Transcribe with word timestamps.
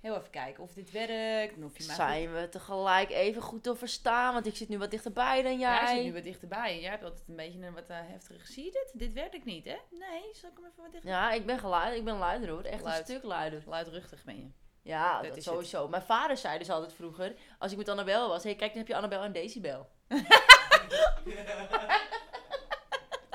Heel 0.00 0.16
even 0.16 0.30
kijken 0.30 0.62
of 0.62 0.72
dit 0.72 0.90
werkt. 0.90 1.56
En 1.56 1.64
of 1.64 1.76
je 1.76 1.82
Zijn 1.82 2.34
we 2.34 2.48
tegelijk 2.48 3.10
even 3.10 3.42
goed 3.42 3.62
te 3.62 3.76
verstaan? 3.76 4.32
Want 4.32 4.46
ik 4.46 4.56
zit 4.56 4.68
nu 4.68 4.78
wat 4.78 4.90
dichterbij 4.90 5.42
dan 5.42 5.58
jij. 5.58 5.74
Ja, 5.74 5.84
hij 5.84 5.94
zit 5.94 6.04
nu 6.04 6.12
wat 6.12 6.22
dichterbij. 6.22 6.72
En 6.72 6.80
jij 6.80 6.90
hebt 6.90 7.04
altijd 7.04 7.28
een 7.28 7.36
beetje 7.36 7.66
een 7.66 7.74
wat 7.74 7.88
eh, 7.88 7.96
heftige... 8.00 8.52
Zie 8.52 8.64
je 8.64 8.70
dit? 8.70 8.92
Dit 8.94 9.12
werkt 9.12 9.44
niet, 9.44 9.64
hè? 9.64 9.76
Nee, 9.90 10.22
zal 10.32 10.50
ik 10.50 10.56
hem 10.56 10.66
even 10.66 10.82
wat 10.82 10.92
dichter... 10.92 11.10
Ja, 11.10 11.32
ik 11.32 11.46
ben 11.46 11.58
geluid, 11.58 11.96
ik 11.96 12.04
ben 12.04 12.16
luider 12.16 12.48
hoor. 12.48 12.62
Echt 12.62 12.82
Luid. 12.82 12.98
een 12.98 13.04
stuk 13.04 13.22
luider. 13.22 13.62
Luidruchtig 13.66 14.24
ben 14.24 14.36
je. 14.36 14.50
Ja, 14.82 15.22
Dat 15.22 15.42
sowieso. 15.42 15.88
Mijn 15.88 16.02
vader 16.02 16.36
zei 16.36 16.58
dus 16.58 16.70
altijd 16.70 16.92
vroeger, 16.92 17.36
als 17.58 17.72
ik 17.72 17.78
met 17.78 17.88
Annabel 17.88 18.28
was, 18.28 18.42
hé 18.42 18.48
hey, 18.48 18.58
kijk, 18.58 18.70
dan 18.70 18.78
heb 18.78 18.88
je 18.88 18.96
Annabel 18.96 19.22
en 19.22 19.32
Decibel. 19.32 19.88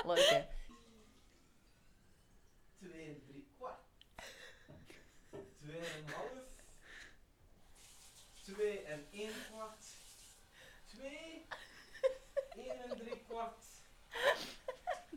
Leuk 0.06 0.28
hè? 0.28 0.44
Twee 2.78 3.06
en 3.06 3.22
drie 3.26 3.48
kwart. 3.56 3.80
Twee 5.60 5.78
en 5.78 5.98
een 5.98 6.12
half. 6.14 6.46
Twee 8.42 8.84
en 8.96 9.06
één 9.12 9.32
kwart. 9.50 9.84
Twee. 10.86 11.46
Één 12.56 12.82
en 12.82 12.96
drie 12.96 13.22
kwart. 13.28 13.64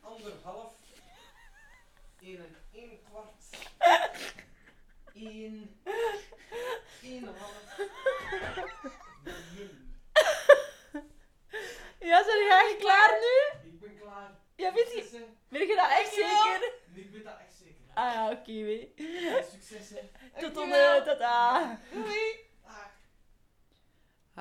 Anderhalf. 0.01 0.73
Één 2.21 2.37
en 2.37 2.55
één 2.71 2.99
kwart. 3.09 3.43
Één 5.13 5.77
een 7.01 7.27
half. 7.37 7.77
Nul. 9.55 9.69
Ja, 11.99 12.23
zijn 12.23 12.37
jullie 12.37 12.53
eigenlijk 12.53 12.79
klaar 12.79 13.19
nu? 13.19 13.69
Ik 13.69 13.79
ben 13.79 13.99
klaar. 13.99 14.31
Ja, 14.55 14.73
weet 14.73 14.91
je, 14.91 15.25
ben 15.47 15.67
je 15.67 15.75
nou 15.75 15.91
echt 15.91 16.13
zeker? 16.13 16.73
Ik 16.93 17.11
ben 17.11 17.23
daar 17.23 17.39
echt 17.39 17.55
zeker. 17.57 17.75
Ah 17.93 18.13
ja, 18.13 18.35
kiwi. 18.35 18.93
Successen. 19.51 20.09
Tot 20.39 20.55
dan, 20.55 20.71
eh, 20.71 21.03
tata. 21.03 21.79
Doei. 21.91 22.48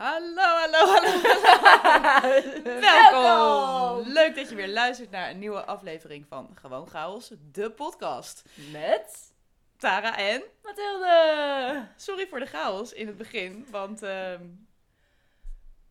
Hallo, 0.01 0.43
hallo, 0.43 0.79
hallo. 0.87 1.11
Welkom. 2.81 4.13
Leuk 4.13 4.35
dat 4.35 4.49
je 4.49 4.55
weer 4.55 4.69
luistert 4.69 5.11
naar 5.11 5.31
een 5.31 5.39
nieuwe 5.39 5.65
aflevering 5.65 6.27
van 6.29 6.51
Gewoon 6.55 6.89
Chaos, 6.89 7.33
de 7.53 7.71
podcast. 7.71 8.45
Met 8.73 9.33
Tara 9.77 10.17
en... 10.19 10.43
Mathilde. 10.63 11.87
Sorry 11.97 12.27
voor 12.27 12.39
de 12.39 12.47
chaos 12.47 12.93
in 12.93 13.07
het 13.07 13.17
begin, 13.17 13.67
want... 13.71 14.03
ehm, 14.03 14.43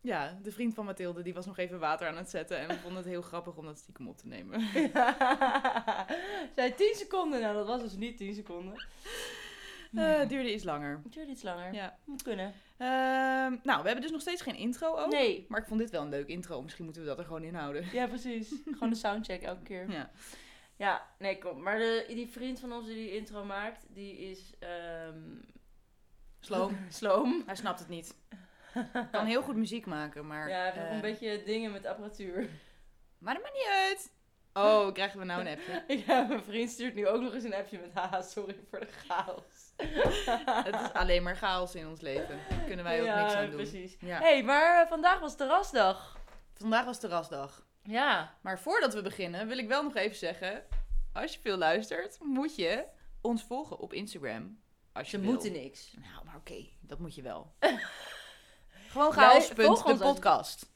ja, 0.02 0.38
de 0.42 0.52
vriend 0.52 0.73
van 0.73 0.86
Mathilde 0.86 1.22
die 1.22 1.34
was 1.34 1.45
nog 1.45 1.58
even 1.58 1.80
water 1.80 2.08
aan 2.08 2.17
het 2.17 2.30
zetten 2.30 2.58
en 2.58 2.67
we 2.67 2.80
vonden 2.80 2.98
het 2.98 3.12
heel 3.12 3.22
grappig 3.22 3.56
om 3.56 3.66
dat 3.66 3.78
stiekem 3.78 4.08
op 4.08 4.17
te 4.17 4.28
nemen. 4.28 4.62
Zij 6.56 6.72
10 6.72 6.94
seconden, 6.95 7.42
nou 7.42 7.54
dat 7.54 7.67
was 7.67 7.82
dus 7.82 7.94
niet 7.94 8.17
10 8.17 8.34
seconden. 8.34 8.86
Eh, 9.94 10.18
het 10.18 10.30
duurde 10.30 10.54
iets 10.54 10.64
langer. 10.64 11.00
Het 11.04 11.14
duurt 11.14 11.28
iets 11.28 11.44
langer. 11.44 11.74
Ja. 11.74 11.98
Moet 12.04 12.24
kunnen. 12.24 12.54
Ehm, 12.78 13.56
nou, 13.64 13.82
we 13.82 13.86
hebben 13.86 14.02
dus 14.02 14.12
nog 14.12 14.22
steeds 14.22 14.42
geen 14.42 14.56
intro 14.56 14.96
ook. 14.96 15.12
Nee. 15.12 15.46
Maar 15.48 15.60
ik 15.60 15.68
vond 15.68 15.80
dit 15.80 15.90
wel 15.90 16.02
een 16.02 16.10
leuk 16.10 16.28
intro. 16.28 16.62
Misschien 16.62 16.84
moeten 16.84 17.02
we 17.02 17.08
dat 17.08 17.20
er 17.20 17.26
gewoon 17.26 17.44
in 17.44 17.56
houden. 17.56 17.86
Ja, 17.92 18.08
precies. 18.08 18.54
Gewoon 18.72 18.90
de 18.90 18.96
soundcheck 18.96 19.42
elke 19.42 19.64
keer. 19.64 19.92
Ja. 19.92 20.10
Ja, 20.76 21.08
nee, 21.20 21.38
kom. 21.38 21.62
Maar 21.62 21.78
de, 21.78 22.06
die 22.08 22.28
vriend 22.28 22.60
van 22.60 22.74
ons 22.74 22.86
die 22.86 22.96
die 22.96 23.16
intro 23.16 23.44
maakt, 23.46 23.86
die 23.90 24.18
is... 24.18 24.54
ehm 24.60 25.20
Sloom. 26.40 26.78
Sloom. 26.90 27.44
Hij 27.46 27.56
snapt 27.56 27.80
het 27.80 27.88
niet. 27.88 28.16
Kan 29.12 29.26
heel 29.26 29.42
goed 29.42 29.56
muziek 29.56 29.86
maken, 29.86 30.28
maar... 30.28 30.50
Ja, 30.50 30.62
hij 30.62 30.74
nog 30.76 30.86
eh, 30.88 30.94
een 30.94 31.02
beetje 31.02 31.44
dingen 31.46 31.72
met 31.72 31.86
apparatuur. 31.86 32.50
Maar 33.18 33.34
dat 33.34 33.44
maakt 33.44 33.56
niet 33.56 33.70
uit. 33.72 34.12
Oh, 34.54 34.94
krijgen 34.94 35.20
we 35.20 35.26
nou 35.26 35.42
een 35.42 35.48
appje? 35.48 35.84
Ja, 36.08 36.22
mijn 36.22 36.44
vriend 36.44 36.70
stuurt 36.70 36.96
nu 36.96 37.08
ook 37.08 37.22
nog 37.22 37.34
eens 37.34 37.44
een 37.44 37.54
appje 37.54 37.80
met 37.80 37.94
haha, 37.94 38.22
sorry 38.22 38.56
voor 38.70 38.80
de 38.80 38.88
chaos. 38.88 39.57
Het 39.78 40.75
is 40.81 40.94
alleen 40.94 41.23
maar 41.23 41.36
chaos 41.36 41.75
in 41.75 41.88
ons 41.88 42.02
leven. 42.02 42.39
Daar 42.50 42.64
kunnen 42.66 42.86
wij 42.86 43.00
ook 43.00 43.06
ja, 43.06 43.22
niks 43.22 43.33
aan 43.33 43.45
doen. 43.45 43.56
precies. 43.56 43.97
Ja. 44.00 44.20
hey, 44.20 44.44
maar 44.44 44.81
eh, 44.81 44.88
vandaag 44.89 45.20
was 45.20 45.36
terrasdag. 45.36 46.17
Vandaag 46.53 46.86
was 46.86 47.00
terrasdag. 47.00 47.66
Ja. 47.83 48.38
Maar 48.42 48.59
voordat 48.59 48.93
we 48.93 49.02
beginnen 49.02 49.48
wil 49.48 49.58
ik 49.58 49.67
wel 49.67 49.83
nog 49.83 49.95
even 49.95 50.17
zeggen... 50.17 50.64
Als 51.14 51.33
je 51.33 51.39
veel 51.39 51.58
luistert, 51.58 52.17
moet 52.21 52.55
je 52.55 52.86
ons 53.21 53.43
volgen 53.43 53.80
op 53.80 53.93
Instagram. 53.93 54.60
Als 54.93 55.11
je 55.11 55.17
Ze 55.17 55.23
wil. 55.23 55.32
moeten 55.32 55.52
niks. 55.52 55.93
Nou, 55.93 56.26
maar 56.26 56.36
oké, 56.36 56.70
dat 56.80 56.99
moet 56.99 57.16
je 57.16 57.21
wel. 57.21 57.54
Gewoon 58.92 59.11
chaos. 59.11 59.49
de 59.49 59.95
podcast. 59.99 60.71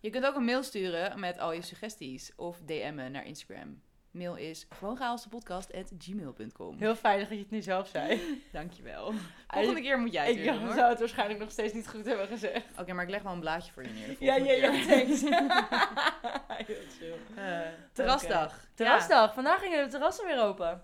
Je 0.00 0.10
kunt 0.10 0.26
ook 0.26 0.34
een 0.34 0.44
mail 0.44 0.62
sturen 0.62 1.20
met 1.20 1.38
al 1.38 1.52
je 1.52 1.62
suggesties 1.62 2.32
of 2.36 2.58
DM'en 2.64 3.12
naar 3.12 3.26
Instagram. 3.26 3.82
Mail 4.18 4.34
is 4.36 4.66
gewoonchaosdepodcast.gmail.com. 4.70 6.76
Heel 6.78 6.94
fijn 6.96 7.18
dat 7.18 7.28
je 7.28 7.38
het 7.38 7.50
nu 7.50 7.62
zelf 7.62 7.88
zei. 7.88 8.20
Dankjewel. 8.52 9.12
Volgende 9.48 9.80
keer 9.80 9.98
moet 9.98 10.12
jij 10.12 10.26
het 10.26 10.36
Ik 10.36 10.42
weer 10.42 10.52
doen, 10.52 10.64
hoor. 10.64 10.74
zou 10.74 10.88
het 10.90 10.98
waarschijnlijk 10.98 11.40
nog 11.40 11.50
steeds 11.50 11.72
niet 11.72 11.88
goed 11.88 12.04
hebben 12.06 12.26
gezegd. 12.26 12.64
Oké, 12.80 12.92
maar 12.92 13.04
ik 13.04 13.10
leg 13.10 13.22
wel 13.22 13.32
een 13.32 13.40
blaadje 13.40 13.72
voor 13.72 13.82
je 13.82 13.88
neer. 13.90 14.06
de 14.08 14.16
Ja, 14.24 14.36
ja, 14.36 14.44
volgende 14.44 14.60
ja, 14.60 14.70
keer. 14.70 14.86
thanks. 15.06 15.20
Heel 16.66 16.76
chill. 16.98 17.14
Eh, 17.36 17.60
terrasdag. 17.92 18.52
Ja. 18.52 18.58
Terrasdag. 18.74 19.34
Vandaag 19.34 19.60
gingen 19.60 19.84
de 19.84 19.90
terrassen 19.90 20.26
weer 20.26 20.42
open. 20.42 20.82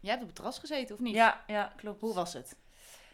Jij 0.00 0.10
hebt 0.10 0.20
op 0.22 0.26
het 0.28 0.36
terras 0.36 0.58
gezeten, 0.58 0.94
of 0.94 1.00
niet? 1.00 1.14
Ja, 1.14 1.44
ja, 1.46 1.72
klopt. 1.76 2.00
Hoe 2.00 2.14
was 2.14 2.32
het? 2.32 2.56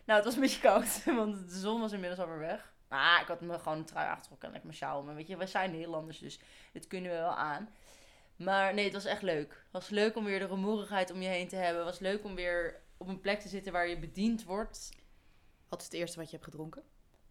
Nou, 0.05 0.17
het 0.19 0.25
was 0.25 0.35
een 0.35 0.41
beetje 0.41 0.61
koud, 0.61 1.05
want 1.05 1.51
de 1.51 1.59
zon 1.59 1.81
was 1.81 1.93
inmiddels 1.93 2.21
alweer 2.21 2.39
weg. 2.39 2.73
Maar 2.89 3.21
ik 3.21 3.27
had 3.27 3.41
me 3.41 3.59
gewoon 3.59 3.79
een 3.79 3.85
trui 3.85 4.07
aangetrokken 4.09 4.47
en 4.47 4.53
lekker 4.53 4.71
mijn 4.71 4.83
sjaal. 4.83 5.03
Maar 5.03 5.15
weet 5.15 5.27
je, 5.27 5.37
wij 5.37 5.47
zijn 5.47 5.71
Nederlanders, 5.71 6.19
dus 6.19 6.41
dit 6.73 6.87
kunnen 6.87 7.11
we 7.11 7.17
wel 7.17 7.35
aan. 7.37 7.69
Maar 8.37 8.75
nee, 8.75 8.85
het 8.85 8.93
was 8.93 9.05
echt 9.05 9.23
leuk. 9.23 9.51
Het 9.51 9.73
was 9.73 9.89
leuk 9.89 10.17
om 10.17 10.25
weer 10.25 10.39
de 10.39 10.47
rumoerigheid 10.47 11.11
om 11.11 11.23
je 11.23 11.29
heen 11.29 11.49
te 11.49 11.57
hebben. 11.57 11.77
Het 11.83 11.91
was 11.91 11.99
leuk 12.01 12.25
om 12.25 12.35
weer 12.35 12.83
op 12.97 13.09
een 13.09 13.21
plek 13.21 13.41
te 13.41 13.49
zitten 13.49 13.73
waar 13.73 13.89
je 13.89 13.99
bediend 13.99 14.45
wordt. 14.45 14.91
Wat 15.69 15.79
is 15.81 15.85
het 15.85 15.95
eerste 15.95 16.17
wat 16.19 16.27
je 16.31 16.33
hebt 16.37 16.45
gedronken? 16.49 16.83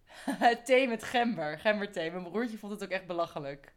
thee 0.64 0.88
met 0.88 1.02
gember, 1.02 1.58
gemberthee. 1.58 2.10
Mijn 2.10 2.24
broertje 2.30 2.58
vond 2.58 2.72
het 2.72 2.82
ook 2.84 2.90
echt 2.90 3.06
belachelijk. 3.06 3.74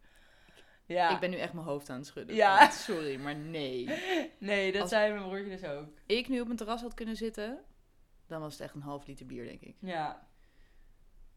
Ja, 0.86 1.10
Ik 1.14 1.20
ben 1.20 1.30
nu 1.30 1.38
echt 1.38 1.54
mijn 1.54 1.66
hoofd 1.66 1.90
aan 1.90 1.98
het 1.98 2.06
schudden. 2.08 2.36
Ja. 2.36 2.60
Want 2.60 2.74
Sorry, 2.74 3.20
maar 3.20 3.36
nee. 3.36 3.86
nee, 4.40 4.72
dat 4.72 4.82
Als- 4.82 4.90
zei 4.90 5.12
mijn 5.14 5.24
broertje 5.24 5.50
dus 5.50 5.64
ook. 5.64 5.88
Ik 6.06 6.28
nu 6.28 6.40
op 6.40 6.46
mijn 6.46 6.58
terras 6.58 6.82
had 6.82 6.94
kunnen 6.94 7.16
zitten, 7.16 7.64
dan 8.28 8.42
was 8.42 8.54
het 8.54 8.62
echt 8.62 8.74
een 8.76 8.82
half 8.82 9.08
liter 9.08 9.26
bier, 9.26 9.46
denk 9.46 9.62
ik. 9.62 9.76
Ja, 9.80 10.28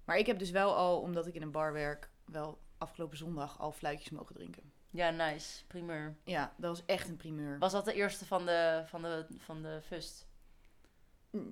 Maar 0.05 0.17
ik 0.19 0.27
heb 0.27 0.39
dus 0.39 0.51
wel 0.51 0.75
al, 0.77 1.01
omdat 1.01 1.27
ik 1.27 1.35
in 1.35 1.43
een 1.43 1.51
bar 1.51 1.73
werk, 1.73 2.11
wel 2.25 2.61
afgelopen 2.79 3.17
zondag 3.17 3.59
al 3.61 3.73
fluitjes 3.73 4.11
mogen 4.11 4.35
drinken. 4.35 4.73
Ja 4.93 5.11
nice. 5.11 5.65
Primeur. 5.67 6.17
Ja, 6.25 6.53
dat 6.57 6.77
was 6.77 6.87
echt 6.87 7.09
een 7.09 7.17
primeur. 7.17 7.59
Was 7.59 7.73
dat 7.73 7.85
de 7.85 7.93
eerste 7.95 8.27
van 8.27 8.47
de, 8.47 8.83
van 8.87 9.03
de, 9.03 9.27
van 9.39 9.63
de 9.63 9.81
fust? 9.87 10.27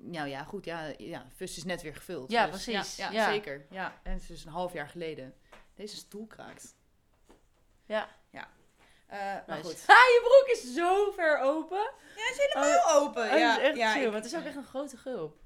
Nou 0.01 0.27
ja, 0.27 0.43
goed, 0.43 0.65
ja, 0.65 0.93
ja 0.97 1.25
Fust 1.35 1.57
is 1.57 1.63
net 1.63 1.81
weer 1.81 1.95
gevuld. 1.95 2.31
Ja, 2.31 2.47
Dus 2.47 2.63
precies. 2.63 2.95
Ja, 2.95 3.11
Ja. 3.11 3.25
zeker. 3.31 3.65
Ja, 3.69 3.99
en 4.03 4.11
het 4.11 4.21
is 4.21 4.27
dus 4.27 4.45
een 4.45 4.51
half 4.51 4.73
jaar 4.73 4.87
geleden. 4.89 5.33
Deze 5.75 5.95
stoel 5.95 6.27
kraakt. 6.27 6.75
Ja. 7.85 8.09
Ja. 8.29 8.47
Eh, 9.07 9.17
maar 9.47 9.63
goed. 9.63 9.83
Ha, 9.87 9.93
je 9.93 10.19
broek 10.23 10.55
is 10.57 10.73
zo 10.73 11.11
ver 11.11 11.39
open. 11.39 11.77
Ja, 11.77 11.91
hij 12.15 12.31
is 12.31 12.53
helemaal 12.53 13.01
open. 13.01 13.31
Oh, 13.31 13.37
ja, 13.37 13.57
is 13.59 13.63
echt 13.63 13.77
ja, 13.77 13.91
chill, 13.91 14.01
ik- 14.01 14.07
maar 14.07 14.15
het 14.21 14.25
is 14.25 14.35
ook 14.35 14.43
echt 14.43 14.55
een 14.55 14.63
grote 14.63 14.97
gulp. 14.97 15.37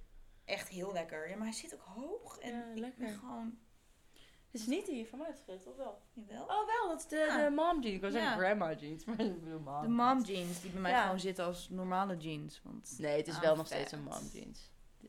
echt 0.45 0.67
heel 0.67 0.93
lekker. 0.93 1.29
Ja, 1.29 1.35
maar 1.35 1.47
hij 1.47 1.55
zit 1.55 1.73
ook 1.73 1.81
hoog. 1.85 2.37
En 2.39 2.71
ik 2.71 2.77
lekker. 2.79 3.05
ben 3.05 3.13
gewoon... 3.17 3.59
Het 4.55 4.63
is 4.63 4.69
niet 4.69 4.85
die 4.85 5.07
van 5.07 5.19
mij 5.19 5.27
of 5.47 5.75
wel? 5.77 6.01
Jawel. 6.13 6.43
Oh, 6.43 6.65
wel, 6.65 6.87
dat 6.87 6.99
is 6.99 7.07
de, 7.07 7.15
Ja. 7.17 7.43
de 7.43 7.49
mom 7.55 7.81
jeans. 7.81 7.95
Ik 7.95 7.99
wou 8.01 8.11
zeggen 8.13 8.31
Ja. 8.31 8.37
grandma 8.37 8.73
jeans, 8.73 9.05
maar 9.05 9.19
ik 9.19 9.43
bedoel 9.43 9.59
mom 9.59 9.81
De 9.81 9.87
mom 9.87 10.21
jeans, 10.23 10.61
die 10.61 10.71
bij 10.71 10.81
mij 10.81 10.91
Ja. 10.91 11.03
gewoon 11.03 11.19
zitten 11.19 11.45
als 11.45 11.67
normale 11.69 12.17
jeans. 12.17 12.61
Want 12.63 12.95
Nee, 12.97 13.17
het 13.17 13.27
is 13.27 13.39
wel 13.39 13.55
nog 13.55 13.65
steeds 13.65 13.91
een 13.91 14.03
mom 14.03 14.29
jeans. 14.33 14.59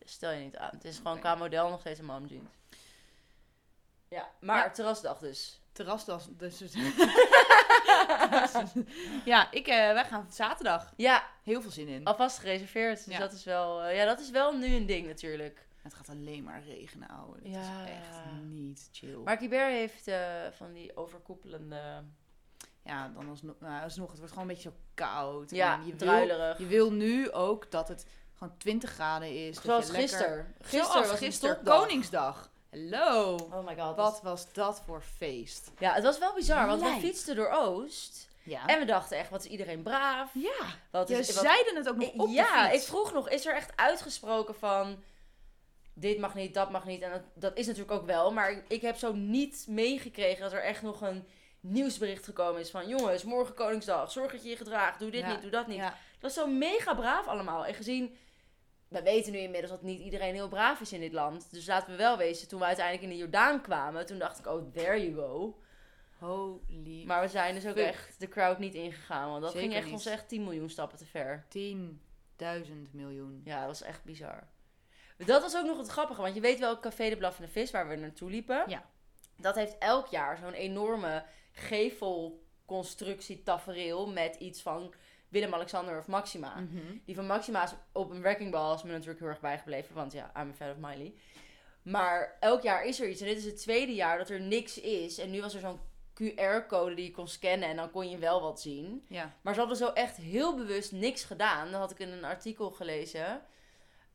Stel 0.05 0.31
je 0.31 0.45
niet 0.45 0.57
aan. 0.57 0.71
Het 0.73 0.84
is 0.84 0.97
gewoon 0.97 1.19
qua 1.19 1.34
model 1.34 1.69
nog 1.69 1.81
steeds 1.81 1.99
een 1.99 2.05
mom 2.05 2.27
jeans. 2.27 2.49
Ja, 4.09 4.31
maar 4.41 4.75
terrasdag 4.75 5.19
dus. 5.19 5.61
terrasdas. 5.73 6.28
Dus, 6.31 6.59
ja, 9.25 9.51
ik, 9.53 9.67
eh, 9.67 9.93
wij 9.93 10.05
gaan 10.05 10.27
zaterdag. 10.31 10.93
Ja, 10.97 11.27
Heel 11.43 11.63
veel 11.63 11.71
zin 11.71 11.89
in. 11.89 12.05
alvast 12.05 12.39
gereserveerd. 12.39 13.05
Dus 13.05 13.15
Ja. 13.15 13.21
dat 13.21 13.33
is 13.33 13.45
wel, 13.45 13.83
eh, 13.83 13.97
ja, 13.97 14.05
dat 14.05 14.21
is 14.21 14.31
wel 14.31 14.57
nu 14.57 14.75
een 14.75 14.87
ding 14.87 15.07
natuurlijk. 15.07 15.66
Het 15.87 15.95
gaat 15.95 16.09
alleen 16.09 16.43
maar 16.43 16.63
regenen, 16.65 17.09
ouwe. 17.09 17.37
Het 17.43 17.47
Ja. 17.53 17.60
is 17.84 17.91
echt 17.91 18.19
niet 18.43 18.89
chill. 18.93 19.16
Maar 19.16 19.37
Kiber 19.37 19.66
heeft 19.66 20.09
eh, 20.09 20.19
van 20.57 20.72
die 20.72 20.97
overkoepelende, 20.97 22.03
ja, 22.84 23.09
dan 23.09 23.28
alsnog, 23.28 23.55
nou, 23.60 23.83
alsnog, 23.83 24.09
het 24.09 24.19
wordt 24.19 24.33
gewoon 24.33 24.49
een 24.49 24.55
beetje 24.55 24.71
zo 24.71 24.77
koud. 24.95 25.51
ja, 25.51 25.75
En 25.75 25.81
je 25.87 25.95
wil, 25.95 25.99
druilerig. 25.99 26.59
je 26.59 26.66
wil 26.66 26.93
nu 26.93 27.31
ook 27.33 27.71
dat 27.71 27.89
het 27.89 28.07
gewoon 28.34 28.57
20 28.59 28.91
graden 28.91 29.47
is. 29.47 29.55
dat 29.55 29.65
Zoals 29.65 29.87
lekker- 29.91 30.09
gisteren. 30.09 30.55
Gisteren 30.60 30.87
Zoals 30.87 31.09
was 31.09 31.19
gisteren. 31.19 31.63
Koningsdag. 31.65 32.51
Hallo. 32.71 33.34
Oh 33.34 33.66
my 33.66 33.77
god. 33.77 33.97
Wat 33.97 34.21
was 34.22 34.53
dat 34.53 34.83
voor 34.84 35.03
feest? 35.03 35.71
Ja, 35.78 35.93
het 35.95 36.03
was 36.05 36.19
wel 36.19 36.34
bizar, 36.34 36.66
want 36.66 36.83
we 36.83 36.97
fietsten 37.01 37.37
door 37.37 37.49
Oost. 37.51 38.28
Ja. 38.43 38.66
En 38.66 38.78
we 38.78 38.84
dachten 38.84 39.19
echt, 39.19 39.31
wat 39.31 39.45
is 39.45 39.51
iedereen 39.51 39.83
braaf. 39.83 40.31
ja. 40.34 40.65
Wat 40.91 41.10
is, 41.10 41.34
wat- 41.34 41.45
zeiden 41.45 41.77
het 41.77 41.89
ook 41.89 41.97
nog 41.97 42.13
op 42.13 42.28
ja, 42.28 42.71
ik 42.71 42.81
vroeg 42.81 43.13
nog, 43.13 43.28
is 43.28 43.47
er 43.47 43.55
echt 43.55 43.77
uitgesproken 43.77 44.55
van... 44.55 45.03
Dit 45.98 46.19
mag 46.19 46.34
niet, 46.34 46.54
dat 46.54 46.71
mag 46.71 46.84
niet. 46.84 47.03
En 47.03 47.10
dat, 47.10 47.22
dat 47.34 47.57
is 47.57 47.66
natuurlijk 47.66 48.01
ook 48.01 48.07
wel. 48.07 48.33
Maar 48.33 48.63
ik, 48.69 48.81
heb 48.81 48.97
zo 48.97 49.13
niet 49.13 49.66
meegekregen 49.69 50.43
dat 50.43 50.53
er 50.53 50.63
echt 50.63 50.83
nog 50.83 51.01
een 51.01 51.25
nieuwsbericht 51.60 52.25
gekomen 52.25 52.60
is 52.60 52.71
van... 52.71 52.89
Jongens, 52.89 53.25
morgen 53.25 53.54
Koningsdag. 53.54 54.13
Zorg 54.13 54.33
dat 54.33 54.43
je 54.43 54.48
je 54.48 54.57
gedraagt. 54.57 54.98
Doe 54.98 55.10
dit 55.10 55.21
Ja, 55.21 55.33
niet, 55.33 55.43
doe 55.43 55.51
dat 55.51 55.66
niet. 55.66 55.77
Ja. 55.77 55.89
Dat 55.89 56.21
was 56.21 56.34
zo 56.34 56.47
mega 56.47 56.95
braaf 56.95 57.27
allemaal. 57.27 57.66
En 57.66 57.75
gezien 57.75 58.16
we 58.89 59.03
weten 59.03 59.33
nu 59.33 59.39
inmiddels 59.39 59.72
dat 59.72 59.83
niet 59.83 60.01
iedereen 60.01 60.34
heel 60.34 60.48
braaf 60.48 60.81
is 60.81 60.93
in 60.93 61.01
dit 61.01 61.13
land. 61.13 61.51
Dus 61.51 61.66
laten 61.66 61.91
we 61.91 61.97
wel 61.97 62.16
wezen, 62.16 62.48
toen 62.48 62.59
we 62.59 62.66
uiteindelijk 62.66 63.04
in 63.04 63.13
de 63.13 63.22
Jordaan 63.22 63.60
kwamen, 63.60 64.07
toen 64.07 64.19
dacht 64.19 64.39
ik, 64.39 64.47
oh, 64.47 64.72
there 64.72 65.10
you 65.10 65.15
go. 65.15 65.59
Holy. 66.19 67.04
Maar 67.07 67.21
we 67.21 67.28
zijn 67.28 67.54
dus 67.54 67.66
ook 67.66 67.77
Fuck. 67.77 67.87
echt 67.87 68.21
de 68.21 68.28
crowd 68.28 68.59
niet 68.59 68.75
ingegaan, 68.75 69.31
want 69.31 69.43
dat 69.43 69.53
Zeker 69.53 69.66
ging 69.66 69.77
echt 69.77 69.84
niet. 69.84 69.95
ons 69.95 70.07
echt 70.07 70.28
10 70.28 70.45
miljoen 70.45 70.71
stappen 70.71 70.98
te 70.98 71.07
ver. 71.07 71.45
10.000 71.59 72.72
miljoen. 72.91 73.41
Ja, 73.45 73.59
dat 73.59 73.66
was 73.66 73.83
echt 73.83 74.04
bizar. 74.04 74.48
Dat 75.16 75.42
was 75.42 75.57
ook 75.57 75.66
nog 75.66 75.78
het 75.78 75.89
grappige, 75.89 76.22
want 76.22 76.34
je 76.34 76.41
weet 76.41 76.59
wel, 76.59 76.80
Café 76.80 77.09
de 77.09 77.16
Blaffende 77.16 77.51
Vis, 77.51 77.71
waar 77.71 77.89
we 77.89 77.97
naartoe 77.97 78.30
liepen. 78.30 78.65
Ja. 78.66 78.84
Dat 79.36 79.54
heeft 79.54 79.78
elk 79.78 80.07
jaar 80.07 80.36
zo'n 80.36 80.53
enorme 80.53 81.24
gevelconstructie 81.53 83.42
tafereel 83.42 84.09
met 84.09 84.36
iets 84.36 84.63
van 84.63 84.95
Willem-Alexander 85.28 85.98
of 85.98 86.07
Maxima. 86.07 86.54
Mhm. 86.54 86.97
Die 87.04 87.15
van 87.15 87.27
Maxima 87.27 87.65
is 87.65 87.74
op 87.92 88.10
een 88.10 88.21
wrecking 88.21 88.51
ball 88.51 88.74
is 88.74 88.83
me 88.83 88.91
natuurlijk 88.91 89.18
heel 89.18 89.28
erg 89.28 89.41
bijgebleven, 89.41 89.95
want 89.95 90.13
ja, 90.13 90.33
I'm 90.36 90.51
a 90.51 90.54
fan 90.54 90.71
of 90.71 90.77
Miley. 90.77 91.15
Maar 91.83 92.36
elk 92.41 92.62
jaar 92.62 92.84
is 92.84 93.01
er 93.01 93.09
iets 93.09 93.21
en 93.21 93.27
dit 93.27 93.36
is 93.36 93.45
het 93.45 93.59
tweede 93.59 93.95
jaar 93.95 94.19
dat 94.19 94.30
er 94.30 94.41
niks 94.41 94.80
is. 94.80 95.19
En 95.19 95.30
nu 95.30 95.41
was 95.41 95.54
er 95.54 95.60
zo'n 95.60 95.80
QR-code 96.15 96.95
die 96.95 97.04
je 97.04 97.10
kon 97.10 97.28
scannen 97.28 97.69
en 97.69 97.77
dan 97.77 97.91
kon 97.91 98.10
je 98.10 98.19
wel 98.19 98.41
wat 98.42 98.60
zien. 98.60 99.04
Ja. 99.09 99.33
Maar 99.41 99.54
ze 99.54 99.59
hadden 99.59 99.78
zo 99.78 99.89
echt 99.89 100.16
heel 100.16 100.57
bewust 100.57 100.92
niks 100.92 101.24
gedaan. 101.24 101.71
Dan 101.71 101.80
had 101.80 101.91
ik 101.91 101.98
in 101.98 102.09
een 102.09 102.24
artikel 102.24 102.71
gelezen. 102.71 103.42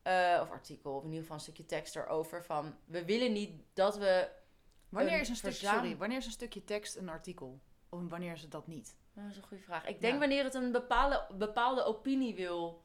Eh, 0.02 0.40
of 0.42 0.50
artikel, 0.52 0.94
of 0.96 1.00
in 1.02 1.08
ieder 1.08 1.22
geval 1.22 1.36
een 1.36 1.42
stukje 1.44 1.66
tekst 1.66 1.96
erover. 1.96 2.44
Van 2.46 2.76
we 2.86 3.06
willen 3.06 3.32
niet 3.34 3.52
dat 3.74 3.98
we. 3.98 4.30
Wanneer 4.90 5.20
is 5.20 5.30
een 5.30 5.36
stukje, 5.36 5.58
verzamel- 5.58 5.80
sorry, 5.82 5.98
wanneer 5.98 6.18
is 6.18 6.26
een 6.26 6.32
stukje 6.32 6.64
tekst 6.64 6.96
een 6.96 7.10
artikel? 7.10 7.60
Of 7.90 8.10
wanneer 8.10 8.32
is 8.34 8.42
het 8.42 8.52
dat 8.52 8.68
niet? 8.68 8.96
Dat 9.14 9.24
is 9.30 9.38
een 9.38 9.44
goede 9.44 9.64
vraag. 9.64 9.86
Ik 9.88 10.02
denk 10.02 10.14
Ja. 10.14 10.20
wanneer 10.20 10.44
het 10.44 10.54
een 10.54 10.72
bepaalde, 10.72 11.28
bepaalde 11.38 11.84
opinie 11.84 12.36
wil. 12.36 12.84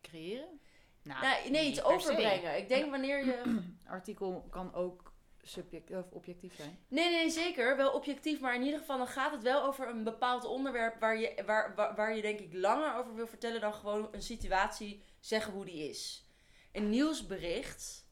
Creëren? 0.00 0.60
Nou, 1.02 1.20
Nou, 1.22 1.50
nee, 1.50 1.68
iets 1.68 1.78
se. 1.78 1.84
overbrengen. 1.84 2.56
Ik 2.56 2.68
denk 2.68 2.90
wanneer 2.90 3.24
je. 3.24 3.62
Artikel 3.86 4.46
kan 4.50 4.74
ook 4.74 5.12
subject 5.42 5.90
of 5.90 6.10
objectief 6.10 6.54
zijn. 6.56 6.78
Nee, 6.88 7.04
nee, 7.10 7.14
nee, 7.22 7.30
zeker. 7.30 7.76
Wel 7.76 7.92
objectief. 7.92 8.40
Maar 8.40 8.54
in 8.54 8.62
ieder 8.62 8.78
geval 8.78 8.96
dan 8.98 9.06
gaat 9.06 9.32
het 9.32 9.42
wel 9.42 9.62
over 9.64 9.88
een 9.88 10.04
bepaald 10.04 10.44
onderwerp. 10.44 11.00
Waar 11.00 11.18
je, 11.18 11.42
waar, 11.46 11.74
waar, 11.74 11.94
waar 11.94 12.16
je 12.16 12.22
denk 12.22 12.40
ik 12.40 12.52
langer 12.54 12.94
over 12.94 13.14
wil 13.14 13.26
vertellen 13.26 13.60
dan 13.60 13.74
gewoon 13.74 14.08
een 14.12 14.22
situatie 14.22 15.02
zeggen 15.26 15.52
hoe 15.52 15.64
die 15.64 15.88
is. 15.88 16.26
Een 16.72 16.90
nieuwsbericht 16.90 18.06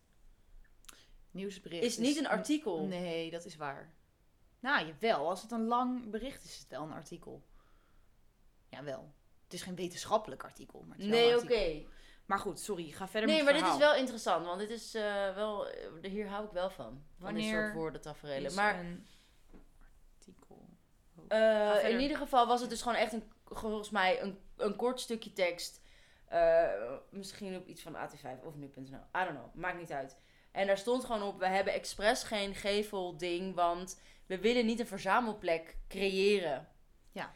Nieuwsbericht 1.30 1.84
is 1.84 1.96
niet 1.96 2.16
een 2.16 2.26
artikel. 2.26 2.86
Nee, 2.86 3.30
dat 3.30 3.44
is 3.44 3.56
waar. 3.56 3.94
Nou, 4.60 4.86
jawel. 4.86 5.28
Als 5.28 5.42
het 5.42 5.50
een 5.50 5.66
lang 5.66 6.10
bericht 6.10 6.44
is, 6.44 6.50
is 6.50 6.58
het 6.58 6.68
wel 6.68 6.82
een 6.82 6.92
artikel. 6.92 7.46
Jawel. 8.68 9.14
Het 9.44 9.52
is 9.52 9.62
geen 9.62 9.74
wetenschappelijk 9.74 10.44
artikel, 10.44 10.82
maar 10.82 10.96
het 10.96 11.06
is 11.06 11.10
wel 11.10 11.20
Nee, 11.20 11.38
oké. 11.38 11.88
Maar 12.26 12.38
goed, 12.38 12.60
sorry. 12.60 12.90
Ga 12.90 13.08
verder 13.08 13.28
Nee, 13.28 13.36
met 13.42 13.44
maar 13.44 13.54
het 13.54 13.64
dit 13.64 13.72
is 13.72 13.78
wel 13.78 13.94
interessant. 13.94 14.46
Want 14.46 14.58
dit 14.58 14.70
is 14.70 14.94
eh, 14.94 15.34
wel... 15.34 15.68
eh, 15.68 16.10
hier 16.10 16.28
hou 16.28 16.44
ik 16.46 16.52
wel 16.52 16.70
van. 16.70 16.84
Van 16.84 16.94
dit 16.94 17.02
Wanneer 17.18 17.62
soort 17.64 17.74
woorden 17.74 18.00
tafereelen. 18.00 18.50
Is 18.50 18.54
Maar 18.54 18.78
een 18.78 19.06
artikel. 20.18 20.68
eh, 21.28 21.90
in 21.90 22.00
ieder 22.00 22.16
geval 22.16 22.46
was 22.46 22.60
het 22.60 22.70
dus 22.70 22.82
gewoon 22.82 22.98
echt 22.98 23.12
een, 23.12 23.32
volgens 23.44 23.90
mij 23.90 24.22
een, 24.22 24.38
een 24.56 24.76
kort 24.76 25.00
stukje 25.00 25.32
tekst. 25.32 25.80
Eh, 26.28 26.92
misschien 27.10 27.56
op 27.56 27.66
iets 27.66 27.82
van 27.82 27.94
AT5 27.96 28.44
of 28.44 28.54
nu.nl. 28.54 28.84
I 29.16 29.24
don't 29.24 29.28
know. 29.38 29.54
Maakt 29.54 29.78
niet 29.78 29.92
uit. 29.92 30.16
En 30.52 30.66
daar 30.66 30.78
stond 30.78 31.04
gewoon 31.04 31.22
op, 31.22 31.38
we 31.38 31.46
hebben 31.46 31.72
expres 31.72 32.22
geen 32.22 32.54
gevelding, 32.54 33.54
want 33.54 34.00
we 34.26 34.38
willen 34.38 34.66
niet 34.66 34.80
een 34.80 34.86
verzamelplek 34.86 35.76
creëren. 35.88 36.68
Ja. 37.12 37.32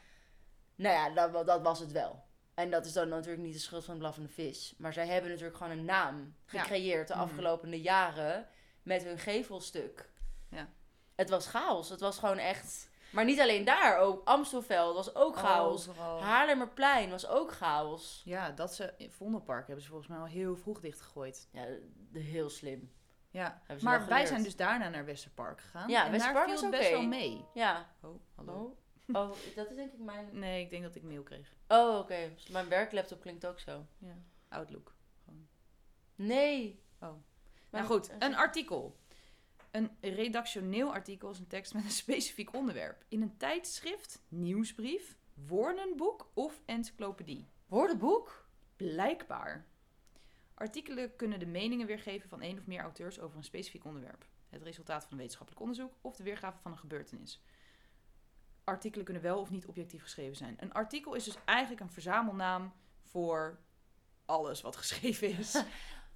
Nou 0.75 0.95
ja, 0.95 1.29
dat, 1.29 1.47
dat 1.47 1.63
was 1.63 1.79
het 1.81 1.93
wel. 1.93 2.25
En 2.55 2.71
dat 2.71 2.87
is 2.87 2.93
dan 2.93 3.09
natuurlijk 3.09 3.43
niet 3.43 3.53
de 3.53 3.59
schuld 3.61 3.85
van 3.85 3.95
de 3.95 4.01
blaffende 4.01 4.29
vis. 4.29 4.75
Maar 4.79 4.93
zij 4.93 5.07
hebben 5.07 5.31
natuurlijk 5.31 5.57
gewoon 5.57 5.79
een 5.79 5.85
naam 5.85 6.35
Ja. 6.47 6.61
gecreëerd 6.63 7.09
de 7.09 7.15
Mhm. 7.15 7.23
afgelopen 7.23 7.79
jaren 7.81 8.49
met 8.83 9.05
hun 9.05 9.19
gevelstuk. 9.19 10.11
Ja. 10.51 10.69
Het 11.15 11.31
was 11.31 11.47
chaos. 11.47 11.89
Het 11.89 12.01
was 12.01 12.19
gewoon 12.19 12.39
echt... 12.39 12.89
Maar 13.11 13.25
niet 13.25 13.41
alleen 13.41 13.65
daar, 13.65 13.99
ook 13.99 14.25
Amstelveld 14.25 14.95
was 14.95 15.15
ook 15.15 15.37
chaos. 15.37 15.89
Overal. 15.89 16.23
Haarlemmerplein 16.23 17.11
was 17.11 17.27
ook 17.27 17.53
chaos. 17.53 18.23
Ja, 18.25 18.51
dat 18.51 18.75
ze 18.75 18.95
in 18.97 19.11
Vondelpark 19.11 19.67
hebben 19.67 19.85
ze 19.85 19.91
volgens 19.91 20.09
mij 20.09 20.19
al 20.19 20.27
heel 20.27 20.57
vroeg 20.57 20.81
dichtgegooid. 20.81 21.49
Ja, 21.53 21.67
de, 22.13 22.19
heel 22.19 22.51
slim. 22.51 22.93
Ja, 23.31 23.63
maar 23.81 24.07
wij 24.07 24.27
zijn 24.27 24.43
dus 24.43 24.57
daarna 24.57 24.89
naar 24.89 25.05
Westerpark 25.05 25.61
gegaan. 25.61 25.89
Ja, 25.89 26.05
en 26.05 26.11
Westerpark 26.11 26.47
daar 26.47 26.59
viel 26.59 26.71
het 26.71 26.79
best 26.79 26.91
wel 26.91 27.03
mee. 27.03 27.45
Ja. 27.55 27.87
Oh, 28.03 28.21
hallo. 28.35 28.77
Oh. 29.13 29.17
oh, 29.23 29.37
dat 29.55 29.71
is 29.71 29.77
denk 29.77 29.93
ik 29.93 29.99
mijn... 29.99 30.29
Nee, 30.33 30.65
ik 30.65 30.71
denk 30.71 30.83
dat 30.83 30.95
ik 30.95 31.03
mail 31.03 31.23
kreeg. 31.23 31.55
Oh, 31.69 31.99
oké. 31.99 32.31
Dus 32.35 32.49
Mijn 32.49 32.69
werklaptop 32.69 33.21
klinkt 33.21 33.47
ook 33.47 33.59
zo. 33.59 33.87
Ja, 33.99 34.17
Outlook. 34.49 34.97
Nee. 36.15 36.83
Oh. 37.01 37.09
Maar 37.71 37.83
Nou 37.83 37.87
goed, 37.87 38.11
een 38.19 38.37
artikel. 38.37 38.98
Een 39.79 39.97
redactioneel 40.01 40.93
artikel 40.93 41.31
is 41.31 41.39
een 41.39 41.47
tekst 41.47 41.75
met 41.75 41.85
een 41.85 41.91
specifiek 42.05 42.55
onderwerp. 42.55 43.05
In 43.09 43.23
een 43.23 43.37
tijdschrift, 43.37 44.23
nieuwsbrief, 44.29 45.17
woordenboek 45.47 46.31
of 46.35 46.63
encyclopedie. 46.67 47.49
Woordenboek? 47.67 48.49
Blijkbaar. 48.77 49.67
Artikelen 50.55 51.17
kunnen 51.17 51.39
de 51.39 51.47
meningen 51.47 51.87
weergeven 51.87 52.29
van 52.29 52.41
één 52.41 52.59
of 52.59 52.67
meer 52.67 52.81
auteurs 52.81 53.21
over 53.21 53.37
een 53.37 53.45
specifiek 53.45 53.85
onderwerp. 53.85 54.27
Het 54.49 54.63
resultaat 54.63 55.03
van 55.03 55.13
een 55.13 55.19
wetenschappelijk 55.19 55.63
onderzoek 55.63 55.93
of 56.01 56.17
de 56.17 56.23
weergave 56.23 56.59
van 56.59 56.71
een 56.71 56.79
gebeurtenis. 56.79 57.43
Artikelen 58.65 59.05
kunnen 59.05 59.23
wel 59.23 59.41
of 59.41 59.51
niet 59.51 59.67
objectief 59.67 60.03
geschreven 60.03 60.37
zijn. 60.37 60.57
Een 60.61 60.73
artikel 60.73 61.15
is 61.15 61.25
dus 61.25 61.37
eigenlijk 61.45 61.81
een 61.81 61.91
verzamelnaam 61.91 62.73
voor 63.03 63.59
alles 64.25 64.61
wat 64.61 64.77
geschreven 64.77 65.39
is. 65.39 65.55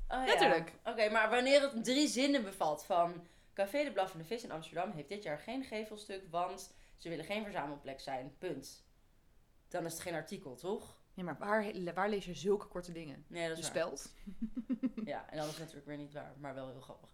Oh, 0.08 0.26
ja. 0.26 0.32
Natuurlijk. 0.32 0.72
Oké, 0.84 1.10
maar 1.10 1.30
wanneer 1.30 1.60
het 1.60 1.84
drie 1.84 2.08
zinnen 2.08 2.44
bevat 2.44 2.84
van... 2.84 3.26
Café 3.54 3.84
de 3.84 3.92
Blaffende 3.92 4.24
Vis 4.24 4.44
in 4.44 4.50
Amsterdam 4.50 4.90
heeft 4.90 5.08
dit 5.08 5.22
jaar 5.22 5.38
geen 5.38 5.64
gevelstuk, 5.64 6.30
want 6.30 6.74
ze 6.96 7.08
willen 7.08 7.24
geen 7.24 7.42
verzamelplek 7.42 8.00
zijn. 8.00 8.34
Punt. 8.38 8.84
Dan 9.68 9.84
is 9.84 9.92
het 9.92 10.02
geen 10.02 10.14
artikel, 10.14 10.56
toch? 10.56 11.00
Ja, 11.14 11.22
maar 11.22 11.38
waar, 11.38 11.92
waar 11.94 12.08
lees 12.08 12.24
je 12.24 12.34
zulke 12.34 12.66
korte 12.66 12.92
dingen? 12.92 13.24
Nee, 13.28 13.48
dat 13.48 13.58
is 13.58 13.62
waar. 13.62 13.72
speld? 13.72 14.12
Ja, 15.04 15.30
en 15.30 15.36
dat 15.36 15.48
is 15.48 15.58
natuurlijk 15.58 15.86
weer 15.86 15.96
niet 15.96 16.12
waar, 16.12 16.34
maar 16.38 16.54
wel 16.54 16.68
heel 16.70 16.80
grappig. 16.80 17.10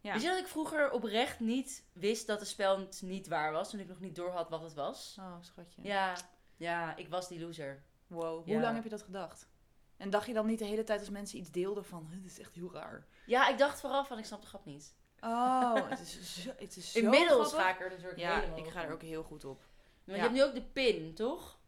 Ja. 0.00 0.12
Wist 0.12 0.24
je 0.24 0.30
dat 0.30 0.38
ik 0.38 0.46
vroeger 0.46 0.90
oprecht 0.90 1.40
niet 1.40 1.84
wist 1.92 2.26
dat 2.26 2.38
de 2.38 2.44
spel 2.44 2.88
niet 3.00 3.28
waar 3.28 3.52
was, 3.52 3.70
toen 3.70 3.80
ik 3.80 3.88
nog 3.88 4.00
niet 4.00 4.14
door 4.16 4.30
had 4.30 4.48
wat 4.48 4.62
het 4.62 4.74
was? 4.74 5.16
Oh, 5.20 5.36
schatje. 5.40 5.82
Ja, 5.82 6.16
ja, 6.56 6.96
ik 6.96 7.08
was 7.08 7.28
die 7.28 7.40
loser. 7.40 7.82
Wow. 8.06 8.46
Ja. 8.46 8.52
Hoe 8.52 8.62
lang 8.62 8.74
heb 8.74 8.84
je 8.84 8.90
dat 8.90 9.02
gedacht? 9.02 9.48
En 9.96 10.10
dacht 10.10 10.26
je 10.26 10.32
dan 10.32 10.46
niet 10.46 10.58
de 10.58 10.64
hele 10.64 10.84
tijd 10.84 11.00
als 11.00 11.10
mensen 11.10 11.38
iets 11.38 11.50
deelden 11.50 11.84
van, 11.84 12.06
"Huh, 12.10 12.22
dit 12.22 12.30
is 12.30 12.38
echt 12.38 12.54
heel 12.54 12.72
raar. 12.72 13.06
Ja, 13.26 13.48
ik 13.48 13.58
dacht 13.58 13.80
vooral 13.80 14.04
van, 14.04 14.18
ik 14.18 14.24
snap 14.24 14.40
de 14.40 14.46
grap 14.46 14.64
niet. 14.64 14.94
Oh, 15.20 15.88
het 15.88 16.00
is 16.00 16.34
zo, 16.42 16.50
het 16.58 16.76
is 16.76 16.92
zo 16.92 16.98
Inmiddels 16.98 17.48
grappig. 17.52 17.60
ga 17.60 17.70
ik 17.74 17.80
er 17.80 17.90
natuurlijk 17.90 18.18
Ja, 18.20 18.34
helemaal 18.40 18.58
ik 18.58 18.66
ga 18.68 18.82
er 18.84 18.92
ook 18.92 19.02
heel 19.02 19.22
goed 19.22 19.44
op. 19.44 19.64
Ja. 20.04 20.14
je 20.14 20.20
hebt 20.20 20.32
nu 20.32 20.42
ook 20.42 20.54
de 20.54 20.62
pin, 20.62 21.14
toch? 21.14 21.60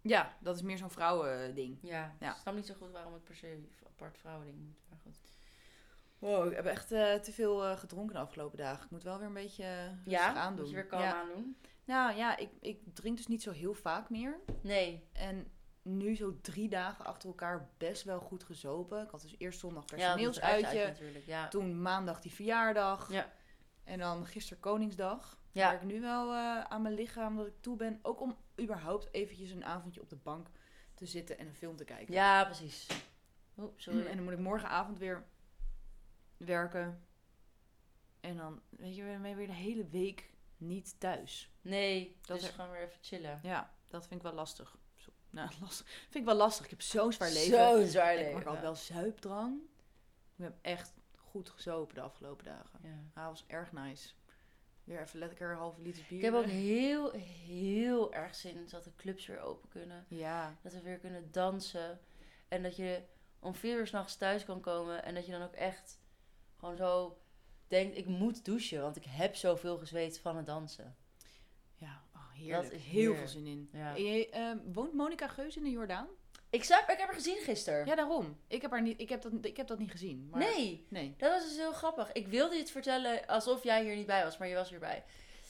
Ja, 0.00 0.36
dat 0.40 0.56
is 0.56 0.62
meer 0.62 0.78
zo'n 0.78 0.90
vrouwending. 0.90 1.78
Ja. 1.82 2.16
Ja. 2.20 2.30
Ik 2.30 2.36
snap 2.40 2.54
niet 2.54 2.66
zo 2.66 2.74
goed 2.74 2.90
waarom 2.90 3.12
het 3.12 3.24
per 3.24 3.36
se 3.36 3.68
apart 3.86 4.18
vrouwending 4.18 4.58
moet, 4.58 4.78
maar 4.88 4.98
goed. 5.02 5.18
Wow, 6.18 6.46
ik 6.50 6.56
heb 6.56 6.66
echt 6.66 6.92
eh, 6.92 7.14
te 7.14 7.32
veel 7.32 7.64
eh, 7.64 7.78
gedronken 7.78 8.14
de 8.14 8.20
afgelopen 8.20 8.58
dagen. 8.58 8.84
Ik 8.84 8.90
moet 8.90 9.02
wel 9.02 9.18
weer 9.18 9.26
een 9.26 9.32
beetje 9.32 9.64
uh, 9.64 10.12
Ja, 10.12 10.34
aandoen. 10.34 10.60
moet 10.60 10.68
je 10.68 10.74
weer 10.74 10.86
kalm 10.86 11.02
ja. 11.02 11.20
aandoen? 11.20 11.56
Nou 11.84 12.16
ja, 12.16 12.36
ik, 12.36 12.50
ik 12.60 12.80
drink 12.94 13.16
dus 13.16 13.26
niet 13.26 13.42
zo 13.42 13.50
heel 13.50 13.74
vaak 13.74 14.10
meer. 14.10 14.40
Nee. 14.62 15.08
En 15.12 15.50
nu 15.82 16.16
zo 16.16 16.40
drie 16.40 16.68
dagen 16.68 17.04
achter 17.04 17.28
elkaar 17.28 17.68
best 17.76 18.02
wel 18.04 18.20
goed 18.20 18.44
gezopen. 18.44 19.02
Ik 19.02 19.10
had 19.10 19.20
dus 19.22 19.34
eerst 19.38 19.60
zondag 19.60 19.84
Ja, 19.86 19.96
personeelsuitje. 19.96 20.86
natuurlijk. 20.86 21.26
Ja. 21.26 21.48
toen 21.48 21.82
maandag 21.82 22.20
die 22.20 22.32
verjaardag. 22.32 23.10
Ja. 23.12 23.32
En 23.84 23.98
dan 23.98 24.26
gisteren 24.26 24.60
Koningsdag. 24.62 25.40
Ja. 25.52 25.64
Waar 25.66 25.74
ik 25.74 25.82
nu 25.82 26.00
wel 26.00 26.32
eh, 26.32 26.60
aan 26.64 26.82
mijn 26.82 26.94
lichaam 26.94 27.36
dat 27.36 27.46
ik 27.46 27.60
toe 27.60 27.76
ben. 27.76 27.98
Ook 28.02 28.20
om 28.20 28.36
überhaupt 28.60 29.08
eventjes 29.14 29.50
een 29.50 29.64
avondje 29.64 30.00
op 30.00 30.08
de 30.08 30.16
bank 30.16 30.48
te 30.94 31.06
zitten 31.06 31.38
en 31.38 31.46
een 31.46 31.54
film 31.54 31.76
te 31.76 31.84
kijken. 31.84 32.14
ja, 32.14 32.44
precies. 32.44 32.86
Oeh, 33.58 33.72
sorry. 33.76 34.06
En 34.06 34.14
dan 34.16 34.24
moet 34.24 34.32
ik 34.32 34.38
morgenavond 34.38 34.98
weer 34.98 35.24
werken. 36.36 37.06
En 38.20 38.36
dan, 38.36 38.60
weet 38.68 38.96
je, 38.96 39.02
ben 39.20 39.28
je 39.30 39.34
weer 39.36 39.46
de 39.46 39.52
hele 39.52 39.86
week 39.88 40.30
niet 40.56 41.00
thuis. 41.00 41.50
Nee, 41.60 42.16
Dat 42.26 42.38
dus 42.38 42.48
er- 42.48 42.54
gewoon 42.54 42.70
weer 42.70 42.80
even 42.82 42.98
chillen. 43.02 43.40
Ja, 43.42 43.74
dat 43.88 44.06
vind 44.06 44.14
ik 44.20 44.26
wel 44.26 44.32
lastig. 44.34 44.76
Nou, 45.32 45.50
lastig. 45.60 45.86
Vind 45.86 46.14
ik 46.14 46.24
wel 46.24 46.34
lastig. 46.34 46.64
Ik 46.64 46.70
heb 46.70 46.82
zo'n 46.82 47.12
zwaar 47.12 47.30
leven. 47.30 47.58
Zo 47.58 47.86
zwaar 47.86 48.12
ik 48.12 48.18
leven. 48.18 48.34
maak 48.34 48.44
altijd 48.44 48.62
wel 48.64 48.74
zuipdrang. 48.74 49.60
Ik 50.36 50.44
heb 50.44 50.54
echt 50.60 50.92
goed 51.16 51.50
gezopen 51.50 51.94
de 51.94 52.00
afgelopen 52.00 52.44
dagen. 52.44 52.80
Ja. 52.82 53.22
Ah, 53.22 53.26
was 53.28 53.44
erg 53.46 53.72
nice. 53.72 54.08
Weer 54.84 55.00
even 55.00 55.18
lekker 55.18 55.50
een 55.50 55.56
halve 55.56 55.82
liter 55.82 56.04
bier. 56.08 56.18
Ik 56.18 56.24
heb 56.24 56.34
ook 56.34 56.44
heel, 56.44 57.10
heel 57.46 58.14
erg 58.14 58.34
zin 58.34 58.56
in 58.56 58.66
dat 58.70 58.84
de 58.84 58.94
clubs 58.96 59.26
weer 59.26 59.40
open 59.40 59.68
kunnen. 59.68 60.04
Ja, 60.08 60.56
Dat 60.62 60.72
we 60.72 60.80
weer 60.80 60.98
kunnen 60.98 61.28
dansen. 61.32 62.00
En 62.48 62.62
dat 62.62 62.76
je 62.76 63.02
om 63.38 63.54
vier 63.54 63.78
uur 63.78 63.86
s'nachts 63.86 64.16
thuis 64.16 64.44
kan 64.44 64.60
komen. 64.60 65.04
En 65.04 65.14
dat 65.14 65.26
je 65.26 65.32
dan 65.32 65.42
ook 65.42 65.54
echt 65.54 65.98
gewoon 66.56 66.76
zo 66.76 67.18
denkt, 67.68 67.96
ik 67.96 68.06
moet 68.06 68.44
douchen. 68.44 68.80
Want 68.82 68.96
ik 68.96 69.04
heb 69.04 69.34
zoveel 69.34 69.78
gezweet 69.78 70.18
van 70.18 70.36
het 70.36 70.46
dansen. 70.46 70.96
Heerlijk. 72.42 72.70
Dat 72.70 72.72
is 72.80 72.84
heel 72.84 72.92
heerlijk. 72.92 73.18
veel 73.18 73.28
zin 73.28 73.46
in. 73.46 73.68
Ja. 73.72 73.96
En 73.96 74.04
je, 74.04 74.28
eh, 74.28 74.50
woont 74.72 74.92
Monica 74.92 75.28
Geus 75.28 75.56
in 75.56 75.62
de 75.62 75.70
Jordaan? 75.70 76.06
Ik, 76.50 76.64
snap, 76.64 76.80
ik 76.80 76.98
heb 76.98 77.06
haar 77.06 77.14
gezien 77.14 77.36
gisteren. 77.36 77.86
Ja, 77.86 77.94
daarom. 77.94 78.36
Ik 78.48 78.62
heb, 78.62 78.70
haar 78.70 78.82
niet, 78.82 79.00
ik 79.00 79.08
heb, 79.08 79.22
dat, 79.22 79.32
ik 79.40 79.56
heb 79.56 79.66
dat 79.66 79.78
niet 79.78 79.90
gezien. 79.90 80.28
Maar... 80.30 80.40
Nee, 80.40 80.86
Nee. 80.88 81.14
dat 81.18 81.30
was 81.30 81.42
dus 81.48 81.56
heel 81.56 81.72
grappig. 81.72 82.12
Ik 82.12 82.26
wilde 82.28 82.54
je 82.54 82.60
het 82.60 82.70
vertellen 82.70 83.26
alsof 83.26 83.62
jij 83.62 83.84
hier 83.84 83.96
niet 83.96 84.06
bij 84.06 84.24
was, 84.24 84.38
maar 84.38 84.48
je 84.48 84.54
was 84.54 84.68
hierbij. 84.70 85.04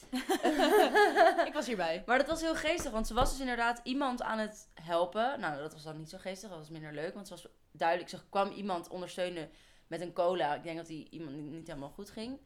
ik 1.47 1.53
was 1.53 1.65
hierbij. 1.65 2.03
Maar 2.05 2.17
dat 2.17 2.27
was 2.27 2.41
heel 2.41 2.55
geestig, 2.55 2.91
want 2.91 3.07
ze 3.07 3.13
was 3.13 3.29
dus 3.29 3.39
inderdaad 3.39 3.79
iemand 3.83 4.21
aan 4.21 4.39
het 4.39 4.69
helpen. 4.73 5.39
Nou, 5.39 5.57
dat 5.57 5.73
was 5.73 5.83
dan 5.83 5.97
niet 5.97 6.09
zo 6.09 6.17
geestig, 6.17 6.49
dat 6.49 6.57
was 6.57 6.69
minder 6.69 6.93
leuk, 6.93 7.13
want 7.13 7.27
ze 7.27 7.33
was 7.33 7.47
duidelijk, 7.71 8.09
ze 8.09 8.17
kwam 8.29 8.51
iemand 8.51 8.87
ondersteunen 8.87 9.49
met 9.87 10.01
een 10.01 10.13
cola. 10.13 10.55
Ik 10.55 10.63
denk 10.63 10.77
dat 10.77 10.87
die 10.87 11.07
iemand 11.09 11.35
niet 11.35 11.67
helemaal 11.67 11.89
goed 11.89 12.09
ging. 12.09 12.39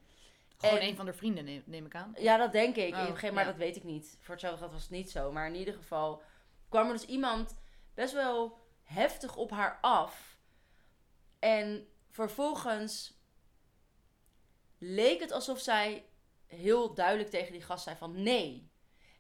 Gewoon 0.58 0.78
En- 0.80 0.88
een 0.88 0.96
van 0.96 1.06
de 1.06 1.14
vrienden, 1.14 1.46
neem, 1.46 1.64
neem 1.66 1.86
ik 1.86 1.96
aan. 1.96 2.14
Ja, 2.18 2.38
dat 2.38 2.52
denk 2.52 2.76
ik. 2.76 2.94
Oh, 2.96 3.00
In 3.00 3.14
begin, 3.14 3.34
maar 3.34 3.44
ja. 3.44 3.50
dat 3.50 3.60
weet 3.60 3.76
ik 3.76 3.84
niet. 3.84 4.18
Voor 4.22 4.32
hetzelfde 4.34 4.60
geld 4.60 4.72
was 4.72 4.82
het 4.82 4.92
niet 4.92 5.12
zo. 5.12 5.32
Maar 5.32 5.48
in 5.48 5.56
ieder 5.56 5.74
geval 5.74 6.22
kwam 6.70 6.88
er 6.88 6.94
dus 6.94 7.06
iemand 7.06 7.56
best 7.94 8.14
wel 8.14 8.58
heftig 8.84 9.36
op 9.36 9.52
haar 9.52 9.78
af. 9.82 10.38
En 11.40 11.88
vervolgens 12.12 13.14
leek 14.78 15.20
het 15.20 15.32
alsof 15.32 15.60
zij 15.60 16.06
heel 16.46 16.94
duidelijk 16.94 17.30
tegen 17.30 17.52
die 17.52 17.62
gast 17.62 17.84
zei 17.84 17.96
van 17.96 18.24
nee. 18.24 18.72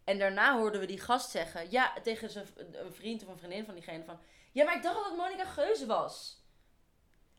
En 0.04 0.18
daarna 0.20 0.58
hoorden 0.58 0.80
we 0.80 0.86
die 0.88 1.00
gast 1.00 1.30
zeggen, 1.32 1.72
ja, 1.72 1.94
tegen 2.04 2.30
zijn, 2.30 2.48
een 2.72 2.94
vriend 2.94 3.24
of 3.24 3.30
een 3.30 3.38
vriendin 3.38 3.66
van 3.66 3.74
diegene 3.74 4.04
van, 4.04 4.20
ja, 4.52 4.66
maar 4.66 4.76
ik 4.76 4.84
dacht 4.84 4.96
dat 4.96 5.06
het 5.06 5.16
Monica 5.18 5.46
Geuze 5.46 5.86
was. 5.86 6.46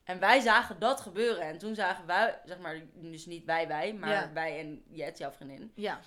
En 0.09 0.19
wij 0.19 0.41
zagen 0.41 0.79
dat 0.79 1.01
gebeuren. 1.01 1.43
En 1.43 1.59
toen 1.59 1.75
zagen 1.75 2.07
wij, 2.07 2.39
zeg 2.45 2.59
maar, 2.59 2.81
dus 2.95 3.27
niet 3.27 3.45
wij, 3.45 3.69
wij, 3.69 3.93
maar 3.95 4.11
Ja. 4.11 4.31
wij 4.33 4.59
en 4.59 4.83
Jet, 4.91 5.19
jouw 5.19 5.31
vriendin. 5.31 5.73
Ja. 5.75 6.01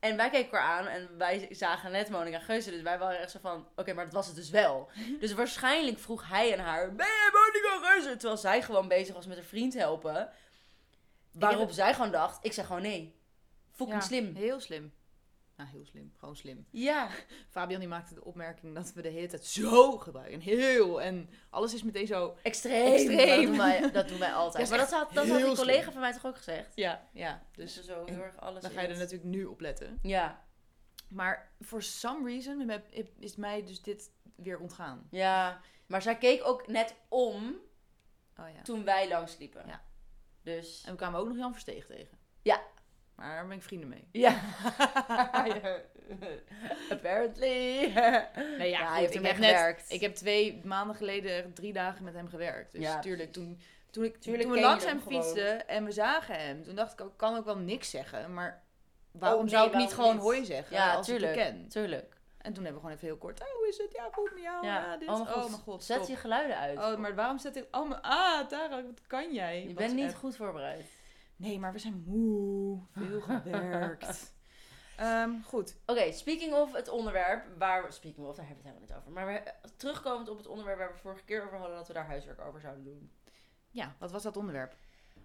En 0.00 0.16
wij 0.16 0.30
keken 0.30 0.44
elkaar 0.44 0.78
aan 0.78 0.86
en 0.86 1.18
wij 1.18 1.48
zagen 1.50 1.90
net 1.92 2.08
Monica 2.10 2.38
Geuze. 2.38 2.70
Dus 2.70 2.82
wij 2.82 2.98
waren 2.98 3.18
echt 3.20 3.30
zo 3.30 3.38
van, 3.42 3.66
oké, 3.76 3.92
maar 3.92 4.04
dat 4.04 4.14
was 4.14 4.26
het 4.26 4.36
dus 4.36 4.50
wel. 4.50 4.90
dus 5.20 5.32
waarschijnlijk 5.32 5.98
vroeg 5.98 6.28
hij 6.28 6.52
aan 6.52 6.64
haar, 6.64 6.94
ben 6.94 7.06
jij 7.06 7.30
Monica 7.32 7.88
Geuze? 7.88 8.16
Terwijl 8.16 8.36
zij 8.40 8.62
gewoon 8.62 8.88
bezig 8.88 9.14
was 9.14 9.26
met 9.26 9.36
een 9.36 9.44
vriend 9.44 9.74
helpen. 9.74 10.30
Waarop 11.32 11.70
zij 11.70 11.94
gewoon 11.94 12.10
dacht, 12.10 12.44
ik 12.44 12.52
zeg 12.52 12.66
gewoon 12.66 12.82
nee. 12.82 13.14
Fucking 13.72 14.00
Ja, 14.00 14.06
slim. 14.06 14.34
Heel 14.34 14.60
slim. 14.60 14.92
Nou, 15.60 15.72
heel 15.72 15.84
slim. 15.84 16.12
Gewoon 16.18 16.36
slim. 16.36 16.66
Ja, 16.70 17.08
Fabian 17.54 17.80
die 17.80 17.88
maakte 17.88 18.14
de 18.14 18.24
opmerking 18.24 18.74
dat 18.74 18.92
we 18.92 19.02
de 19.02 19.08
hele 19.08 19.26
tijd 19.26 19.44
zo 19.44 19.98
gebruiken. 19.98 20.34
En 20.34 20.40
heel. 20.40 21.02
En 21.02 21.30
alles 21.50 21.74
is 21.74 21.82
meteen 21.82 22.06
zo... 22.06 22.36
extreem. 22.42 22.92
Extreem. 22.92 23.36
Dat 23.40 23.46
doen 23.46 23.56
wij, 23.56 23.90
dat 23.92 24.08
doen 24.08 24.18
wij 24.18 24.32
altijd. 24.32 24.68
Maar 24.68 24.78
dat 24.78 24.90
had, 24.90 25.12
dat 25.12 25.28
had 25.28 25.38
die 25.40 25.54
collega 25.54 25.80
slim. 25.80 25.92
van 25.92 26.00
mij 26.00 26.12
toch 26.12 26.26
ook 26.26 26.36
gezegd? 26.36 26.72
Ja, 26.74 27.08
ja. 27.12 27.42
Dus 27.54 27.74
Dus 27.74 27.84
zo 27.86 28.04
heel 28.06 28.22
erg 28.22 28.40
alles 28.40 28.62
dan 28.62 28.70
ga 28.70 28.80
je 28.80 28.88
er 28.88 28.96
natuurlijk 28.96 29.24
nu 29.30 29.44
op 29.44 29.60
letten. 29.60 29.98
Ja, 30.02 30.44
Maar 31.08 31.52
for 31.60 31.82
some 31.82 32.28
reason 32.30 32.82
is 33.18 33.36
mij 33.36 33.64
dus 33.64 33.82
dit 33.82 34.10
weer 34.36 34.58
ontgaan. 34.58 35.06
ja. 35.10 35.60
Maar 35.86 36.02
zij 36.02 36.18
keek 36.18 36.44
ook 36.44 36.66
net 36.66 36.94
om 37.08 37.56
Oh 38.38 38.48
ja. 38.54 38.62
toen 38.62 38.84
wij 38.84 39.08
langsliepen. 39.08 39.66
Ja. 39.66 39.82
Dus... 40.42 40.82
En 40.84 40.90
we 40.90 40.96
kwamen 40.96 41.20
ook 41.20 41.28
nog 41.28 41.36
Jan 41.36 41.52
Versteeg 41.52 41.86
tegen. 41.86 42.18
Ja. 42.42 42.62
Maar 43.20 43.34
daar 43.36 43.46
ben 43.46 43.56
ik 43.56 43.62
vrienden 43.62 43.88
mee. 43.88 44.08
Ja. 44.12 44.40
Apparently. 46.90 47.92
Nee, 48.58 48.68
ja, 48.70 48.96
goed, 48.96 49.06
ik 49.06 49.12
heb 49.12 49.22
net, 49.22 49.34
gewerkt. 49.34 49.92
ik 49.92 50.00
heb 50.00 50.14
twee 50.14 50.60
maanden 50.64 50.96
geleden 50.96 51.52
drie 51.52 51.72
dagen 51.72 52.04
met 52.04 52.14
hem 52.14 52.28
gewerkt. 52.28 52.72
Dus 52.72 52.82
Ja, 52.82 52.98
tuurlijk, 52.98 53.32
toen, 53.32 53.60
toen, 53.90 54.04
ik, 54.04 54.16
Tuurlijk 54.20 54.42
toen 54.42 54.52
we 54.52 54.60
langs 54.60 54.84
hem 54.84 55.00
fietsten 55.00 55.68
en 55.68 55.84
we 55.84 55.92
zagen 55.92 56.34
hem, 56.34 56.62
toen 56.62 56.74
dacht 56.74 56.92
ik 56.92 57.00
ook, 57.00 57.16
kan 57.16 57.36
ook 57.36 57.44
wel 57.44 57.56
niks 57.56 57.90
zeggen. 57.90 58.34
Maar 58.34 58.62
waarom 59.10 59.38
Oh, 59.38 59.44
nee, 59.44 59.54
zou 59.54 59.70
ik 59.70 59.76
niet 59.76 59.92
gewoon 59.94 60.14
niet? 60.14 60.22
hoi 60.22 60.44
zeggen 60.44 60.76
Ja, 60.76 60.94
als 60.94 61.06
tuurlijk. 61.06 61.36
ik 61.36 61.38
ken? 61.42 61.68
Tuurlijk. 61.68 62.16
En 62.38 62.52
toen 62.52 62.64
hebben 62.64 62.82
we 62.82 62.88
gewoon 62.88 62.96
even 62.96 63.06
heel 63.08 63.16
kort, 63.16 63.40
oh, 63.40 63.46
hoe 63.56 63.68
is 63.68 63.78
het? 63.78 63.92
Ja, 63.92 64.08
goed 64.12 64.30
met 64.34 64.42
jou. 64.42 64.66
Ja, 64.66 64.96
dit. 64.96 65.08
oh 65.08 65.14
mijn 65.14 65.26
god. 65.26 65.44
oh 65.44 65.50
mijn 65.50 65.62
god, 65.62 65.84
Zet 65.84 66.06
je 66.06 66.16
geluiden 66.16 66.56
uit. 66.56 66.78
Oh, 66.78 66.96
maar 66.96 67.14
waarom 67.14 67.38
zet 67.38 67.56
ik... 67.56 67.66
Oh, 67.70 67.88
mijn, 67.88 68.00
ah, 68.00 68.46
Tara, 68.46 68.82
wat 68.82 69.06
kan 69.06 69.32
jij? 69.34 69.66
je 69.66 69.74
bent 69.74 69.94
niet 69.94 70.14
goed 70.14 70.36
voorbereid. 70.36 70.99
Nee, 71.40 71.58
maar 71.58 71.72
we 71.72 71.78
zijn 71.78 72.02
moe. 72.06 72.80
Veel 72.90 73.20
gewerkt. 73.30 74.34
Ehm, 74.96 75.30
goed. 75.42 75.76
Oké, 75.86 76.12
speaking 76.12 76.54
of 76.54 76.72
het 76.72 76.88
onderwerp 76.88 77.44
waar... 77.58 77.92
Speaking 77.92 78.26
of, 78.26 78.36
daar 78.36 78.46
hebben 78.46 78.64
we 78.64 78.70
het 78.70 78.80
helemaal 78.80 78.80
niet 78.80 78.92
over. 78.92 79.10
Maar 79.12 79.26
we, 79.26 79.70
terugkomend 79.76 80.28
op 80.28 80.36
het 80.36 80.46
onderwerp 80.46 80.78
waar 80.78 80.92
we 80.92 80.98
vorige 80.98 81.24
keer 81.24 81.44
over 81.44 81.58
hadden... 81.58 81.76
dat 81.76 81.86
we 81.86 81.92
daar 81.92 82.06
huiswerk 82.06 82.40
over 82.40 82.60
zouden 82.60 82.84
doen. 82.84 83.12
Ja, 83.70 83.94
wat 83.98 84.10
was 84.10 84.22
dat 84.22 84.36
onderwerp? 84.36 84.74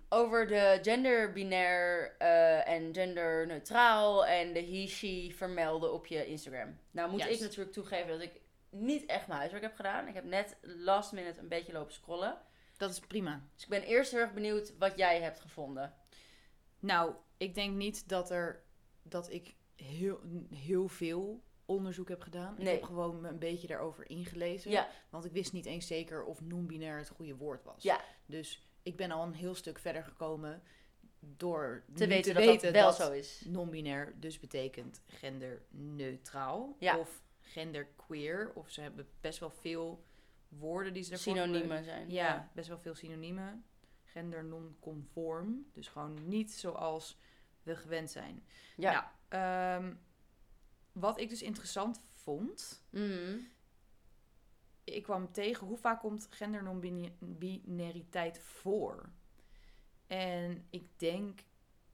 Over 0.09 0.47
de 0.47 0.79
genderbinair 0.81 2.15
eh 2.17 2.67
en 2.67 2.93
genderneutraal 2.93 4.25
en 4.25 4.53
de 4.53 4.65
he-she 4.65 5.33
vermelden 5.35 5.93
op 5.93 6.05
je 6.05 6.25
Instagram. 6.25 6.77
Nou 6.91 7.09
moet 7.09 7.19
Juist. 7.19 7.35
ik 7.35 7.41
natuurlijk 7.41 7.73
toegeven 7.73 8.07
dat 8.07 8.21
ik 8.21 8.41
niet 8.69 9.05
echt 9.05 9.27
mijn 9.27 9.39
huiswerk 9.39 9.63
heb 9.63 9.75
gedaan. 9.75 10.07
Ik 10.07 10.13
heb 10.13 10.23
net 10.23 10.57
last 10.61 11.11
minute 11.11 11.39
een 11.39 11.47
beetje 11.47 11.73
lopen 11.73 11.93
scrollen. 11.93 12.37
Dat 12.77 12.89
is 12.89 12.99
prima. 12.99 13.41
Dus 13.53 13.63
ik 13.63 13.69
ben 13.69 13.83
eerst 13.83 14.11
heel 14.11 14.19
erg 14.19 14.33
benieuwd 14.33 14.77
wat 14.77 14.97
jij 14.97 15.21
hebt 15.21 15.39
gevonden. 15.39 15.93
Nou, 16.85 17.13
ik 17.37 17.55
denk 17.55 17.75
niet 17.75 18.09
dat 18.09 18.31
er 18.31 18.63
dat 19.03 19.31
ik 19.31 19.55
heel, 19.75 20.19
heel 20.49 20.87
veel 20.87 21.43
onderzoek 21.65 22.09
heb 22.09 22.21
gedaan. 22.21 22.55
Nee. 22.57 22.65
Ik 22.65 22.71
heb 22.71 22.83
gewoon 22.83 23.21
me 23.21 23.29
een 23.29 23.39
beetje 23.39 23.67
daarover 23.67 24.09
ingelezen. 24.09 24.71
Ja. 24.71 24.89
Want 25.09 25.25
ik 25.25 25.31
wist 25.31 25.53
niet 25.53 25.65
eens 25.65 25.87
zeker 25.87 26.23
of 26.23 26.41
non-binair 26.41 26.97
het 26.97 27.09
goede 27.09 27.35
woord 27.35 27.63
was. 27.63 27.83
Ja. 27.83 28.01
Dus 28.25 28.67
ik 28.83 28.95
ben 28.95 29.11
al 29.11 29.23
een 29.23 29.33
heel 29.33 29.55
stuk 29.55 29.79
verder 29.79 30.03
gekomen 30.03 30.63
door 31.19 31.83
Te 31.93 32.07
weten 32.07 32.33
te 32.33 32.39
dat 32.39 32.45
weten 32.45 32.73
dat 32.73 32.81
wel 32.81 32.85
dat 32.85 32.95
zo 32.95 33.11
is. 33.11 33.43
non-binair 33.47 34.15
dus 34.19 34.39
betekent 34.39 35.01
genderneutraal. 35.05 36.75
Ja. 36.79 36.99
Of 36.99 37.21
genderqueer. 37.39 38.51
Of 38.55 38.69
ze 38.69 38.81
hebben 38.81 39.07
best 39.21 39.39
wel 39.39 39.51
veel 39.51 40.03
woorden 40.47 40.93
die 40.93 41.03
ze 41.03 41.11
ervoor. 41.11 41.33
Synoniemen 41.33 41.83
zijn. 41.83 42.09
Ja, 42.09 42.51
best 42.53 42.67
wel 42.67 42.79
veel 42.79 42.95
synoniemen. 42.95 43.65
Gender 44.15 44.43
non-conform. 44.43 45.65
Dus 45.73 45.87
gewoon 45.87 46.27
niet 46.27 46.51
zoals 46.53 47.19
we 47.63 47.75
gewend 47.75 48.11
zijn. 48.11 48.45
Ja. 48.75 48.91
Nou, 49.29 49.83
ehm, 49.83 49.93
wat 50.91 51.19
ik 51.19 51.29
dus 51.29 51.41
interessant 51.41 52.01
vond. 52.13 52.83
Mhm. 52.89 53.37
Ik 54.83 55.03
kwam 55.03 55.31
tegen 55.31 55.67
hoe 55.67 55.77
vaak 55.77 55.99
komt 55.99 56.27
gender 56.29 56.63
non-binariteit 56.63 58.39
voor. 58.39 59.09
En 60.07 60.67
ik 60.69 60.99
denk 60.99 61.39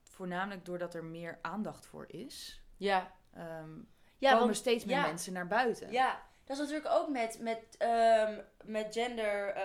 voornamelijk 0.03 0.65
doordat 0.65 0.93
er 0.93 1.03
meer 1.03 1.39
aandacht 1.41 1.85
voor 1.85 2.05
is. 2.11 2.61
ja. 2.77 3.15
ehm, 3.33 3.79
Ja, 4.17 4.29
komen 4.31 4.45
want, 4.45 4.55
steeds 4.57 4.85
meer 4.85 4.95
ja. 4.95 5.05
mensen 5.07 5.33
naar 5.33 5.47
buiten. 5.47 5.91
ja, 5.91 6.23
dat 6.43 6.57
is 6.57 6.63
natuurlijk 6.69 6.93
ook 6.95 7.09
met, 7.09 7.39
met, 7.39 7.77
ehm, 7.77 8.41
met 8.63 8.93
gender, 8.93 9.55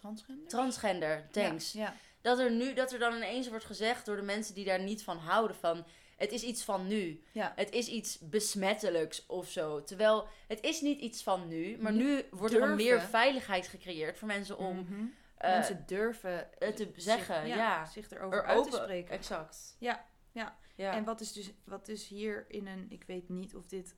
Transgender? 0.00 0.48
transgender, 0.48 1.28
thanks. 1.30 1.72
Ja, 1.72 1.80
ja. 1.80 1.94
Dat 2.20 2.38
er 2.38 2.50
nu, 2.50 2.74
dat 2.74 2.92
er 2.92 2.98
dan 2.98 3.14
ineens 3.16 3.48
wordt 3.48 3.64
gezegd 3.64 4.06
door 4.06 4.16
de 4.16 4.22
mensen 4.22 4.54
die 4.54 4.64
daar 4.64 4.80
niet 4.82 5.02
van 5.04 5.16
houden 5.18 5.56
van, 5.56 5.86
het 6.16 6.32
is 6.32 6.42
iets 6.42 6.64
van 6.64 6.86
nu. 6.86 7.22
Ja. 7.32 7.52
Het 7.56 7.70
is 7.70 7.88
iets 7.88 8.18
besmettelijks 8.18 9.26
of 9.26 9.48
zo. 9.50 9.82
Terwijl 9.84 10.28
het 10.48 10.60
is 10.60 10.80
niet 10.80 11.00
iets 11.00 11.22
van 11.22 11.48
nu, 11.48 11.76
maar 11.78 11.92
nu 11.92 12.22
wordt 12.30 12.54
er 12.54 12.74
meer 12.74 13.00
veiligheid 13.00 13.66
gecreëerd 13.68 14.18
voor 14.18 14.28
mensen 14.28 14.58
om 14.58 14.78
Mhm. 14.78 15.04
eh, 15.36 15.50
mensen 15.50 15.82
durven 15.86 16.48
het 16.58 16.76
te 16.76 16.84
zich- 16.94 17.02
zeggen, 17.02 17.46
ja. 17.46 17.86
zich 17.86 18.10
erover 18.10 18.38
er 18.38 18.44
uit 18.44 18.58
open- 18.58 18.70
te 18.70 18.76
spreken. 18.76 19.14
Exact. 19.14 19.76
Ja, 19.78 20.04
ja. 20.32 20.56
Ja. 20.74 20.92
En 20.94 21.04
wat 21.04 21.20
is 21.20 21.32
dus 21.32 21.50
wat 21.64 21.88
is 21.88 22.08
hier 22.08 22.44
in 22.48 22.66
een, 22.66 22.86
ik 22.88 23.04
weet 23.06 23.28
niet 23.28 23.54
of 23.54 23.66
dit 23.66 23.96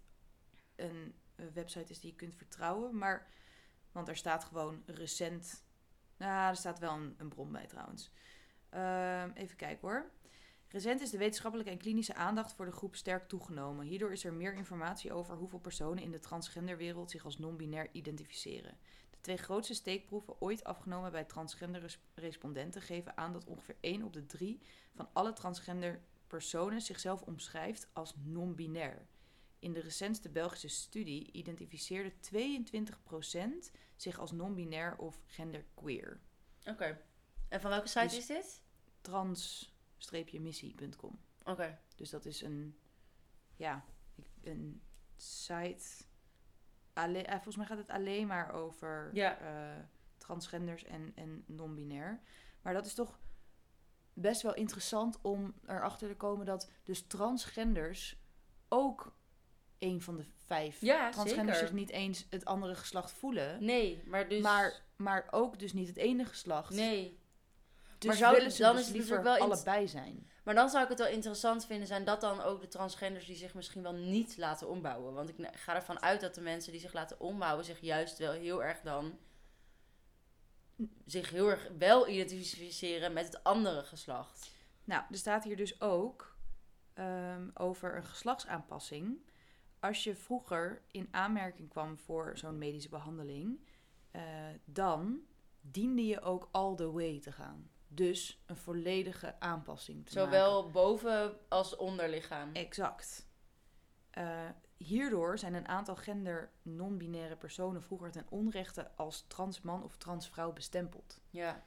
een, 0.77 1.15
website 1.55 1.91
is 1.93 2.01
die 2.01 2.11
je 2.11 2.17
kunt 2.17 2.35
vertrouwen, 2.35 2.99
maar 2.99 3.27
want 3.93 4.09
er 4.09 4.17
staat 4.17 4.45
gewoon 4.45 4.83
recent, 4.87 5.65
nou, 6.29 6.49
er 6.49 6.57
staat 6.57 6.79
wel 6.79 6.93
een, 6.93 7.15
een 7.19 7.29
bron 7.29 7.53
bij 7.53 7.67
trouwens. 7.67 8.11
Ehm, 8.69 9.31
even 9.35 9.57
kijken 9.57 9.89
hoor. 9.89 10.11
Recent 10.69 11.01
is 11.01 11.11
de 11.11 11.19
wetenschappelijke 11.19 11.73
en 11.73 11.79
klinische 11.79 12.15
aandacht 12.15 12.53
voor 12.53 12.65
de 12.65 12.73
groep 12.73 12.97
sterk 12.97 13.29
toegenomen. 13.29 13.87
Hierdoor 13.87 14.13
is 14.13 14.25
er 14.25 14.33
meer 14.33 14.55
informatie 14.55 15.13
over 15.13 15.37
hoeveel 15.37 15.59
personen 15.59 16.03
in 16.03 16.11
de 16.11 16.19
transgenderwereld 16.19 17.11
zich 17.11 17.25
als 17.25 17.39
non-binair 17.39 17.89
identificeren. 17.93 18.77
De 19.11 19.21
twee 19.21 19.37
grootste 19.37 19.75
steekproeven 19.75 20.41
ooit 20.41 20.65
afgenomen 20.65 21.13
bij 21.13 21.25
transgender 21.25 21.81
res- 21.81 22.01
respondenten 22.15 22.83
geven 22.83 23.17
aan 23.17 23.33
dat 23.33 23.45
ongeveer 23.45 23.77
1 23.81 24.03
op 24.03 24.13
de 24.13 24.27
3 24.27 24.61
van 24.95 25.09
alle 25.13 25.33
transgender 25.33 26.01
personen 26.27 26.81
zichzelf 26.81 27.23
omschrijft 27.23 27.89
als 27.93 28.15
non-binair. 28.17 29.07
In 29.61 29.73
de 29.73 29.81
recentste 29.81 30.29
Belgische 30.29 30.69
studie 30.69 31.33
identificeerde 31.33 32.13
22% 32.21 33.71
zich 33.97 34.19
als 34.19 34.33
non-binair 34.33 34.97
of 34.97 35.21
genderqueer. 35.27 36.21
Oké. 36.67 37.01
En 37.49 37.61
van 37.61 37.71
welke 37.71 37.89
site 37.89 38.05
Dus- 38.05 38.17
is 38.17 38.27
dit? 38.27 38.63
Trans-missie.com. 39.01 41.19
Oké. 41.45 41.79
Dus 41.97 42.11
dat 42.11 42.25
is 42.25 42.43
een, 42.43 42.79
ja, 43.57 43.85
een 44.43 44.83
site. 45.17 46.05
Alle, 46.93 47.23
eh, 47.23 47.33
volgens 47.35 47.57
mij 47.57 47.67
gaat 47.67 47.79
het 47.79 47.91
alleen 47.91 48.27
maar 48.27 48.53
over 48.53 49.11
Ja. 49.13 49.39
eh, 49.39 49.85
transgenders 50.19 50.85
en, 50.85 51.13
en 51.15 51.45
non-binair. 51.47 52.21
Maar 52.63 52.73
dat 52.75 52.87
is 52.87 52.95
toch 52.95 53.19
best 54.13 54.43
wel 54.43 54.55
interessant 54.55 55.21
om 55.21 55.55
erachter 55.67 56.09
te 56.09 56.17
komen 56.17 56.47
dat 56.47 56.71
dus 56.85 57.07
transgenders 57.07 58.17
ook 58.69 59.19
één 59.81 60.01
van 60.01 60.17
de 60.17 60.25
vijf 60.47 60.81
Ja, 60.81 61.11
transgenders 61.11 61.59
zeker. 61.59 61.73
zich 61.73 61.73
niet 61.87 61.91
eens 61.91 62.27
het 62.31 62.45
andere 62.45 62.75
geslacht 62.75 63.13
voelen. 63.13 63.65
Nee, 63.65 64.03
maar 64.07 64.29
dus... 64.29 64.43
Maar, 64.43 64.83
maar 64.97 65.27
ook 65.31 65.59
dus 65.59 65.73
niet 65.73 65.89
het 65.89 65.97
ene 65.97 66.25
geslacht. 66.25 66.75
Nee. 66.75 67.19
Dus 67.99 68.09
Maar 68.09 68.17
zou- 68.19 68.37
willen 68.37 68.53
ze 68.53 68.63
dan 68.63 68.73
dus 68.73 68.81
is 68.81 68.89
het 68.89 68.97
liever 68.97 69.23
wel 69.23 69.37
allebei 69.37 69.89
zijn. 69.89 70.31
Maar 70.45 70.55
dan 70.55 70.69
zou 70.69 70.83
ik 70.83 70.89
het 70.89 70.99
wel 70.99 71.09
interessant 71.09 71.67
vinden, 71.67 71.87
zijn 71.87 72.05
dat 72.05 72.21
dan 72.21 72.41
ook 72.41 72.61
de 72.61 72.69
transgenders 72.69 73.27
die 73.27 73.37
zich 73.37 73.55
misschien 73.55 73.83
wel 73.83 73.95
niet 73.95 74.37
laten 74.37 74.69
ombouwen? 74.69 75.15
Want 75.15 75.29
ik 75.29 75.49
ga 75.53 75.75
ervan 75.75 76.03
uit 76.03 76.21
dat 76.21 76.35
de 76.35 76.41
mensen 76.41 76.73
die 76.73 76.81
zich 76.81 76.93
laten 76.93 77.21
ombouwen 77.21 77.65
zich 77.65 77.81
juist 77.81 78.19
wel 78.19 78.33
heel 78.33 78.65
erg 78.65 78.81
dan 78.81 79.19
zich 81.07 81.31
heel 81.31 81.49
erg 81.51 81.69
wel 81.79 82.09
identificeren 82.09 83.13
met 83.13 83.27
het 83.27 83.45
andere 83.45 83.83
geslacht. 83.83 84.51
Nou, 84.85 85.03
er 85.11 85.17
staat 85.19 85.45
hier 85.45 85.57
dus 85.57 85.81
ook 85.81 86.37
ehm, 86.95 87.49
over 87.55 87.97
een 87.97 88.05
geslachtsaanpassing. 88.05 89.30
Als 89.81 90.05
je 90.05 90.15
vroeger 90.15 90.83
in 90.91 91.09
aanmerking 91.11 91.69
kwam 91.69 91.99
voor 91.99 92.39
zo'n 92.39 92.59
medische 92.59 92.89
behandeling, 92.89 93.67
eh, 94.11 94.23
dan 94.65 95.21
diende 95.61 96.07
je 96.07 96.21
ook 96.21 96.49
all 96.51 96.75
the 96.77 96.91
way 96.93 97.21
te 97.21 97.33
gaan. 97.33 97.71
Dus 97.89 98.43
een 98.47 98.57
volledige 98.57 99.41
aanpassing 99.41 100.07
te 100.07 100.15
maken. 100.19 100.33
Zowel 100.33 100.71
boven 100.71 101.39
als 101.49 101.77
onderlichaam. 101.77 102.53
Exact. 102.53 103.29
Eh, 104.11 104.49
hierdoor 104.77 105.39
zijn 105.39 105.55
een 105.55 105.69
aantal 105.69 105.97
gender 105.97 106.51
non-binaire 106.63 107.37
personen 107.37 107.83
vroeger 107.83 108.11
ten 108.11 108.27
onrechte 108.29 108.91
als 108.97 109.25
transman 109.27 109.83
of 109.83 109.97
transvrouw 109.97 110.53
bestempeld. 110.53 111.21
Ja. 111.31 111.63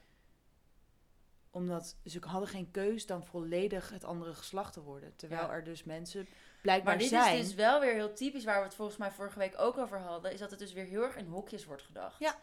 Omdat 1.50 1.96
ze 2.04 2.18
hadden 2.20 2.48
geen 2.48 2.70
keus 2.70 3.06
dan 3.06 3.24
volledig 3.24 3.90
het 3.90 4.04
andere 4.04 4.34
geslacht 4.34 4.72
te 4.72 4.82
worden. 4.82 5.16
Terwijl 5.16 5.42
Ja. 5.46 5.52
er 5.52 5.64
dus 5.64 5.84
mensen 5.84 6.26
blijkbaar 6.64 6.92
Maar 6.92 7.02
dit 7.02 7.08
zijn. 7.08 7.38
is 7.38 7.44
dus 7.46 7.54
wel 7.54 7.80
weer 7.80 7.92
heel 7.92 8.12
typisch 8.12 8.44
waar 8.44 8.58
we 8.58 8.64
het 8.64 8.74
volgens 8.74 8.96
mij 8.98 9.10
vorige 9.10 9.38
week 9.38 9.54
ook 9.56 9.78
over 9.78 9.98
hadden. 9.98 10.32
Is 10.32 10.38
dat 10.38 10.50
het 10.50 10.58
dus 10.58 10.72
weer 10.72 10.84
heel 10.84 11.02
erg 11.02 11.16
in 11.16 11.26
hokjes 11.26 11.64
wordt 11.64 11.82
gedacht. 11.82 12.18
Ja. 12.18 12.38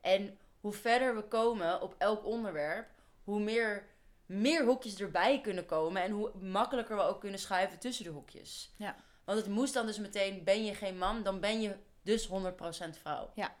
En 0.00 0.38
hoe 0.60 0.72
verder 0.72 1.14
we 1.14 1.22
komen 1.22 1.80
op 1.80 1.94
elk 1.98 2.24
onderwerp, 2.24 2.90
hoe 3.24 3.40
meer, 3.40 3.88
meer 4.26 4.64
hokjes 4.64 5.00
erbij 5.00 5.40
kunnen 5.40 5.66
komen. 5.66 6.02
En 6.02 6.10
hoe 6.10 6.32
makkelijker 6.38 6.96
we 6.96 7.02
ook 7.02 7.20
kunnen 7.20 7.38
schuiven 7.38 7.78
tussen 7.78 8.04
de 8.04 8.10
hokjes. 8.10 8.74
Ja. 8.76 8.96
Want 9.24 9.38
het 9.38 9.48
moest 9.48 9.74
dan 9.74 9.86
dus 9.86 9.98
meteen, 9.98 10.44
ben 10.44 10.64
je 10.64 10.74
geen 10.74 10.98
man, 10.98 11.22
dan 11.22 11.40
ben 11.40 11.60
je 11.60 11.76
dus 12.02 12.28
100% 12.28 12.30
vrouw. 12.90 13.30
Ja, 13.34 13.56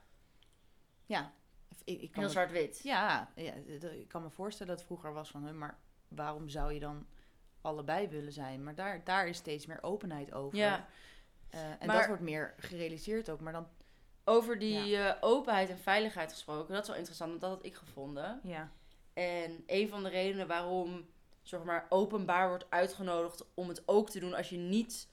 ik, 1.84 2.00
ik 2.00 2.12
kan 2.12 2.22
Heel 2.22 2.32
zwart-wit. 2.32 2.80
ja, 2.82 3.32
ja, 3.34 3.52
ik 3.90 4.08
kan 4.08 4.22
me 4.22 4.30
voorstellen 4.30 4.68
dat 4.68 4.78
het 4.78 4.86
vroeger 4.86 5.12
was 5.12 5.30
van... 5.30 5.58
maar 5.58 5.78
waarom 6.08 6.48
zou 6.48 6.72
je 6.72 6.80
dan 6.80 7.06
allebei 7.60 8.08
willen 8.08 8.32
zijn? 8.32 8.64
Maar 8.64 8.74
daar, 8.74 9.04
daar 9.04 9.28
is 9.28 9.36
steeds 9.36 9.66
meer 9.66 9.82
openheid 9.82 10.32
over. 10.32 10.58
Ja. 10.58 10.86
Eh, 11.50 11.60
en 11.80 11.86
Maar- 11.86 11.96
dat 11.96 12.06
wordt 12.06 12.22
meer 12.22 12.54
gerealiseerd 12.58 13.30
ook. 13.30 13.40
Maar 13.40 13.52
dan, 13.52 13.68
Over 14.24 14.58
die 14.58 14.96
eh, 14.96 15.16
openheid 15.20 15.68
en 15.70 15.78
veiligheid 15.78 16.32
gesproken, 16.32 16.72
dat 16.74 16.82
is 16.82 16.88
wel 16.88 16.96
interessant, 16.96 17.30
want 17.30 17.40
dat 17.42 17.50
had 17.50 17.64
ik 17.64 17.74
gevonden. 17.74 18.40
ja. 18.42 18.70
En 19.12 19.62
een 19.66 19.88
van 19.88 20.02
de 20.02 20.08
redenen 20.08 20.46
waarom 20.46 21.06
zeg 21.42 21.62
maar, 21.64 21.86
openbaar 21.88 22.48
wordt 22.48 22.70
uitgenodigd 22.70 23.44
om 23.54 23.68
het 23.68 23.82
ook 23.88 24.10
te 24.10 24.18
doen 24.20 24.34
als 24.34 24.48
je 24.48 24.56
niet 24.56 25.08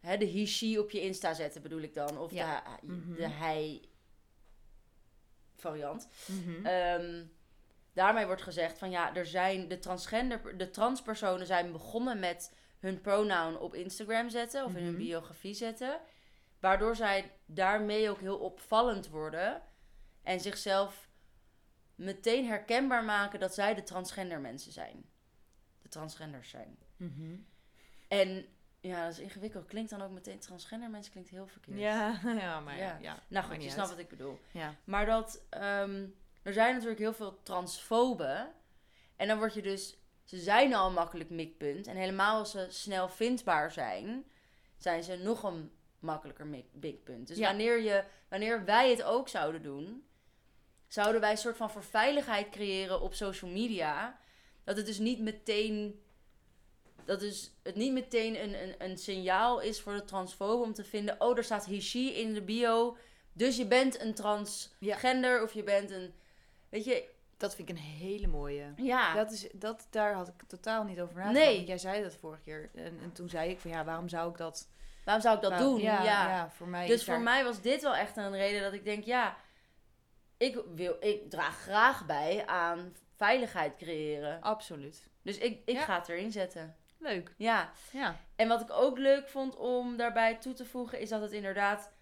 hè, 0.00 0.16
de 0.16 0.26
he, 0.26 0.78
op 0.78 0.90
je 0.90 1.00
Insta 1.00 1.34
zetten, 1.34 1.62
bedoel 1.62 1.80
ik 1.80 1.94
dan. 1.94 2.18
Of 2.18 2.32
Ja. 2.32 2.62
de, 2.80 2.86
Mhm. 2.92 3.14
de 3.14 3.28
hij 3.28 3.82
variant. 5.56 6.08
Mhm. 6.26 6.66
Ehm, 6.66 7.24
daarmee 7.92 8.26
wordt 8.26 8.42
gezegd 8.42 8.78
van 8.78 8.90
ja, 8.90 9.14
er 9.14 9.26
zijn 9.26 9.68
de 9.68 9.78
transgender, 9.78 10.58
de 10.58 10.70
transpersonen 10.70 11.46
zijn 11.46 11.72
begonnen 11.72 12.18
met 12.18 12.54
hun 12.78 13.00
pronoun 13.00 13.58
op 13.58 13.74
Instagram 13.74 14.30
zetten 14.30 14.64
of 14.64 14.74
in 14.74 14.82
hun 14.82 14.92
Mhm. 14.92 15.02
biografie 15.02 15.54
zetten. 15.54 16.00
Waardoor 16.60 16.96
zij 16.96 17.32
daarmee 17.46 18.10
ook 18.10 18.20
heel 18.20 18.38
opvallend 18.38 19.08
worden 19.08 19.62
en 20.22 20.40
zichzelf 20.40 21.08
meteen 21.94 22.46
herkenbaar 22.46 23.04
maken 23.04 23.40
dat 23.40 23.54
zij 23.54 23.74
de 23.74 23.82
transgender 23.82 24.40
mensen 24.40 24.72
zijn. 24.72 25.04
De 25.82 25.88
transgenders 25.88 26.48
zijn. 26.50 26.78
Mhm. 26.96 27.34
En 28.08 28.46
ja, 28.80 29.02
dat 29.04 29.12
is 29.12 29.18
ingewikkeld. 29.18 29.66
Klinkt 29.66 29.90
dan 29.90 30.02
ook 30.02 30.10
meteen 30.10 30.38
transgender 30.38 30.90
mensen 30.90 31.12
klinkt 31.12 31.30
heel 31.30 31.46
verkeerd. 31.46 31.78
Ja, 31.78 32.20
ja, 32.38 32.60
maar 32.60 32.76
ja. 32.76 33.18
Nou 33.28 33.46
goed, 33.46 33.62
je 33.62 33.70
snapt 33.70 33.88
wat 33.88 33.98
ik 33.98 34.08
bedoel. 34.08 34.38
Ja. 34.50 34.74
Maar 34.84 35.06
dat 35.06 35.42
ehm, 35.50 36.06
er 36.42 36.52
zijn 36.52 36.72
natuurlijk 36.72 37.00
heel 37.00 37.12
veel 37.14 37.42
transfoben. 37.42 38.52
En 39.16 39.28
dan 39.28 39.38
word 39.38 39.54
je 39.54 39.62
dus. 39.62 39.96
Ze 40.24 40.38
zijn 40.38 40.74
al 40.74 40.86
een 40.86 40.92
makkelijk 40.94 41.30
mikpunt. 41.30 41.86
En 41.86 41.96
helemaal 41.96 42.38
als 42.38 42.50
ze 42.50 42.66
snel 42.70 43.08
vindbaar 43.08 43.72
zijn, 43.72 44.24
zijn 44.76 45.02
ze 45.02 45.16
nog 45.16 45.42
een 45.42 45.70
makkelijker 45.98 46.46
mik- 46.46 46.72
mikpunt. 46.72 47.28
Dus 47.28 47.36
Ja. 47.36 47.46
wanneer, 47.46 47.80
je, 47.80 48.04
wanneer 48.28 48.64
wij 48.64 48.90
het 48.90 49.02
ook 49.02 49.28
zouden 49.28 49.62
doen, 49.62 50.06
zouden 50.88 51.20
wij 51.20 51.30
een 51.30 51.36
soort 51.38 51.56
van 51.56 51.70
voor 51.70 51.84
veiligheid 51.84 52.48
creëren 52.48 53.00
op 53.00 53.14
social 53.14 53.50
media. 53.50 54.18
Dat 54.64 54.76
het 54.76 54.86
dus 54.86 54.98
niet 54.98 55.20
meteen. 55.20 56.02
Dat 57.04 57.20
dus 57.20 57.50
het 57.62 57.74
niet 57.74 57.92
meteen 57.92 58.42
een, 58.42 58.62
een, 58.62 58.74
een 58.78 58.98
signaal 58.98 59.60
is 59.60 59.80
voor 59.80 59.92
de 59.92 60.04
transfoben 60.04 60.66
om 60.66 60.72
te 60.72 60.84
vinden: 60.84 61.20
oh, 61.20 61.36
er 61.36 61.44
staat 61.44 61.66
he, 61.66 61.80
she 61.80 61.98
in 61.98 62.34
de 62.34 62.42
bio. 62.42 62.96
Dus 63.32 63.56
je 63.56 63.66
bent 63.66 64.00
een 64.00 64.14
transgender 64.14 65.42
of 65.42 65.52
je 65.52 65.62
bent 65.62 65.90
een. 65.90 66.14
Weet 66.72 66.84
je, 66.84 67.08
Dat 67.36 67.54
vind 67.54 67.68
ik 67.68 67.76
een 67.76 67.82
hele 67.82 68.26
mooie. 68.26 68.72
ja. 68.76 69.14
Dat 69.14 69.30
is, 69.32 69.48
dat, 69.52 69.86
daar 69.90 70.14
had 70.14 70.28
ik 70.28 70.42
totaal 70.46 70.84
niet 70.84 71.00
over 71.00 71.16
nagedacht. 71.16 71.44
Nee. 71.46 71.64
Jij 71.64 71.78
zei 71.78 72.02
dat 72.02 72.14
vorige 72.16 72.42
keer. 72.42 72.70
En, 72.74 72.98
en 73.02 73.12
toen 73.12 73.28
zei 73.28 73.50
ik 73.50 73.58
van 73.60 73.70
ja, 73.70 73.84
waarom 73.84 74.08
zou 74.08 74.30
ik 74.30 74.36
dat... 74.36 74.68
Waarom 75.04 75.22
zou 75.22 75.36
ik 75.36 75.42
dat 75.42 75.50
waarom- 75.50 75.68
doen? 75.72 75.80
Ja, 75.80 76.02
Ja. 76.02 76.28
ja, 76.28 76.50
voor 76.50 76.68
mij 76.68 76.86
Dus 76.86 77.04
voor 77.04 77.14
daar- 77.14 77.22
mij 77.22 77.44
was 77.44 77.60
dit 77.60 77.82
wel 77.82 77.94
echt 77.94 78.16
een 78.16 78.32
reden 78.32 78.62
dat 78.62 78.72
ik 78.72 78.84
denk: 78.84 79.04
ja, 79.04 79.36
ik, 80.36 80.62
wil, 80.74 80.96
ik 81.00 81.30
draag 81.30 81.58
graag 81.60 82.06
bij 82.06 82.46
aan 82.46 82.96
veiligheid 83.16 83.76
creëren. 83.76 84.40
Absoluut. 84.42 85.08
Dus 85.22 85.38
ik, 85.38 85.60
ik 85.64 85.74
Ja. 85.74 85.84
ga 85.84 85.98
het 85.98 86.08
erin 86.08 86.32
zetten. 86.32 86.76
Leuk. 86.98 87.34
Ja. 87.36 87.72
Ja. 87.92 88.16
En 88.36 88.48
wat 88.48 88.60
ik 88.60 88.70
ook 88.70 88.98
leuk 88.98 89.28
vond 89.28 89.56
om 89.56 89.96
daarbij 89.96 90.34
toe 90.36 90.52
te 90.52 90.64
voegen, 90.64 91.00
is 91.00 91.08
dat 91.08 91.20
het 91.20 91.32
inderdaad. 91.32 91.92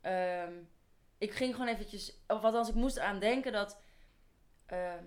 ehm, 0.00 0.52
ik 1.18 1.32
ging 1.32 1.54
gewoon 1.54 1.68
eventjes. 1.68 2.16
Of 2.26 2.42
althans, 2.44 2.68
ik 2.68 2.74
moest 2.74 2.96
eraan 2.96 3.18
denken 3.18 3.52
dat. 3.52 3.80
Ehm, 4.68 5.04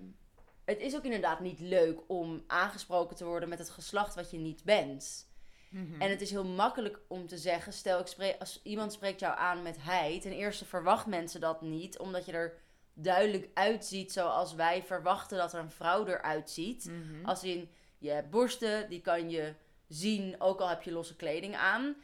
het 0.66 0.80
is 0.80 0.96
ook 0.96 1.04
inderdaad 1.04 1.40
niet 1.40 1.60
leuk 1.60 2.00
om 2.08 2.44
aangesproken 2.48 3.16
te 3.16 3.26
worden 3.26 3.50
met 3.50 3.60
het 3.60 3.70
geslacht 3.70 4.16
wat 4.16 4.32
je 4.32 4.38
niet 4.38 4.64
bent. 4.64 5.30
Mhm. 5.70 6.02
En 6.02 6.10
het 6.10 6.22
is 6.22 6.32
heel 6.32 6.46
makkelijk 6.46 7.00
om 7.08 7.28
te 7.28 7.38
zeggen, 7.38 7.74
stel 7.74 8.00
ik 8.00 8.08
spreek, 8.08 8.40
als 8.40 8.60
iemand 8.64 8.94
spreekt 8.94 9.20
jou 9.20 9.38
aan 9.38 9.62
met 9.62 9.78
hij, 9.80 10.20
ten 10.20 10.32
eerste 10.32 10.66
verwacht 10.66 11.06
mensen 11.06 11.42
dat 11.42 11.62
niet, 11.62 12.00
omdat 12.00 12.26
je 12.26 12.32
er 12.32 12.54
duidelijk 12.94 13.50
uitziet 13.54 14.12
zoals 14.12 14.54
wij 14.54 14.84
verwachten 14.84 15.38
dat 15.38 15.54
er 15.54 15.60
een 15.60 15.72
vrouw 15.72 16.06
eruit 16.06 16.50
ziet. 16.50 16.86
Mhm. 16.86 17.26
Als 17.26 17.44
in, 17.44 17.70
je 17.98 18.10
hebt 18.10 18.30
borsten, 18.30 18.90
die 18.90 19.02
kan 19.02 19.30
je 19.30 19.54
zien, 19.88 20.36
ook 20.40 20.60
al 20.60 20.70
heb 20.70 20.82
je 20.82 20.92
losse 20.92 21.16
kleding 21.16 21.56
aan. 21.56 21.96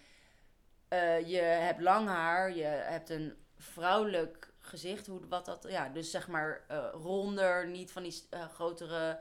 Eh, 0.88 1.28
je 1.28 1.40
hebt 1.40 1.82
lang 1.82 2.08
haar, 2.08 2.56
je 2.56 2.64
hebt 2.64 3.10
een 3.10 3.34
vrouwelijk 3.58 4.47
gezicht, 4.68 5.08
hoe, 5.08 5.28
wat 5.30 5.46
dat, 5.46 5.66
ja, 5.70 5.90
dus 5.90 6.12
zeg 6.12 6.28
maar 6.28 6.64
eh, 6.68 6.86
ronder, 6.94 7.68
niet 7.68 7.92
van 7.92 8.04
die 8.04 8.24
eh, 8.30 8.48
grotere 8.50 9.20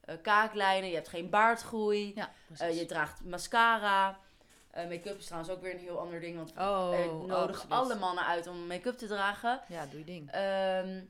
eh, 0.00 0.14
kaaklijnen. 0.22 0.88
Je 0.88 0.94
hebt 0.94 1.08
geen 1.08 1.30
baardgroei. 1.30 2.12
Ja, 2.14 2.30
je 2.68 2.86
draagt 2.86 3.24
mascara. 3.24 4.18
Make-up 4.74 5.18
is 5.18 5.24
trouwens 5.26 5.52
ook 5.52 5.62
weer 5.62 5.72
een 5.72 5.78
heel 5.78 5.98
ander 5.98 6.20
ding, 6.20 6.36
want 6.36 6.52
oh, 6.58 6.98
ik 6.98 7.26
nodig 7.26 7.64
alle 7.68 7.94
mannen 7.94 8.26
uit 8.26 8.46
om 8.46 8.66
make-up 8.66 8.98
te 8.98 9.06
dragen. 9.06 9.60
Ja, 9.68 9.86
doe 9.86 9.98
je 9.98 10.04
ding. 10.04 10.30
Ehm, 10.30 11.04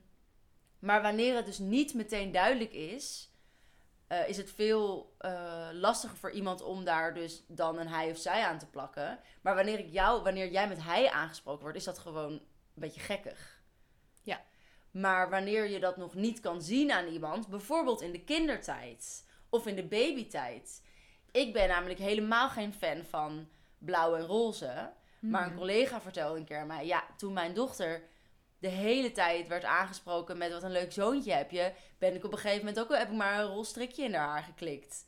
maar 0.79 1.03
wanneer 1.03 1.37
het 1.37 1.47
dus 1.47 1.59
niet 1.59 1.95
meteen 1.95 2.33
duidelijk 2.33 2.73
is, 2.73 3.31
is 4.27 4.37
het 4.37 4.51
veel 4.51 5.17
lastiger 5.73 6.17
voor 6.17 6.31
iemand 6.31 6.63
om 6.63 6.85
daar 6.85 7.15
dus 7.15 7.45
dan 7.49 7.79
een 7.79 7.89
hij 7.89 8.11
of 8.11 8.17
zij 8.17 8.45
aan 8.45 8.59
te 8.59 8.67
plakken. 8.67 9.19
Maar 9.41 9.55
wanneer, 9.55 9.79
ik 9.79 9.93
jou, 9.93 10.23
wanneer 10.23 10.51
jij 10.51 10.69
met 10.69 10.83
hij 10.83 11.11
aangesproken 11.11 11.63
wordt, 11.63 11.77
is 11.77 11.85
dat 11.85 11.99
gewoon 11.99 12.33
een 12.33 12.41
beetje 12.75 13.01
gekkig. 13.01 13.62
Ja. 14.23 14.41
Maar 14.91 15.31
wanneer 15.31 15.69
je 15.69 15.81
dat 15.81 15.97
nog 15.97 16.15
niet 16.15 16.41
kan 16.41 16.63
zien 16.63 16.93
aan 16.93 17.07
iemand, 17.07 17.49
bijvoorbeeld 17.49 18.01
in 18.01 18.13
de 18.13 18.25
kindertijd 18.25 19.25
of 19.49 19.67
in 19.67 19.77
de 19.77 19.85
babytijd. 19.87 20.83
Ik 21.31 21.53
ben 21.53 21.69
namelijk 21.69 21.99
helemaal 21.99 22.49
geen 22.49 22.73
fan 22.75 23.05
van 23.05 23.49
blauw 23.79 24.15
en 24.17 24.27
roze. 24.27 24.93
Maar 25.21 25.43
een 25.43 25.49
Mhm. 25.49 25.59
collega 25.59 26.01
vertelde 26.01 26.39
een 26.39 26.45
keer 26.45 26.59
aan 26.59 26.67
mij, 26.67 26.87
ja, 26.87 27.05
toen 27.17 27.33
mijn 27.33 27.55
dochter 27.55 28.03
de 28.59 28.69
hele 28.69 29.13
tijd 29.13 29.49
werd 29.49 29.65
aangesproken 29.65 30.39
met 30.39 30.53
wat 30.53 30.63
een 30.63 30.73
leuk 30.73 30.93
zoontje 30.93 31.33
heb 31.33 31.51
je, 31.51 31.73
ben 31.99 32.15
ik 32.15 32.25
op 32.25 32.33
een 32.33 32.39
gegeven 32.39 32.59
moment 32.65 32.81
ook 32.81 32.89
wel, 32.89 32.99
heb 32.99 33.09
ik 33.11 33.17
maar 33.17 33.39
een 33.41 33.47
rol 33.47 33.65
strikje 33.65 34.05
in 34.05 34.15
haar 34.15 34.29
haar 34.29 34.43
geklikt. 34.43 35.05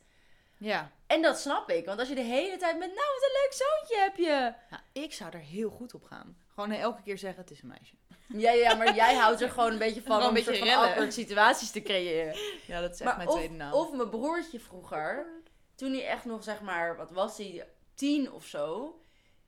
Ja. 0.57 0.91
En 1.07 1.21
dat 1.21 1.39
snap 1.39 1.69
ik, 1.69 1.85
want 1.85 1.99
als 1.99 2.07
je 2.07 2.15
de 2.15 2.21
hele 2.21 2.57
tijd 2.57 2.77
met, 2.77 2.87
nou, 2.87 3.07
wat 3.13 3.29
een 3.29 3.41
leuk 3.41 3.53
zoontje 3.53 3.97
heb 4.03 4.15
je. 4.15 4.53
Nou, 4.69 4.81
ik 4.91 5.13
zou 5.13 5.31
er 5.33 5.39
heel 5.39 5.69
goed 5.69 5.93
op 5.93 6.03
gaan. 6.03 6.37
Gewoon 6.55 6.71
elke 6.71 7.01
keer 7.01 7.17
zeggen, 7.17 7.41
het 7.41 7.51
is 7.51 7.61
een 7.61 7.67
meisje. 7.67 7.95
Ja, 8.27 8.51
ja, 8.51 8.75
maar 8.75 8.95
jij 8.95 9.15
houdt 9.15 9.41
er 9.41 9.49
gewoon 9.49 9.71
een 9.71 9.77
beetje 9.77 10.01
van 10.01 10.21
om 10.21 10.27
een 10.27 10.33
beetje 10.33 10.63
rellen. 10.63 11.11
situaties 11.13 11.71
te 11.71 11.81
creëren. 11.81 12.35
Ja, 12.67 12.81
dat 12.81 12.93
is 12.93 12.99
echt 12.99 13.05
Maar 13.09 13.17
mijn 13.17 13.29
of, 13.29 13.35
tweede 13.35 13.53
naam. 13.53 13.73
of 13.73 13.91
mijn 13.93 14.09
broertje 14.09 14.59
vroeger, 14.59 15.27
toen 15.75 15.91
hij 15.91 16.07
echt 16.07 16.25
nog, 16.25 16.43
zeg 16.43 16.61
maar, 16.61 16.97
wat 16.97 17.11
was 17.11 17.37
hij, 17.37 17.67
tien 17.93 18.31
of 18.31 18.45
zo. 18.45 18.95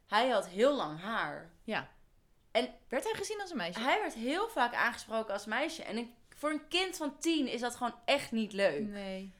Hij 0.07 0.29
had 0.29 0.47
heel 0.47 0.75
lang 0.75 0.99
haar. 1.01 1.51
Ja. 1.63 1.89
En 2.51 2.69
Werd 2.87 3.03
hij 3.03 3.13
gezien 3.13 3.41
als 3.41 3.51
een 3.51 3.57
meisje? 3.57 3.79
hij 3.79 3.99
werd 4.01 4.13
heel 4.13 4.49
vaak 4.49 4.73
aangesproken 4.73 5.33
als 5.33 5.45
meisje. 5.45 5.83
En 5.83 6.13
voor 6.35 6.49
een 6.49 6.67
kind 6.67 6.97
van 6.97 7.17
tien 7.19 7.47
is 7.47 7.61
dat 7.61 7.75
gewoon 7.75 7.95
echt 8.05 8.31
niet 8.31 8.53
leuk. 8.53 8.87
Nee. 8.87 9.33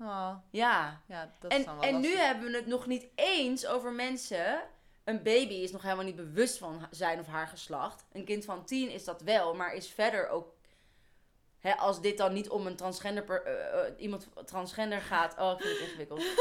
Oh, 0.00 0.34
Ja. 0.50 1.00
ja, 1.06 1.32
dat 1.40 1.52
is 1.52 1.64
dan 1.64 1.74
wel 1.78 1.88
en 1.88 2.00
nu 2.00 2.16
hebben 2.16 2.50
we 2.50 2.56
het 2.56 2.66
nog 2.66 2.86
niet 2.86 3.06
eens 3.14 3.66
over 3.66 3.92
mensen. 3.92 4.60
Een 5.06 5.22
baby 5.22 5.54
is 5.54 5.70
nog 5.72 5.82
helemaal 5.82 6.04
niet 6.04 6.16
bewust 6.16 6.58
van 6.58 6.86
zijn 6.90 7.20
of 7.20 7.26
haar 7.26 7.48
geslacht. 7.48 8.04
Een 8.12 8.24
kind 8.24 8.44
van 8.44 8.64
tien 8.64 8.90
is 8.90 9.04
dat 9.04 9.20
wel, 9.22 9.54
maar 9.54 9.74
is 9.74 9.88
verder 9.88 10.28
ook. 10.28 10.54
Hè, 11.58 11.74
als 11.76 12.00
dit 12.00 12.18
dan 12.18 12.32
niet 12.32 12.48
om 12.48 12.66
een 12.66 12.76
transgender 12.76 13.24
per- 13.24 13.42
eh, 13.44 13.86
eh, 13.86 13.92
iemand 13.98 14.28
transgender 14.44 15.00
gaat. 15.00 15.38
Oh, 15.38 15.52
ik 15.52 15.60
vind 15.64 15.78
het 15.78 15.88
ingewikkeld. 15.88 16.20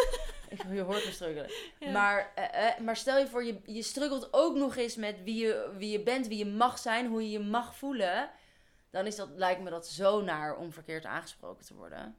Ik- 0.50 0.64
je 0.74 0.82
hoort 0.82 1.06
me 1.06 1.12
struggelen. 1.12 1.52
Ja. 1.80 1.92
Maar, 1.92 2.32
eh, 2.36 2.68
eh, 2.68 2.80
maar 2.80 2.96
stel 2.96 3.18
je 3.18 3.28
voor, 3.28 3.44
je, 3.44 3.60
je 3.66 3.82
struggelt 3.82 4.28
ook 4.34 4.56
nog 4.56 4.76
eens 4.76 4.96
met 4.96 5.24
wie 5.24 5.46
je, 5.46 5.72
wie 5.78 5.92
je 5.92 6.04
bent, 6.04 6.28
wie 6.28 6.38
je 6.38 6.46
mag 6.46 6.80
zijn, 6.80 7.08
hoe 7.08 7.22
je 7.24 7.30
je 7.30 7.40
mag 7.40 7.76
voelen. 7.76 8.30
Dan 8.90 9.06
is 9.06 9.16
dat, 9.16 9.30
lijkt 9.36 9.62
me 9.62 9.70
dat 9.70 9.88
zo 9.88 10.22
naar 10.22 10.56
om 10.58 10.72
verkeerd 10.72 11.06
aangesproken 11.06 11.66
te 11.66 11.74
worden. 11.76 12.18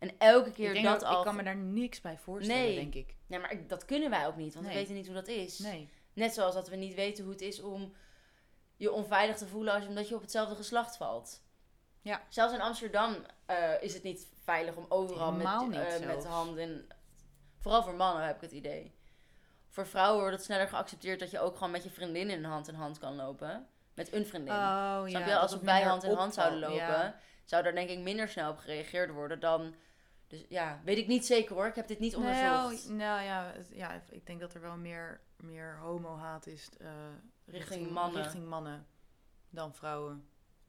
En 0.00 0.10
elke 0.18 0.50
keer 0.50 0.74
dat 0.74 1.00
dat, 1.00 1.04
al. 1.04 1.18
ik 1.18 1.24
kan 1.24 1.36
me 1.36 1.42
daar 1.42 1.56
niks 1.56 2.00
bij 2.00 2.18
voorstellen, 2.18 2.62
Nee. 2.62 2.74
denk 2.74 2.94
ik. 2.94 3.16
Nee, 3.26 3.38
maar 3.38 3.66
dat 3.66 3.84
kunnen 3.84 4.10
wij 4.10 4.26
ook 4.26 4.36
niet, 4.36 4.54
want 4.54 4.66
Nee. 4.66 4.74
we 4.74 4.80
weten 4.80 4.94
niet 4.94 5.06
hoe 5.06 5.14
dat 5.14 5.28
is. 5.28 5.58
Nee. 5.58 5.88
Net 6.12 6.34
zoals 6.34 6.54
dat 6.54 6.68
we 6.68 6.76
niet 6.76 6.94
weten 6.94 7.24
hoe 7.24 7.32
het 7.32 7.42
is 7.42 7.60
om 7.60 7.92
je 8.76 8.92
onveilig 8.92 9.36
te 9.36 9.46
voelen 9.46 9.72
als 9.72 9.82
je, 9.82 9.88
omdat 9.88 10.08
je 10.08 10.14
op 10.14 10.20
hetzelfde 10.20 10.54
geslacht 10.54 10.96
valt. 10.96 11.42
Ja. 12.02 12.22
Zelfs 12.28 12.54
in 12.54 12.60
Amsterdam 12.60 13.16
eh, 13.46 13.82
is 13.82 13.94
het 13.94 14.02
niet 14.02 14.26
veilig 14.42 14.76
om 14.76 14.86
overal 14.88 15.32
met, 15.32 15.46
Helemaal 15.46 15.70
eh, 15.72 16.06
met 16.06 16.22
de 16.22 16.28
hand 16.28 16.56
in. 16.56 16.92
Vooral 17.58 17.82
voor 17.82 17.94
mannen 17.94 18.26
heb 18.26 18.34
ik 18.36 18.40
het 18.42 18.52
idee. 18.52 18.94
Voor 19.68 19.86
vrouwen 19.86 20.20
wordt 20.20 20.36
het 20.36 20.44
sneller 20.44 20.68
geaccepteerd 20.68 21.20
dat 21.20 21.30
je 21.30 21.40
ook 21.40 21.54
gewoon 21.54 21.70
met 21.70 21.84
je 21.84 21.90
vriendin 21.90 22.30
in 22.30 22.44
hand 22.44 22.68
in 22.68 22.74
hand 22.74 22.98
kan 22.98 23.16
lopen. 23.16 23.66
Met 23.94 24.12
een 24.12 24.26
vriendin. 24.26 24.54
Oh, 24.54 25.02
Snap 25.06 25.20
ja, 25.20 25.28
je? 25.28 25.38
Als 25.38 25.58
wij 25.58 25.82
hand 25.82 26.04
in 26.04 26.14
hand 26.14 26.34
zouden 26.34 26.58
lopen, 26.58 26.76
ja. 26.76 27.20
zou 27.44 27.62
daar 27.62 27.74
denk 27.74 27.90
ik 27.90 27.98
minder 27.98 28.28
snel 28.28 28.50
op 28.50 28.58
gereageerd 28.58 29.10
worden 29.10 29.40
dan. 29.40 29.74
Dus 30.30 30.44
ja, 30.48 30.80
weet 30.84 30.98
ik 30.98 31.06
niet 31.06 31.26
zeker 31.26 31.54
hoor. 31.54 31.66
Ik 31.66 31.74
heb 31.74 31.88
dit 31.88 31.98
niet 31.98 32.16
onderzocht. 32.16 32.84
Nou, 32.88 32.96
nou 32.96 33.22
ja, 33.22 33.54
ja, 33.70 34.02
ik 34.10 34.26
denk 34.26 34.40
dat 34.40 34.54
er 34.54 34.60
wel 34.60 34.76
meer, 34.76 35.20
meer 35.36 35.78
homo-haat 35.78 36.46
is 36.46 36.68
eh, 36.78 36.90
richting, 37.46 37.90
mannen. 37.90 38.22
richting 38.22 38.46
mannen 38.46 38.86
dan 39.48 39.74
vrouwen. 39.74 40.28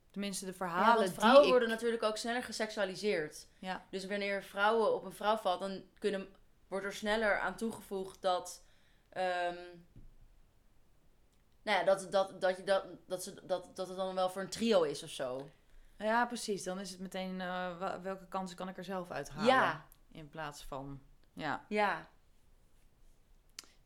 Tenminste, 0.09 0.45
de 0.45 0.51
Ja, 0.51 0.57
verhalen 0.57 1.03
want 1.03 1.13
vrouwen 1.13 1.35
die 1.41 1.45
ik... 1.45 1.57
worden 1.57 1.69
natuurlijk 1.69 2.03
ook 2.03 2.17
sneller 2.17 2.43
geseksualiseerd. 2.43 3.47
Ja, 3.59 3.85
Dus 3.89 4.05
wanneer 4.05 4.43
vrouwen 4.43 4.93
op 4.93 5.03
een 5.05 5.11
vrouw 5.13 5.37
valt, 5.37 5.59
dan 5.59 5.83
kunnen, 5.99 6.27
wordt 6.67 6.85
er 6.85 6.93
sneller 6.93 7.39
aan 7.39 7.55
toegevoegd 7.55 8.21
dat. 8.21 8.63
ehm, 9.09 9.55
nou 11.63 11.77
ja, 11.79 11.83
dat, 11.83 12.11
dat, 12.11 12.41
dat, 12.41 12.57
je 12.57 12.63
dat, 12.63 12.85
dat, 13.07 13.23
ze, 13.23 13.45
dat, 13.45 13.75
dat 13.75 13.87
het 13.87 13.97
dan 13.97 14.15
wel 14.15 14.29
voor 14.29 14.41
een 14.41 14.49
trio 14.49 14.83
is 14.83 15.03
of 15.03 15.09
zo. 15.09 15.49
Ja, 16.03 16.25
precies. 16.25 16.63
Dan 16.63 16.79
is 16.79 16.89
het 16.91 16.99
meteen 16.99 17.41
eh, 17.41 18.01
welke 18.01 18.27
kansen 18.27 18.57
kan 18.57 18.67
ik 18.69 18.77
er 18.77 18.83
zelf 18.83 19.11
uithalen. 19.11 19.45
Ja, 19.45 19.85
In 20.11 20.29
plaats 20.29 20.63
van... 20.63 21.01
Ja, 21.33 21.65
ja, 21.69 22.07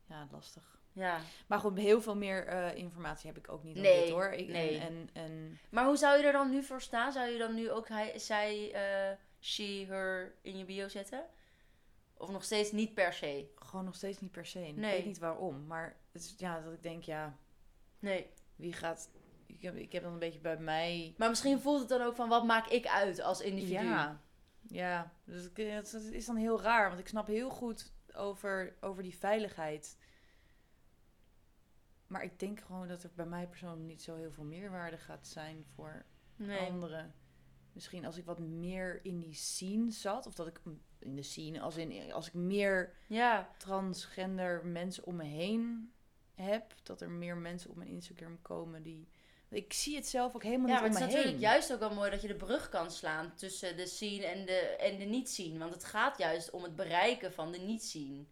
ja, 0.06 0.28
lastig. 0.32 0.80
ja. 0.94 1.20
Maar 1.48 1.60
goed, 1.60 1.78
heel 1.78 2.02
veel 2.02 2.16
meer 2.16 2.48
eh, 2.48 2.76
informatie 2.78 3.28
heb 3.28 3.38
ik 3.38 3.52
ook 3.52 3.64
niet 3.64 3.76
Nee, 3.76 4.02
dit 4.04 4.10
hoor. 4.10 4.26
Ik, 4.28 4.48
nee. 4.48 4.78
En, 4.80 4.88
en, 4.88 5.10
en 5.14 5.60
Maar 5.70 5.86
hoe 5.86 5.98
zou 5.98 6.18
je 6.18 6.24
er 6.24 6.32
dan 6.32 6.50
nu 6.50 6.64
voor 6.64 6.82
staan? 6.82 7.12
Zou 7.12 7.28
je 7.30 7.38
dan 7.38 7.54
nu 7.54 7.72
ook 7.72 7.88
hij, 7.88 8.20
zij, 8.20 8.72
eh, 8.74 9.18
she, 9.40 9.86
her 9.88 10.36
in 10.42 10.58
je 10.58 10.66
bio 10.66 10.88
zetten? 10.88 11.26
Of 12.18 12.30
nog 12.30 12.44
steeds 12.44 12.72
niet 12.72 12.94
per 12.94 13.14
se? 13.14 13.52
gewoon 13.56 13.86
nog 13.86 13.96
steeds 13.96 14.20
niet 14.20 14.32
per 14.32 14.46
se. 14.46 14.60
En 14.60 14.66
Ik 14.66 14.76
Nee. 14.76 14.92
weet 14.96 15.06
niet 15.06 15.20
waarom. 15.20 15.66
Maar 15.66 15.96
het 16.12 16.22
is, 16.22 16.34
ja, 16.38 16.60
dat 16.62 16.74
ik 16.74 16.84
denk, 16.84 17.04
ja, 17.04 17.38
Nee. 18.00 18.30
wie 18.56 18.74
gaat... 18.74 19.10
Ik 19.56 19.62
heb, 19.62 19.76
ik 19.76 19.92
heb 19.92 20.04
dan 20.04 20.14
een 20.14 20.20
beetje 20.20 20.40
bij 20.40 20.58
mij... 20.58 21.14
Maar 21.18 21.30
misschien 21.30 21.60
voelt 21.60 21.80
het 21.80 21.90
dan 21.90 22.02
ook 22.02 22.16
van, 22.16 22.30
wat 22.30 22.46
maak 22.46 22.68
ik 22.68 22.86
uit 22.88 23.20
als 23.22 23.42
individu? 23.42 23.84
Ja, 23.84 24.22
ja. 24.62 25.12
Dus 25.24 25.44
het 25.44 25.58
het 25.92 25.94
is 26.12 26.26
dan 26.26 26.36
heel 26.36 26.62
raar, 26.62 26.88
want 26.88 27.00
ik 27.00 27.08
snap 27.08 27.28
heel 27.28 27.50
goed 27.50 27.94
over, 28.14 28.76
over 28.82 29.04
die 29.04 29.18
veiligheid. 29.18 29.98
Maar 32.08 32.24
ik 32.24 32.40
denk 32.40 32.60
gewoon 32.60 32.88
dat 32.88 33.04
er 33.04 33.12
bij 33.16 33.26
mij 33.26 33.48
persoonlijk 33.48 33.86
niet 33.88 34.02
zo 34.02 34.16
heel 34.16 34.32
veel 34.32 34.44
meerwaarde 34.44 34.98
gaat 34.98 35.28
zijn 35.28 35.66
voor 35.76 36.06
Nee. 36.36 36.60
anderen. 36.60 37.14
Misschien 37.74 38.06
als 38.06 38.18
ik 38.18 38.26
wat 38.26 38.40
meer 38.40 39.06
in 39.06 39.20
die 39.20 39.34
scene 39.34 39.92
zat, 39.92 40.26
of 40.26 40.36
dat 40.36 40.48
ik 40.48 40.62
in 41.00 41.16
de 41.16 41.24
scene, 41.24 41.62
als 41.62 41.76
in 41.78 42.12
als 42.14 42.28
ik 42.28 42.34
meer 42.34 42.94
Ja. 43.08 43.50
transgender 43.58 44.66
mensen 44.66 45.06
om 45.06 45.16
me 45.16 45.24
heen 45.24 45.94
heb, 46.34 46.76
dat 46.84 47.02
er 47.02 47.10
meer 47.10 47.38
mensen 47.38 47.70
op 47.70 47.76
mijn 47.76 47.90
Instagram 47.90 48.42
komen 48.42 48.84
die. 48.84 49.08
Ik 49.56 49.74
zie 49.74 49.96
het 49.96 50.08
zelf 50.08 50.36
ook 50.36 50.44
helemaal 50.44 50.68
Ja, 50.68 50.74
niet 50.74 50.82
maar 50.82 50.90
om 50.92 50.96
het 50.96 51.04
me 51.04 51.08
is 51.08 51.14
natuurlijk 51.16 51.42
heen. 51.42 51.52
juist 51.52 51.74
ook 51.74 51.80
wel 51.80 51.94
mooi 51.94 52.12
dat 52.12 52.22
je 52.22 52.28
de 52.28 52.34
brug 52.36 52.70
kan 52.70 52.92
slaan 52.92 53.34
tussen 53.36 53.78
de 53.78 53.86
scene 53.88 54.26
en 54.26 54.46
de, 54.46 54.58
en 54.60 54.98
de 54.98 55.06
niet-scene. 55.06 55.58
Want 55.60 55.74
het 55.74 55.84
gaat 55.84 56.18
juist 56.18 56.50
om 56.50 56.64
het 56.64 56.76
bereiken 56.76 57.34
van 57.34 57.52
de 57.52 57.58
niet-scene. 57.58 58.24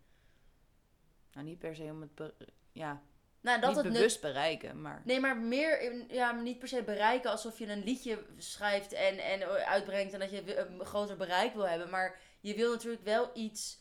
Nou, 1.33 1.45
niet 1.45 1.59
per 1.59 1.75
se 1.75 1.83
om 1.83 2.01
het 2.01 2.33
ja, 2.71 3.01
Nou, 3.41 3.59
dat 3.59 3.67
niet 3.69 3.77
het 3.77 3.85
nut- 3.85 3.93
bewust 3.95 4.21
bereiken, 4.21 4.81
maar 4.81 5.01
Nee, 5.05 5.19
maar 5.19 5.37
meer, 5.37 5.81
in- 5.81 6.05
ja, 6.09 6.31
niet 6.31 6.59
per 6.59 6.67
se 6.67 6.83
bereiken 6.83 7.31
alsof 7.31 7.59
je 7.59 7.67
een 7.67 7.83
liedje 7.83 8.25
schrijft 8.37 8.91
en, 8.93 9.17
en 9.17 9.65
uitbrengt 9.65 10.13
en 10.13 10.19
dat 10.19 10.31
je 10.31 10.57
een 10.57 10.85
groter 10.85 11.17
bereik 11.17 11.53
wil 11.53 11.67
hebben. 11.67 11.89
Maar 11.89 12.19
je 12.39 12.55
wil 12.55 12.71
natuurlijk 12.71 13.03
wel 13.03 13.29
iets 13.33 13.79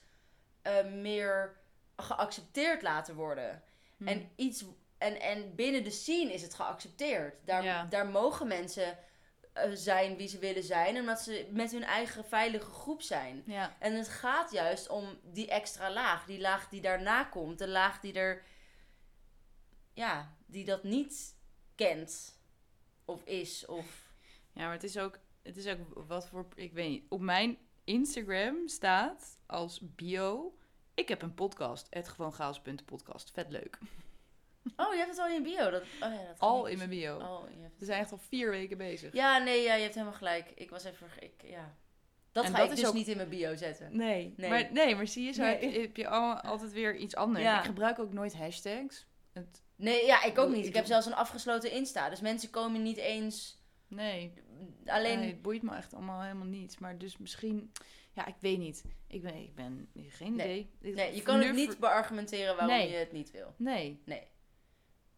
eh, 0.63 0.85
meer 0.85 1.57
geaccepteerd 1.97 2.83
laten 2.83 3.15
worden. 3.15 3.63
hm, 3.97 4.07
En, 4.09 4.31
iets, 4.37 4.65
en, 5.03 5.21
en 5.21 5.55
binnen 5.55 5.85
de 5.85 5.91
scene 5.91 6.33
is 6.33 6.43
het 6.43 6.55
geaccepteerd. 6.55 7.35
Daar, 7.47 7.65
Ja. 7.65 7.85
daar 7.85 8.07
mogen 8.07 8.47
mensen 8.49 8.99
eh, 9.53 9.71
zijn 9.73 10.17
wie 10.17 10.29
ze 10.29 10.39
willen 10.39 10.63
zijn, 10.63 10.97
omdat 10.97 11.21
ze 11.21 11.47
met 11.51 11.71
hun 11.73 11.85
eigen 11.85 12.25
veilige 12.25 12.71
groep 12.71 13.03
zijn. 13.03 13.43
ja, 13.47 13.77
En 13.79 13.95
het 13.95 14.09
gaat 14.09 14.53
juist 14.53 14.89
om 14.89 15.19
die 15.23 15.49
extra 15.49 15.93
laag, 15.93 16.25
die 16.25 16.41
laag 16.41 16.69
die 16.69 16.81
daarna 16.81 17.25
komt, 17.25 17.59
de 17.59 17.69
laag 17.69 18.01
die 18.01 18.13
er, 18.13 18.43
ja, 19.93 20.35
die 20.47 20.65
dat 20.65 20.83
niet 20.83 21.35
kent 21.75 22.39
of 23.05 23.25
is 23.25 23.67
of. 23.67 24.13
ja, 24.53 24.63
maar 24.65 24.73
het 24.73 24.85
is 24.85 24.99
ook, 24.99 25.19
het 25.43 25.57
is 25.57 25.67
ook 25.67 25.79
wat 26.07 26.29
voor, 26.29 26.47
ik 26.55 26.73
weet 26.73 26.89
niet, 26.89 27.05
op 27.09 27.21
mijn 27.21 27.59
Instagram 27.85 28.69
staat 28.69 29.39
als 29.47 29.81
bio, 29.83 30.57
ik 30.95 31.09
heb 31.09 31.23
een 31.23 31.35
podcast, 31.35 31.87
het 31.91 32.09
gewoon 32.09 32.33
chaos.podcast, 32.33 33.31
vet 33.31 33.51
leuk. 33.51 33.79
Oh, 34.77 34.93
je 34.93 34.99
hebt 34.99 35.11
het 35.11 35.19
al 35.19 35.27
in 35.29 35.35
je 35.35 35.41
bio. 35.43 35.71
Dat, 35.71 35.83
oh 35.83 35.89
ja, 35.99 36.27
dat 36.27 36.39
Al 36.39 36.67
in 36.67 36.79
mijn 36.79 36.91
bio. 36.91 37.17
Oh, 37.17 37.45
je 37.57 37.63
hebt 37.63 37.79
We 37.79 37.85
zijn 37.85 38.01
echt 38.01 38.13
al 38.13 38.19
vier 38.29 38.51
weken 38.51 38.79
bezig. 38.79 39.13
Ja, 39.13 39.39
nee, 39.39 39.63
ja, 39.63 39.75
je 39.75 39.83
hebt 39.83 39.95
helemaal 39.95 40.17
gelijk. 40.17 40.51
Ik 40.55 40.71
was 40.71 40.85
even, 40.85 41.07
ik, 41.19 41.33
ja. 41.45 41.75
Dat 42.33 42.45
En 42.45 42.51
ga 42.51 42.57
dat 42.59 42.71
ik 42.71 42.77
dus 42.77 42.87
ook- 42.87 42.95
niet 42.95 43.09
in 43.09 43.17
mijn 43.17 43.29
bio 43.29 43.57
zetten. 43.57 43.97
Nee, 43.97 44.35
Nee. 44.37 44.51
Maar, 44.51 44.73
nee, 44.73 44.95
maar 44.97 45.07
zie 45.07 45.25
je, 45.25 45.33
zo 45.33 45.43
Nee. 45.43 45.51
heb 45.53 45.73
je, 45.73 45.81
heb 45.81 45.97
je 45.97 46.09
al- 46.09 46.41
altijd 46.41 46.73
weer 46.73 46.97
iets 46.97 47.15
anders. 47.17 47.45
Ja. 47.45 47.59
Ik 47.59 47.65
gebruik 47.65 47.99
ook 47.99 48.13
nooit 48.13 48.35
hashtags. 48.37 49.07
Het, 49.33 49.63
Nee, 49.77 50.07
ja, 50.07 50.23
ik 50.25 50.39
ook 50.39 50.51
niet. 50.51 50.67
Ik 50.67 50.75
heb 50.75 50.85
zelfs 50.87 51.07
een 51.07 51.15
afgesloten 51.15 51.71
Insta. 51.71 52.09
Dus 52.11 52.21
mensen 52.21 52.51
komen 52.51 52.83
niet 52.83 52.97
eens 52.97 53.61
nee, 53.89 54.33
alleen... 54.87 55.19
nee, 55.19 55.29
het 55.29 55.43
boeit 55.43 55.63
me 55.63 55.75
echt 55.77 55.95
allemaal 55.95 56.23
helemaal 56.23 56.47
niet. 56.47 56.81
Maar 56.81 56.99
dus 56.99 57.19
misschien, 57.19 57.73
ja, 58.13 58.27
ik 58.27 58.35
weet 58.41 58.59
niet. 58.59 58.85
Ik 59.09 59.23
ben, 59.23 59.35
ik 59.35 59.55
ben 59.55 59.89
geen 60.09 60.35
Nee. 60.35 60.71
idee. 60.81 60.95
Nee, 60.95 61.15
je 61.15 61.23
kan 61.23 61.41
het 61.41 61.55
niet 61.55 61.79
beargumenteren 61.79 62.57
waarom 62.57 62.77
je 62.77 62.97
het 62.97 63.13
niet 63.13 63.31
wil. 63.31 63.55
Nee. 63.57 64.03
Nee. 64.05 64.23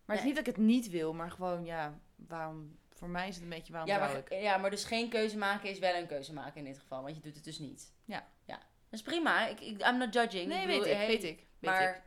Maar 0.05 0.17
het 0.17 0.25
is 0.25 0.25
niet 0.33 0.35
dat 0.45 0.47
ik 0.47 0.57
het 0.57 0.65
niet 0.67 0.91
wil, 0.91 1.13
maar 1.15 1.31
gewoon, 1.31 1.65
ja, 1.65 1.99
waarom... 2.17 2.79
Voor 2.95 3.09
mij 3.09 3.29
is 3.29 3.35
het 3.35 3.45
een 3.45 3.51
beetje, 3.51 3.73
waarom 3.73 3.91
Ja 3.91 3.99
maar, 3.99 4.17
ik? 4.17 4.33
ja, 4.33 4.57
maar 4.57 4.71
dus 4.71 4.85
geen 4.85 5.09
keuze 5.09 5.39
maken 5.39 5.71
is 5.71 5.79
wel 5.79 5.95
een 5.95 6.07
keuze 6.07 6.33
maken 6.33 6.59
in 6.59 6.65
dit 6.65 6.79
geval. 6.79 7.03
Want 7.03 7.17
je 7.17 7.23
doet 7.23 7.35
het 7.35 7.45
dus 7.45 7.59
niet. 7.59 7.93
Ja. 8.05 8.27
Ja. 8.45 8.55
Dat 8.57 9.01
is 9.01 9.03
prima. 9.03 9.47
Ik, 9.47 9.61
ik, 9.61 9.87
I'm 9.87 9.99
not 9.99 10.15
judging. 10.15 10.47
Nee, 10.49 10.61
Ik 10.61 10.67
weet 10.67 10.87
ik, 10.87 10.93
hey, 10.93 11.07
weet 11.07 11.25
ik. 11.25 11.37
Weet 11.59 11.71
maar, 11.71 11.89
ik. 11.97 12.03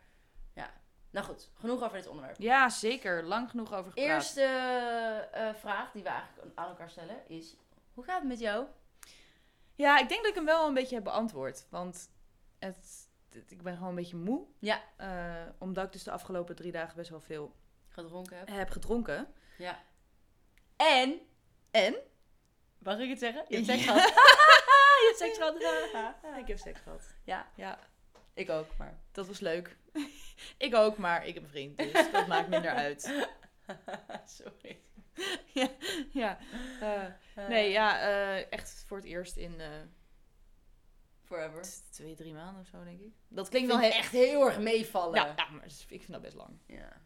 ja. 0.53 0.73
Nou 1.09 1.25
goed, 1.25 1.49
genoeg 1.53 1.83
over 1.83 1.97
dit 1.97 2.07
onderwerp. 2.07 2.35
Ja, 2.39 2.69
zeker. 2.69 3.23
Lang 3.23 3.49
genoeg 3.49 3.73
over 3.73 3.91
gepraat. 3.91 4.07
Eerste 4.07 4.41
eh, 5.31 5.53
vraag 5.53 5.91
die 5.91 6.03
we 6.03 6.09
eigenlijk 6.09 6.51
aan 6.55 6.67
elkaar 6.67 6.89
stellen 6.89 7.15
is... 7.27 7.55
Hoe 7.93 8.03
gaat 8.03 8.19
het 8.19 8.27
met 8.27 8.39
jou? 8.39 8.65
Ja, 9.75 9.99
ik 9.99 10.09
denk 10.09 10.21
dat 10.21 10.29
ik 10.29 10.35
hem 10.35 10.45
wel 10.45 10.67
een 10.67 10.73
beetje 10.73 10.95
heb 10.95 11.03
beantwoord. 11.03 11.65
Want 11.69 12.09
het, 12.59 13.09
het- 13.29 13.51
ik 13.51 13.61
ben 13.61 13.73
gewoon 13.73 13.89
een 13.89 13.95
beetje 13.95 14.17
moe. 14.17 14.45
Ja. 14.59 14.81
Eh, 14.95 15.35
omdat 15.57 15.85
ik 15.85 15.91
dus 15.91 16.03
de 16.03 16.11
afgelopen 16.11 16.55
drie 16.55 16.71
dagen 16.71 16.95
best 16.95 17.09
wel 17.09 17.21
veel 17.21 17.55
Gedronken 18.03 18.37
heb? 18.37 18.47
heb 18.47 18.69
gedronken. 18.69 19.33
Ja. 19.57 19.83
En... 20.75 21.19
En? 21.71 21.95
Mag 22.77 22.99
ik 22.99 23.09
het 23.09 23.19
zeggen? 23.19 23.45
Je 23.47 23.55
hebt 23.55 23.67
Ja. 23.67 23.73
seks 23.73 23.85
gehad. 23.87 24.01
je 24.99 25.05
hebt 25.07 25.17
seks 25.17 25.37
gehad. 25.37 26.37
Ik 26.39 26.47
heb 26.47 26.57
seks 26.57 26.79
gehad. 26.79 27.13
Ja. 27.23 27.51
Ja, 27.55 27.79
Ik 28.33 28.49
ook, 28.49 28.77
maar... 28.77 28.99
dat 29.11 29.27
was 29.27 29.39
leuk. 29.39 29.77
ik 30.67 30.75
ook, 30.75 30.97
maar 30.97 31.25
ik 31.25 31.33
heb 31.33 31.43
een 31.43 31.49
vriend, 31.49 31.77
dus 31.77 32.11
dat 32.11 32.27
maakt 32.33 32.47
minder 32.47 32.71
uit. 32.71 33.25
Sorry. 34.25 34.81
Ja, 36.11 36.37
eh, 36.81 37.47
nee, 37.47 37.69
ja, 37.71 37.99
eh, 37.99 38.51
echt 38.51 38.83
voor 38.87 38.97
het 38.97 39.05
eerst 39.05 39.35
in 39.37 39.59
eh, 39.61 39.69
Forever. 41.23 41.65
twee, 41.89 42.15
drie 42.15 42.33
maanden 42.33 42.61
of 42.61 42.67
zo, 42.67 42.83
denk 42.83 42.99
ik. 42.99 43.13
Dat 43.27 43.49
klinkt 43.49 43.67
wel 43.67 43.79
echt 43.81 44.11
heel 44.11 44.45
erg 44.45 44.59
meevallen. 44.59 45.15
Ja, 45.15 45.33
ja, 45.35 45.49
maar 45.49 45.65
ik 45.65 45.99
vind 46.01 46.11
dat 46.11 46.21
best 46.21 46.35
lang. 46.35 46.59
Ja. 46.67 47.05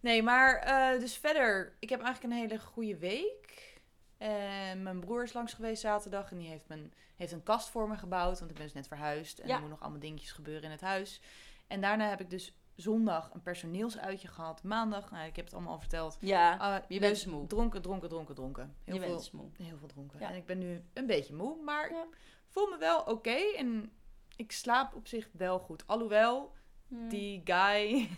Nee, 0.00 0.22
maar 0.22 0.56
eh, 0.56 1.00
dus 1.00 1.16
verder, 1.16 1.76
ik 1.78 1.88
heb 1.88 2.00
eigenlijk 2.02 2.34
een 2.34 2.40
hele 2.40 2.58
goede 2.60 2.96
week. 2.98 3.74
En 4.18 4.82
mijn 4.82 5.00
broer 5.00 5.22
is 5.22 5.32
langs 5.32 5.52
geweest 5.52 5.80
zaterdag 5.80 6.30
en 6.30 6.38
die 6.38 6.48
heeft, 6.48 6.68
mijn, 6.68 6.92
heeft 7.16 7.32
een 7.32 7.42
kast 7.42 7.68
voor 7.68 7.88
me 7.88 7.96
gebouwd, 7.96 8.38
want 8.38 8.50
ik 8.50 8.56
ben 8.56 8.66
dus 8.66 8.74
net 8.74 8.88
verhuisd 8.88 9.38
en 9.38 9.46
Ja. 9.48 9.52
er 9.54 9.60
moeten 9.60 9.74
nog 9.76 9.82
allemaal 9.82 10.00
dingetjes 10.00 10.32
gebeuren 10.32 10.62
in 10.64 10.70
het 10.70 10.80
huis. 10.80 11.20
En 11.66 11.80
daarna 11.80 12.08
heb 12.08 12.20
ik 12.20 12.30
dus 12.30 12.56
zondag 12.74 13.30
een 13.34 13.42
personeelsuitje 13.42 14.28
gehad, 14.28 14.62
maandag, 14.62 15.10
nou, 15.10 15.26
ik 15.26 15.36
heb 15.36 15.44
het 15.44 15.54
allemaal 15.54 15.72
al 15.72 15.78
verteld. 15.80 16.16
Ja, 16.20 16.56
Ah, 16.56 16.82
je 16.88 17.00
bent 17.00 17.26
moe. 17.26 17.46
Dronken, 17.46 17.82
dronken, 17.82 18.08
dronken, 18.08 18.34
dronken. 18.34 18.76
Heel 18.84 18.94
je 18.94 19.00
veel, 19.00 19.14
bent 19.14 19.32
moe. 19.32 19.50
heel 19.56 19.78
veel 19.78 19.88
dronken. 19.88 20.20
Ja. 20.20 20.28
En 20.30 20.36
ik 20.36 20.46
ben 20.46 20.58
nu 20.58 20.84
een 20.92 21.06
beetje 21.06 21.34
moe, 21.34 21.62
maar 21.62 21.90
Ja. 21.92 22.02
ik 22.02 22.18
voel 22.48 22.66
me 22.68 22.76
wel 22.78 23.00
oké 23.00 23.36
en 23.56 23.92
ik 24.36 24.52
slaap 24.52 24.94
op 24.94 25.06
zich 25.08 25.28
wel 25.32 25.58
goed. 25.58 25.86
Alhoewel, 25.86 26.52
Hm. 26.88 27.08
die 27.08 27.40
guy, 27.44 28.08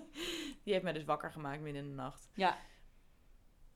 die 0.64 0.72
heeft 0.72 0.82
mij 0.82 0.92
dus 0.92 1.04
wakker 1.04 1.32
gemaakt 1.32 1.60
midden 1.60 1.82
in 1.82 1.88
de 1.88 1.94
nacht. 1.94 2.28
Ja, 2.34 2.58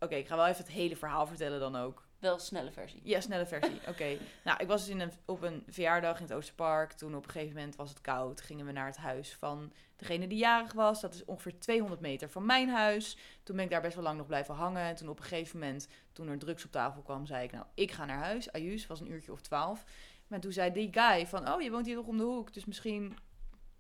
Oké, 0.03 0.15
ik 0.15 0.27
ga 0.27 0.37
wel 0.37 0.47
even 0.47 0.65
het 0.65 0.73
hele 0.73 0.97
verhaal 0.97 1.27
vertellen 1.27 1.61
dan 1.61 1.77
ook. 1.77 2.07
wel 2.19 2.39
snelle 2.39 2.73
versie. 2.73 3.01
Ja, 3.05 3.21
snelle 3.21 3.47
versie. 3.47 3.81
Oké. 3.89 4.19
Nou, 4.45 4.59
ik 4.61 4.67
was 4.67 4.81
dus 4.81 4.95
in 4.95 5.01
een, 5.01 5.13
op 5.25 5.43
een 5.43 5.63
verjaardag 5.69 6.17
in 6.17 6.23
het 6.23 6.33
Oosterpark. 6.33 6.93
Toen 6.93 7.15
op 7.15 7.25
een 7.25 7.31
gegeven 7.31 7.55
moment 7.55 7.77
was 7.77 7.89
het 7.89 8.01
koud. 8.01 8.41
Gingen 8.41 8.67
we 8.67 8.73
naar 8.73 8.87
het 8.87 8.97
huis 8.97 9.35
van 9.35 9.73
degene 9.97 10.27
die 10.27 10.39
jarig 10.39 10.73
was. 10.73 11.01
Dat 11.01 11.15
is 11.15 11.25
ongeveer 11.25 11.59
200 11.59 12.01
meter 12.01 12.31
van 12.31 12.47
mijn 12.47 12.69
huis. 12.69 13.17
Toen 13.43 13.57
ben 13.57 13.65
ik 13.65 13.71
daar 13.71 13.81
best 13.81 13.95
wel 13.95 14.05
lang 14.05 14.17
nog 14.17 14.27
blijven 14.27 14.55
hangen. 14.55 14.83
En 14.83 14.95
toen 14.95 15.09
op 15.09 15.19
een 15.19 15.25
gegeven 15.25 15.59
moment, 15.59 15.89
toen 16.13 16.29
er 16.29 16.39
drugs 16.39 16.65
op 16.65 16.71
tafel 16.73 17.03
kwam, 17.03 17.27
zei 17.27 17.45
ik... 17.45 17.53
Nou, 17.53 17.67
ik 17.75 17.91
ga 17.91 18.05
naar 18.05 18.19
huis. 18.19 18.53
Ayus 18.53 18.87
was 18.87 19.01
een 19.01 19.11
uurtje 19.11 19.33
of 19.33 19.41
twaalf. 19.41 19.85
Maar 20.27 20.41
toen 20.41 20.53
zei 20.53 20.73
die 20.73 20.93
guy 20.93 21.27
van... 21.27 21.53
Oh, 21.53 21.61
je 21.63 21.71
woont 21.71 21.87
hier 21.87 21.97
nog 21.97 22.07
om 22.07 22.17
de 22.17 22.25
hoek. 22.25 22.53
Dus 22.53 22.65
misschien 22.65 23.17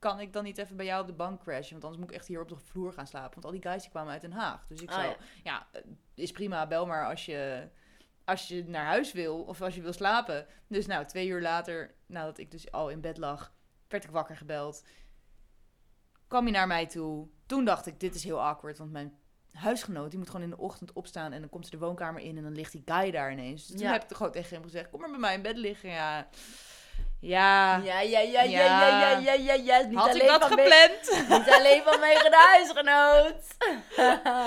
kan 0.02 0.20
ik 0.20 0.32
dan 0.32 0.44
niet 0.44 0.58
even 0.58 0.76
bij 0.76 0.86
jou 0.86 1.00
op 1.00 1.06
de 1.06 1.12
bank 1.12 1.40
crashen. 1.40 1.72
Want 1.72 1.84
anders 1.84 2.00
moet 2.02 2.10
ik 2.10 2.16
echt 2.16 2.26
hier 2.28 2.40
op 2.40 2.48
de 2.48 2.56
vloer 2.56 2.92
gaan 2.92 3.06
slapen. 3.06 3.32
Want 3.32 3.44
al 3.44 3.50
die 3.50 3.62
guys 3.62 3.82
die 3.82 3.90
kwamen 3.90 4.12
uit 4.12 4.20
Den 4.20 4.32
Haag. 4.32 4.66
Dus 4.68 4.80
ik 4.82 4.88
Ah, 4.88 4.94
zei, 4.94 5.08
ja. 5.08 5.16
ja, 5.44 5.66
eh, 5.72 5.82
is 6.14 6.30
prima. 6.32 6.66
Bel 6.66 6.86
maar 6.86 7.06
als 7.08 7.24
je, 7.24 7.68
als 8.24 8.48
je 8.48 8.64
naar 8.64 8.84
huis 8.86 9.12
wil 9.12 9.42
of 9.42 9.60
als 9.62 9.74
je 9.74 9.82
wil 9.82 9.92
slapen. 9.92 10.46
Dus 10.66 10.86
nou, 10.86 11.06
twee 11.06 11.26
uur 11.28 11.40
later, 11.40 11.94
nadat 12.06 12.38
ik 12.38 12.50
dus 12.50 12.70
al 12.72 12.88
in 12.90 13.00
bed 13.00 13.16
lag, 13.18 13.54
werd 13.88 14.04
ik 14.04 14.10
wakker 14.10 14.36
gebeld. 14.36 14.84
Kwam 16.26 16.42
hij 16.42 16.52
naar 16.52 16.66
mij 16.66 16.86
toe. 16.86 17.28
Toen 17.46 17.64
dacht 17.64 17.86
ik, 17.86 18.00
dit 18.00 18.14
is 18.14 18.24
heel 18.24 18.42
awkward, 18.42 18.78
want 18.78 18.92
mijn 18.92 19.18
huisgenoot, 19.52 20.10
die 20.10 20.18
moet 20.18 20.30
gewoon 20.30 20.44
in 20.44 20.50
de 20.50 20.58
ochtend 20.58 20.92
opstaan 20.92 21.32
en 21.32 21.40
dan 21.40 21.50
komt 21.50 21.64
ze 21.64 21.70
de 21.70 21.78
woonkamer 21.78 22.20
in 22.22 22.36
en 22.36 22.42
dan 22.42 22.52
ligt 22.54 22.72
die 22.72 22.82
guy 22.84 23.10
daar 23.10 23.32
ineens. 23.32 23.66
Dus 23.66 23.76
toen 23.76 23.86
Ja. 23.86 23.92
heb 23.92 24.04
ik 24.10 24.16
gewoon 24.16 24.32
tegen 24.32 24.54
hem 24.54 24.62
gezegd, 24.62 24.90
kom 24.90 25.00
maar 25.00 25.10
bij 25.10 25.18
mij 25.18 25.34
in 25.34 25.42
bed 25.42 25.56
liggen. 25.56 25.90
Ja, 25.90 26.28
ja. 27.22 27.76
Ja, 27.76 28.00
ja, 28.00 28.18
ja, 28.20 28.20
ja, 28.20 28.42
Ja. 28.42 28.88
ja, 28.88 29.18
ja, 29.18 29.32
ja, 29.32 29.54
ja. 29.54 29.86
Niet 29.86 29.98
had 29.98 30.14
ik 30.14 30.26
dat 30.26 30.44
gepland? 30.44 31.28
Niet 31.28 31.54
alleen 31.54 31.82
vanwege 31.82 32.30
de 32.30 32.36
huisgenoot. 32.50 33.44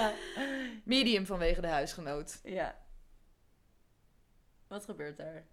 Medium 0.96 1.26
vanwege 1.26 1.62
de 1.62 1.68
huisgenoot. 1.68 2.40
ja. 2.44 2.76
Wat 4.68 4.86
gebeurt 4.86 5.18
daar? 5.18 5.44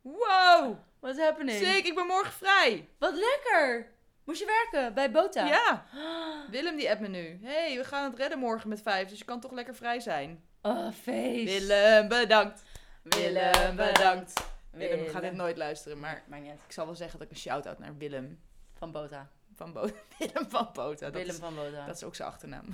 Wow, 0.00 0.76
What's 1.00 1.18
happening? 1.20 1.58
sick, 1.66 1.86
ik 1.86 1.94
ben 1.94 2.06
morgen 2.06 2.32
vrij. 2.32 2.88
Wat 2.98 3.14
lekker. 3.14 3.92
Moest 4.24 4.40
je 4.40 4.46
werken 4.70 4.94
bij 4.94 5.10
Bota? 5.10 5.46
Ja. 5.46 5.84
Willem 6.50 6.76
die 6.76 6.90
appt 6.90 7.00
me 7.00 7.08
nu. 7.08 7.38
hey, 7.42 7.76
we 7.76 7.84
gaan 7.84 8.10
het 8.10 8.18
redden 8.18 8.38
morgen 8.38 8.68
met 8.68 8.82
vijf, 8.82 9.08
dus 9.08 9.18
je 9.18 9.24
kan 9.24 9.40
toch 9.40 9.52
lekker 9.52 9.74
vrij 9.74 10.00
zijn. 10.00 10.44
Oh, 10.62 10.92
feest. 11.02 11.58
Willem, 11.58 12.08
bedankt. 12.08 12.62
Willem, 13.02 13.76
bedankt. 13.76 14.32
Willem 14.74 15.06
gaat 15.06 15.22
dit 15.22 15.32
nooit 15.32 15.56
luisteren, 15.56 15.98
maar 15.98 16.24
niet 16.26 16.50
uit. 16.50 16.60
ik 16.66 16.72
zal 16.72 16.86
wel 16.86 16.94
zeggen 16.94 17.18
dat 17.18 17.26
ik 17.28 17.34
een 17.34 17.40
shout-out 17.40 17.78
naar 17.78 17.96
Willem 17.96 18.40
Van 18.72 18.92
Bota. 18.92 19.30
van 19.54 19.72
Bo 19.72 19.80
Willem 20.18 20.50
van 20.50 20.68
Bota. 20.72 21.04
Dat, 21.04 21.12
Willem 21.12 21.28
is, 21.28 21.36
van 21.36 21.54
Bota. 21.54 21.86
dat 21.86 21.96
is 21.96 22.04
ook 22.04 22.14
zijn 22.14 22.28
achternaam. 22.28 22.66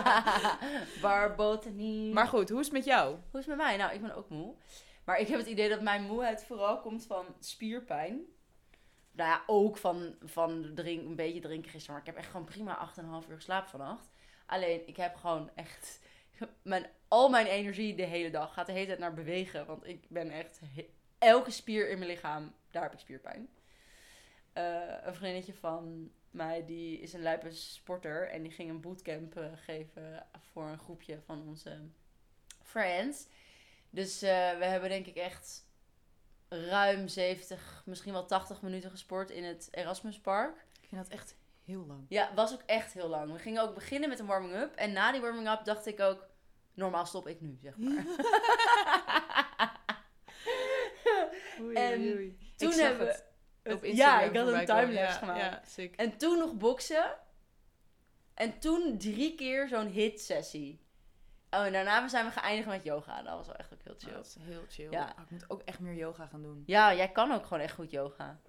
Barbotanie. 1.02 2.12
Maar 2.12 2.26
goed, 2.26 2.48
hoe 2.48 2.60
is 2.60 2.66
het 2.66 2.74
met 2.74 2.84
jou? 2.84 3.10
Hoe 3.30 3.40
is 3.40 3.46
het 3.46 3.56
met 3.56 3.66
mij? 3.66 3.76
Nou, 3.76 3.94
ik 3.94 4.00
ben 4.00 4.14
ook 4.14 4.28
moe. 4.28 4.54
Maar 5.04 5.18
ik 5.18 5.28
heb 5.28 5.38
het 5.38 5.48
idee 5.48 5.68
dat 5.68 5.80
mijn 5.80 6.02
moeheid 6.02 6.44
vooral 6.44 6.80
komt 6.80 7.06
van 7.06 7.26
spierpijn. 7.40 8.20
Nou 9.12 9.30
ja, 9.30 9.42
ook 9.46 9.76
van, 9.76 10.14
van 10.24 10.70
drink, 10.74 11.04
een 11.04 11.16
beetje 11.16 11.40
drinken 11.40 11.70
gisteren. 11.70 11.92
Maar 11.94 12.06
ik 12.06 12.12
heb 12.12 12.16
echt 12.16 12.30
gewoon 12.30 12.46
prima 12.46 12.92
8,5 13.24 13.30
uur 13.30 13.36
geslapen 13.36 13.70
vannacht. 13.70 14.10
Alleen, 14.46 14.88
ik 14.88 14.96
heb 14.96 15.14
gewoon 15.14 15.50
echt... 15.54 16.00
Mijn, 16.62 16.86
al 17.08 17.28
mijn 17.28 17.46
energie 17.46 17.94
de 17.94 18.02
hele 18.02 18.30
dag 18.30 18.54
gaat 18.54 18.66
de 18.66 18.72
hele 18.72 18.86
tijd 18.86 18.98
naar 18.98 19.14
bewegen. 19.14 19.66
Want 19.66 19.86
ik 19.86 20.08
ben 20.08 20.30
echt... 20.30 20.60
elke 21.18 21.50
spier 21.50 21.90
in 21.90 21.98
mijn 21.98 22.10
lichaam, 22.10 22.54
daar 22.70 22.82
heb 22.82 22.92
ik 22.92 22.98
spierpijn. 22.98 23.48
Eh, 24.52 24.82
een 25.02 25.14
vriendinnetje 25.14 25.54
van 25.54 26.10
mij, 26.30 26.64
die 26.64 27.00
is 27.00 27.12
een 27.12 27.22
lijpe 27.22 27.50
sporter. 27.50 28.28
En 28.28 28.42
die 28.42 28.52
ging 28.52 28.70
een 28.70 28.80
bootcamp 28.80 29.36
eh, 29.36 29.46
geven 29.54 30.26
voor 30.52 30.66
een 30.66 30.78
groepje 30.78 31.20
van 31.20 31.48
onze 31.48 31.80
friends. 32.62 33.26
Dus 33.90 34.22
eh, 34.22 34.58
we 34.58 34.64
hebben 34.64 34.88
denk 34.88 35.06
ik 35.06 35.16
echt 35.16 35.64
ruim 36.48 37.08
70, 37.08 37.82
misschien 37.86 38.12
wel 38.12 38.26
80 38.26 38.62
minuten 38.62 38.90
gesport 38.90 39.30
in 39.30 39.44
het 39.44 39.68
Erasmuspark. 39.70 40.64
Ik 40.80 40.88
vind 40.88 41.02
dat 41.02 41.12
echt 41.12 41.36
heel 41.66 41.86
lang. 41.86 42.06
Ja, 42.08 42.34
was 42.34 42.52
ook 42.52 42.62
echt 42.66 42.92
heel 42.92 43.08
lang. 43.08 43.32
We 43.32 43.38
gingen 43.38 43.62
ook 43.62 43.74
beginnen 43.74 44.08
met 44.08 44.18
een 44.18 44.26
warming-up. 44.26 44.74
En 44.74 44.92
na 44.92 45.12
die 45.12 45.20
warming-up 45.20 45.64
dacht 45.64 45.86
ik 45.86 46.00
ook, 46.00 46.26
normaal 46.74 47.06
stop 47.06 47.28
ik 47.28 47.40
nu, 47.40 47.58
zeg 47.62 47.76
maar. 47.76 48.04
Oei, 51.60 51.74
En 51.74 52.00
oei, 52.00 52.14
oei. 52.14 52.52
Toen 52.56 52.72
hebben 52.72 53.06
we... 53.06 53.72
op 53.72 53.84
Ja, 53.84 54.20
ik 54.20 54.36
had 54.36 54.46
een 54.46 54.64
timelapse 54.64 55.18
gemaakt. 55.18 55.40
Ja, 55.40 55.62
sick. 55.64 55.96
En 55.96 56.16
toen 56.16 56.38
nog 56.38 56.54
boksen. 56.54 57.16
En 58.34 58.58
toen 58.58 58.98
drie 58.98 59.34
keer 59.34 59.68
zo'n 59.68 59.86
hit-sessie. 59.86 60.84
Oh, 61.50 61.64
en 61.64 61.72
daarna 61.72 62.08
zijn 62.08 62.24
we 62.24 62.30
geëindigd 62.30 62.68
met 62.68 62.84
yoga. 62.84 63.22
Dat 63.22 63.36
was 63.36 63.46
wel 63.46 63.56
echt 63.56 63.72
ook 63.72 63.82
heel 63.82 63.94
chill. 63.98 64.12
Dat 64.12 64.26
is 64.26 64.36
heel 64.40 64.64
chill. 64.68 64.90
Ja. 64.90 65.14
Ah, 65.16 65.22
ik 65.22 65.30
moet 65.30 65.50
ook 65.50 65.62
echt 65.62 65.80
meer 65.80 65.94
yoga 65.94 66.26
gaan 66.26 66.42
doen. 66.42 66.62
Ja, 66.66 66.94
jij 66.94 67.12
kan 67.12 67.32
ook 67.32 67.42
gewoon 67.42 67.62
echt 67.62 67.74
goed 67.74 67.90
yoga. 67.90 68.40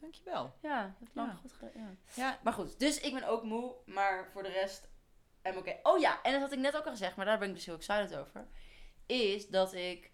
Dankjewel. 0.00 0.54
Ja, 0.62 0.82
dat 0.82 0.92
heb 0.98 1.08
lang 1.12 1.28
Ja. 1.30 1.36
goed 1.40 1.52
gedaan. 1.52 1.72
Ja. 2.14 2.22
Ja, 2.22 2.38
Maar 2.42 2.52
goed, 2.52 2.78
dus 2.78 3.00
ik 3.00 3.14
ben 3.14 3.24
ook 3.24 3.42
moe, 3.42 3.74
maar 3.86 4.28
voor 4.32 4.42
de 4.42 4.48
rest 4.48 4.88
I'm 5.42 5.56
oké. 5.56 5.76
Oh 5.82 5.98
ja, 5.98 6.22
en 6.22 6.32
dat 6.32 6.40
had 6.40 6.52
ik 6.52 6.58
net 6.58 6.76
ook 6.76 6.84
al 6.84 6.90
gezegd, 6.90 7.16
maar 7.16 7.26
daar 7.26 7.38
ben 7.38 7.48
ik 7.48 7.54
dus 7.54 7.66
heel 7.66 7.74
excited 7.74 8.16
over. 8.16 8.46
Is 9.06 9.48
dat 9.48 9.74
ik 9.74 10.10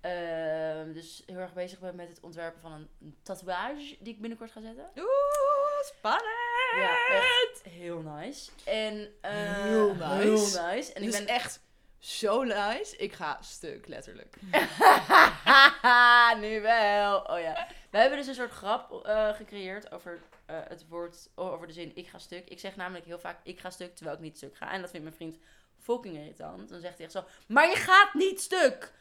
ehm, 0.00 0.92
dus 0.92 1.22
heel 1.26 1.38
erg 1.38 1.52
bezig 1.52 1.78
ben 1.78 1.94
met 1.96 2.08
het 2.08 2.20
ontwerpen 2.20 2.60
van 2.60 2.72
een, 2.72 3.18
tatoeage 3.22 3.96
die 4.00 4.14
ik 4.14 4.20
binnenkort 4.20 4.50
ga 4.50 4.60
zetten. 4.60 4.90
Oeh, 4.96 5.80
spannend! 5.84 6.34
Ja, 6.76 7.06
echt 7.06 7.62
heel 7.62 8.00
nice. 8.00 8.50
En, 8.64 9.14
eh, 9.20 9.62
Heel 9.62 9.94
nice. 9.94 10.14
Heel 10.14 10.66
nice. 10.66 10.92
En 10.92 11.02
ik 11.02 11.08
ik 11.08 11.18
ben 11.18 11.26
echt 11.26 11.60
zo 12.06 12.42
nice. 12.42 12.96
Ik 12.96 13.12
ga 13.12 13.38
stuk, 13.40 13.86
letterlijk. 13.86 14.36
nu 16.44 16.60
wel. 16.60 17.18
Oh 17.18 17.40
ja. 17.40 17.66
We 17.90 17.98
hebben 17.98 18.18
dus 18.18 18.26
een 18.26 18.34
soort 18.34 18.50
grap 18.50 19.04
eh, 19.06 19.34
gecreëerd 19.34 19.92
over 19.92 20.22
eh, 20.46 20.56
het 20.68 20.84
woord, 20.88 21.28
over 21.34 21.66
de 21.66 21.72
zin 21.72 21.92
ik 21.94 22.06
ga 22.06 22.18
stuk. 22.18 22.48
Ik 22.48 22.60
zeg 22.60 22.76
namelijk 22.76 23.04
heel 23.04 23.18
vaak 23.18 23.38
ik 23.42 23.60
ga 23.60 23.70
stuk 23.70 23.94
terwijl 23.94 24.16
ik 24.16 24.22
niet 24.22 24.36
stuk 24.36 24.56
ga. 24.56 24.72
En 24.72 24.80
dat 24.80 24.90
vindt 24.90 25.04
mijn 25.04 25.16
vriend 25.16 25.38
fucking 25.78 26.16
irritant. 26.16 26.68
Dan 26.68 26.80
zegt 26.80 26.96
hij 26.96 27.04
echt 27.04 27.14
zo, 27.14 27.24
maar 27.46 27.68
je 27.68 27.76
gaat 27.76 28.14
niet 28.14 28.40
stuk. 28.40 28.92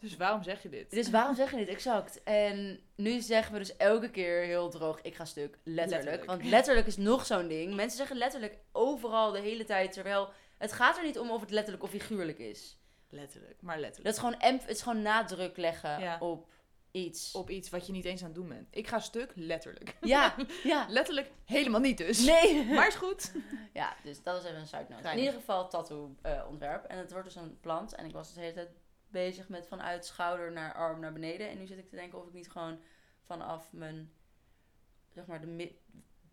Dus 0.00 0.16
waarom 0.16 0.42
zeg 0.42 0.62
je 0.62 0.68
dit? 0.68 0.90
Dus 0.90 1.10
waarom 1.10 1.34
zeg 1.34 1.50
je 1.50 1.56
dit 1.56 1.68
exact? 1.68 2.22
En 2.22 2.80
nu 2.94 3.20
zeggen 3.20 3.52
we 3.52 3.58
dus 3.58 3.76
elke 3.76 4.10
keer 4.10 4.42
heel 4.42 4.70
droog 4.70 5.00
ik 5.02 5.14
ga 5.14 5.24
stuk. 5.24 5.58
Letterlijk. 5.62 6.04
Letterlijk. 6.04 6.24
Want 6.24 6.44
letterlijk 6.44 6.86
is 6.86 6.96
nog 6.96 7.26
zo'n 7.26 7.48
ding. 7.48 7.74
Mensen 7.74 7.98
zeggen 7.98 8.16
letterlijk 8.16 8.56
overal 8.72 9.30
de 9.30 9.40
hele 9.40 9.64
tijd. 9.64 9.92
Terwijl 9.92 10.32
het 10.62 10.72
gaat 10.72 10.96
er 10.96 11.04
niet 11.04 11.18
om 11.18 11.30
of 11.30 11.40
het 11.40 11.50
letterlijk 11.50 11.84
of 11.84 11.90
figuurlijk 11.90 12.38
is. 12.38 12.78
Letterlijk, 13.08 13.62
maar 13.62 13.78
letterlijk. 13.80 14.04
Dat 14.16 14.24
is 14.24 14.36
gewoon, 14.38 14.52
het 14.52 14.68
is 14.68 14.82
gewoon 14.82 15.02
nadruk 15.02 15.56
leggen 15.56 16.00
Ja. 16.00 16.18
op 16.18 16.50
iets. 16.90 17.32
Op 17.34 17.50
iets 17.50 17.70
wat 17.70 17.86
je 17.86 17.92
niet 17.92 18.04
eens 18.04 18.20
aan 18.20 18.26
het 18.26 18.34
doen 18.34 18.48
bent. 18.48 18.68
Ik 18.70 18.86
ga 18.88 18.98
stuk, 18.98 19.32
letterlijk. 19.34 19.96
Ja, 20.00 20.34
ja. 20.62 20.86
Letterlijk 20.88 21.30
helemaal 21.44 21.80
niet 21.80 21.98
dus. 21.98 22.24
Nee. 22.24 22.64
Maar 22.74 22.86
is 22.86 22.94
goed. 22.94 23.32
Ja, 23.72 23.96
dus 24.02 24.22
dat 24.22 24.42
is 24.42 24.48
even 24.48 24.60
een 24.60 24.66
side 24.66 24.86
note. 24.88 25.08
In 25.08 25.18
ieder 25.18 25.32
geval 25.32 25.68
tattoo 25.68 26.16
ontwerp. 26.48 26.84
En 26.84 26.98
het 26.98 27.10
wordt 27.12 27.26
dus 27.26 27.36
een 27.36 27.60
plant. 27.60 27.94
En 27.94 28.04
ik 28.04 28.12
was 28.12 28.26
dus 28.26 28.34
de 28.34 28.40
hele 28.40 28.52
tijd 28.54 28.68
bezig 29.08 29.48
met 29.48 29.66
vanuit 29.66 30.06
schouder 30.06 30.52
naar 30.52 30.74
arm 30.74 31.00
naar 31.00 31.12
beneden. 31.12 31.48
En 31.48 31.58
nu 31.58 31.66
zit 31.66 31.78
ik 31.78 31.88
te 31.88 31.96
denken 31.96 32.18
of 32.18 32.26
ik 32.26 32.32
niet 32.32 32.50
gewoon 32.50 32.78
vanaf 33.26 33.72
mijn, 33.72 34.12
zeg 35.14 35.26
maar, 35.26 35.40
de, 35.40 35.46
mid- 35.46 35.76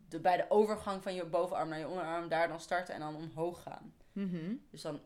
de, 0.10 0.20
bij 0.20 0.38
de 0.38 0.46
overgang 0.50 1.04
van 1.04 1.14
je 1.14 1.26
bovenarm 1.26 1.70
naar 1.70 1.80
je 1.80 1.88
onderarm 1.88 2.28
daar 2.28 2.48
dan 2.48 2.60
starten 2.60 2.94
en 2.94 3.00
dan 3.00 3.16
omhoog 3.16 3.62
gaan. 3.64 3.94
Mhm. 4.12 4.54
Dus 4.72 4.82
dan, 4.82 5.02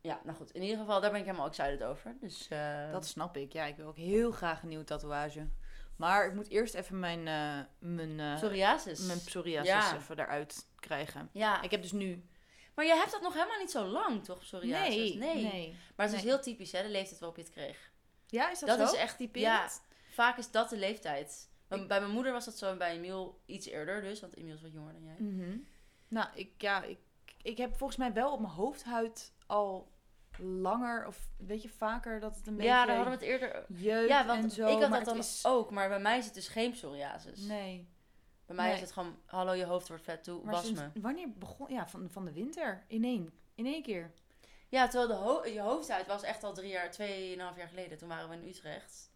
ja, 0.00 0.20
nou 0.24 0.36
goed. 0.36 0.50
In 0.50 0.62
ieder 0.62 0.78
geval, 0.78 1.00
daar 1.00 1.10
ben 1.10 1.20
ik 1.20 1.26
helemaal 1.26 1.46
excited 1.46 1.82
over. 1.82 2.16
Dus, 2.20 2.48
eh, 2.48 2.90
Dat 2.92 3.06
snap 3.06 3.36
ik. 3.36 3.52
Ja, 3.52 3.64
ik 3.64 3.76
wil 3.76 3.86
ook 3.86 3.96
heel 3.96 4.30
graag 4.30 4.62
een 4.62 4.68
nieuwe 4.68 4.84
tatoeage. 4.84 5.48
Maar 5.96 6.26
ik 6.26 6.34
moet 6.34 6.48
eerst 6.48 6.74
even 6.74 6.98
mijn, 6.98 7.18
eh 7.28 7.58
mijn, 7.78 8.20
eh, 8.20 8.34
psoriasis. 8.34 9.00
mijn 9.06 9.20
psoriasis 9.24 9.68
Ja. 9.90 9.96
even 9.96 10.18
eruit 10.18 10.66
krijgen. 10.80 11.28
Ja, 11.32 11.62
Ik 11.62 11.70
heb 11.70 11.82
dus 11.82 11.92
nu... 11.92 12.24
maar 12.74 12.84
je 12.84 12.94
hebt 12.94 13.10
dat 13.10 13.20
nog 13.22 13.32
helemaal 13.34 13.58
niet 13.58 13.70
zo 13.70 13.84
lang, 13.86 14.24
toch, 14.24 14.38
psoriasis? 14.38 15.14
nee. 15.14 15.76
Maar 15.96 16.06
het 16.06 16.14
is 16.16 16.22
Nee. 16.22 16.32
heel 16.32 16.40
typisch, 16.42 16.72
hè, 16.72 16.82
de 16.82 16.88
leeftijd 16.88 17.18
waarop 17.20 17.36
je 17.38 17.44
het 17.44 17.52
kreeg. 17.52 17.90
Ja, 18.26 18.50
is 18.50 18.58
dat, 18.58 18.68
Dat 18.78 18.88
zo? 18.88 18.94
is 18.94 19.00
echt 19.00 19.16
ja. 19.32 19.68
vaak 20.10 20.38
is 20.38 20.50
dat 20.50 20.68
de 20.70 20.76
leeftijd. 20.76 21.48
Ik- 21.68 21.88
Bij 21.88 22.00
mijn 22.00 22.12
moeder 22.12 22.32
was 22.32 22.44
dat 22.44 22.58
zo 22.58 22.70
en 22.70 22.78
bij 22.78 22.94
Emiel 22.96 23.40
iets 23.46 23.66
eerder 23.66 24.00
dus. 24.02 24.20
Want 24.20 24.36
Emiel 24.36 24.54
is 24.54 24.62
wat 24.62 24.72
jonger 24.72 24.92
dan 24.92 25.02
jij. 25.04 25.16
Mhm. 25.18 25.58
Nou, 26.08 26.28
ik, 26.34 26.50
ja, 26.58 26.82
ik, 26.82 26.98
ik 27.42 27.56
heb 27.58 27.76
volgens 27.76 27.98
mij 27.98 28.12
wel 28.12 28.32
op 28.32 28.40
mijn 28.40 28.52
hoofdhuid 28.52 29.32
al 29.46 29.92
langer, 30.38 31.06
of 31.06 31.28
weet 31.36 31.62
je, 31.62 31.68
vaker 31.68 32.20
dat 32.20 32.36
het 32.36 32.46
een 32.46 32.54
beetje 32.56 32.70
Ja, 32.70 32.86
daar 32.86 32.96
hadden 32.96 33.18
we 33.18 33.24
het 33.24 33.28
eerder... 33.40 33.64
jeuk 33.68 34.08
Ja, 34.08 34.26
want 34.26 34.42
en 34.44 34.50
zo. 34.50 34.66
ik 34.66 34.82
had 34.82 34.90
dat 34.90 35.04
dan 35.04 35.16
is... 35.18 35.44
ook. 35.46 35.70
Maar 35.70 35.88
bij 35.88 36.00
mij 36.00 36.18
is 36.18 36.24
het 36.24 36.34
dus 36.34 36.48
geen 36.48 36.70
psoriasis. 36.72 37.40
Nee. 37.40 37.88
Bij 38.46 38.56
mij 38.56 38.66
Nee. 38.66 38.74
is 38.74 38.80
het 38.80 38.92
gewoon... 38.92 39.18
Hallo, 39.24 39.52
je 39.52 39.64
hoofd 39.64 39.88
wordt 39.88 40.02
vet 40.02 40.24
toe. 40.24 40.42
Maar 40.44 40.54
was 40.54 40.64
sinds, 40.66 40.80
me. 40.80 41.00
wanneer 41.00 41.28
begon... 41.32 41.66
Ja, 41.72 41.88
van, 41.88 42.10
van 42.10 42.24
de 42.24 42.32
winter. 42.32 42.84
In 42.88 43.04
één, 43.04 43.32
in 43.54 43.66
één 43.66 43.82
keer. 43.82 44.10
Ja, 44.68 44.88
terwijl 44.88 45.08
de 45.08 45.14
ho 45.24 45.44
je 45.46 45.60
hoofdhuid 45.60 46.06
was 46.06 46.22
echt 46.22 46.44
al 46.44 46.54
drie 46.54 46.70
jaar, 46.70 46.90
tweeënhalf 46.90 47.56
jaar 47.56 47.68
geleden. 47.68 47.98
Toen 47.98 48.08
waren 48.08 48.28
we 48.28 48.34
in 48.34 48.48
Utrecht. 48.48 49.10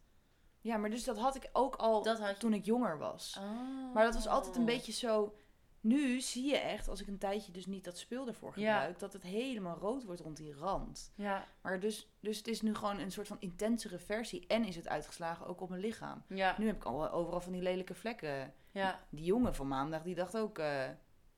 Ja, 0.60 0.76
maar 0.76 0.90
dus 0.90 1.04
dat 1.04 1.18
had 1.18 1.36
ik 1.36 1.48
ook 1.52 1.76
al 1.76 2.08
je... 2.08 2.34
toen 2.38 2.54
ik 2.54 2.64
jonger 2.64 2.98
was. 2.98 3.36
Oh. 3.40 3.94
Maar 3.94 4.04
dat 4.04 4.14
was 4.14 4.26
altijd 4.26 4.56
een 4.56 4.64
beetje 4.64 4.92
zo... 4.92 5.34
Nu 5.82 6.20
zie 6.20 6.44
je 6.46 6.56
echt, 6.56 6.88
als 6.88 7.00
ik 7.00 7.06
een 7.06 7.18
tijdje 7.18 7.52
dus 7.52 7.66
niet 7.66 7.84
dat 7.84 7.98
spul 7.98 8.26
ervoor 8.26 8.52
Ja. 8.58 8.74
gebruik... 8.74 8.98
dat 8.98 9.12
het 9.12 9.22
helemaal 9.22 9.78
rood 9.78 10.04
wordt 10.04 10.20
rond 10.20 10.36
die 10.36 10.54
rand. 10.54 11.12
Ja, 11.14 11.46
Maar 11.60 11.80
dus, 11.80 12.08
dus 12.20 12.36
het 12.38 12.46
is 12.46 12.60
nu 12.60 12.74
gewoon 12.74 12.98
een 12.98 13.12
soort 13.12 13.26
van 13.26 13.36
intensere 13.40 13.98
versie. 13.98 14.46
En 14.46 14.64
is 14.64 14.76
het 14.76 14.88
uitgeslagen 14.88 15.46
ook 15.46 15.60
op 15.60 15.68
mijn 15.68 15.80
lichaam. 15.80 16.22
ja, 16.28 16.54
Nu 16.58 16.66
heb 16.66 16.76
ik 16.76 16.84
al 16.84 17.10
overal 17.10 17.40
van 17.40 17.52
die 17.52 17.62
lelijke 17.62 17.94
vlekken. 17.94 18.54
ja. 18.70 19.00
Die 19.10 19.24
jongen 19.24 19.54
van 19.54 19.68
maandag, 19.68 20.02
die 20.02 20.14
dacht 20.14 20.36
ook... 20.36 20.58
eh 20.58 20.88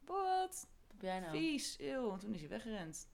wat? 0.04 0.66
Jij 1.00 1.20
nou? 1.20 1.30
Vies, 1.36 1.76
eeuw. 1.78 2.12
En 2.12 2.18
toen 2.18 2.34
is 2.34 2.40
hij 2.40 2.48
weggerend. 2.48 3.08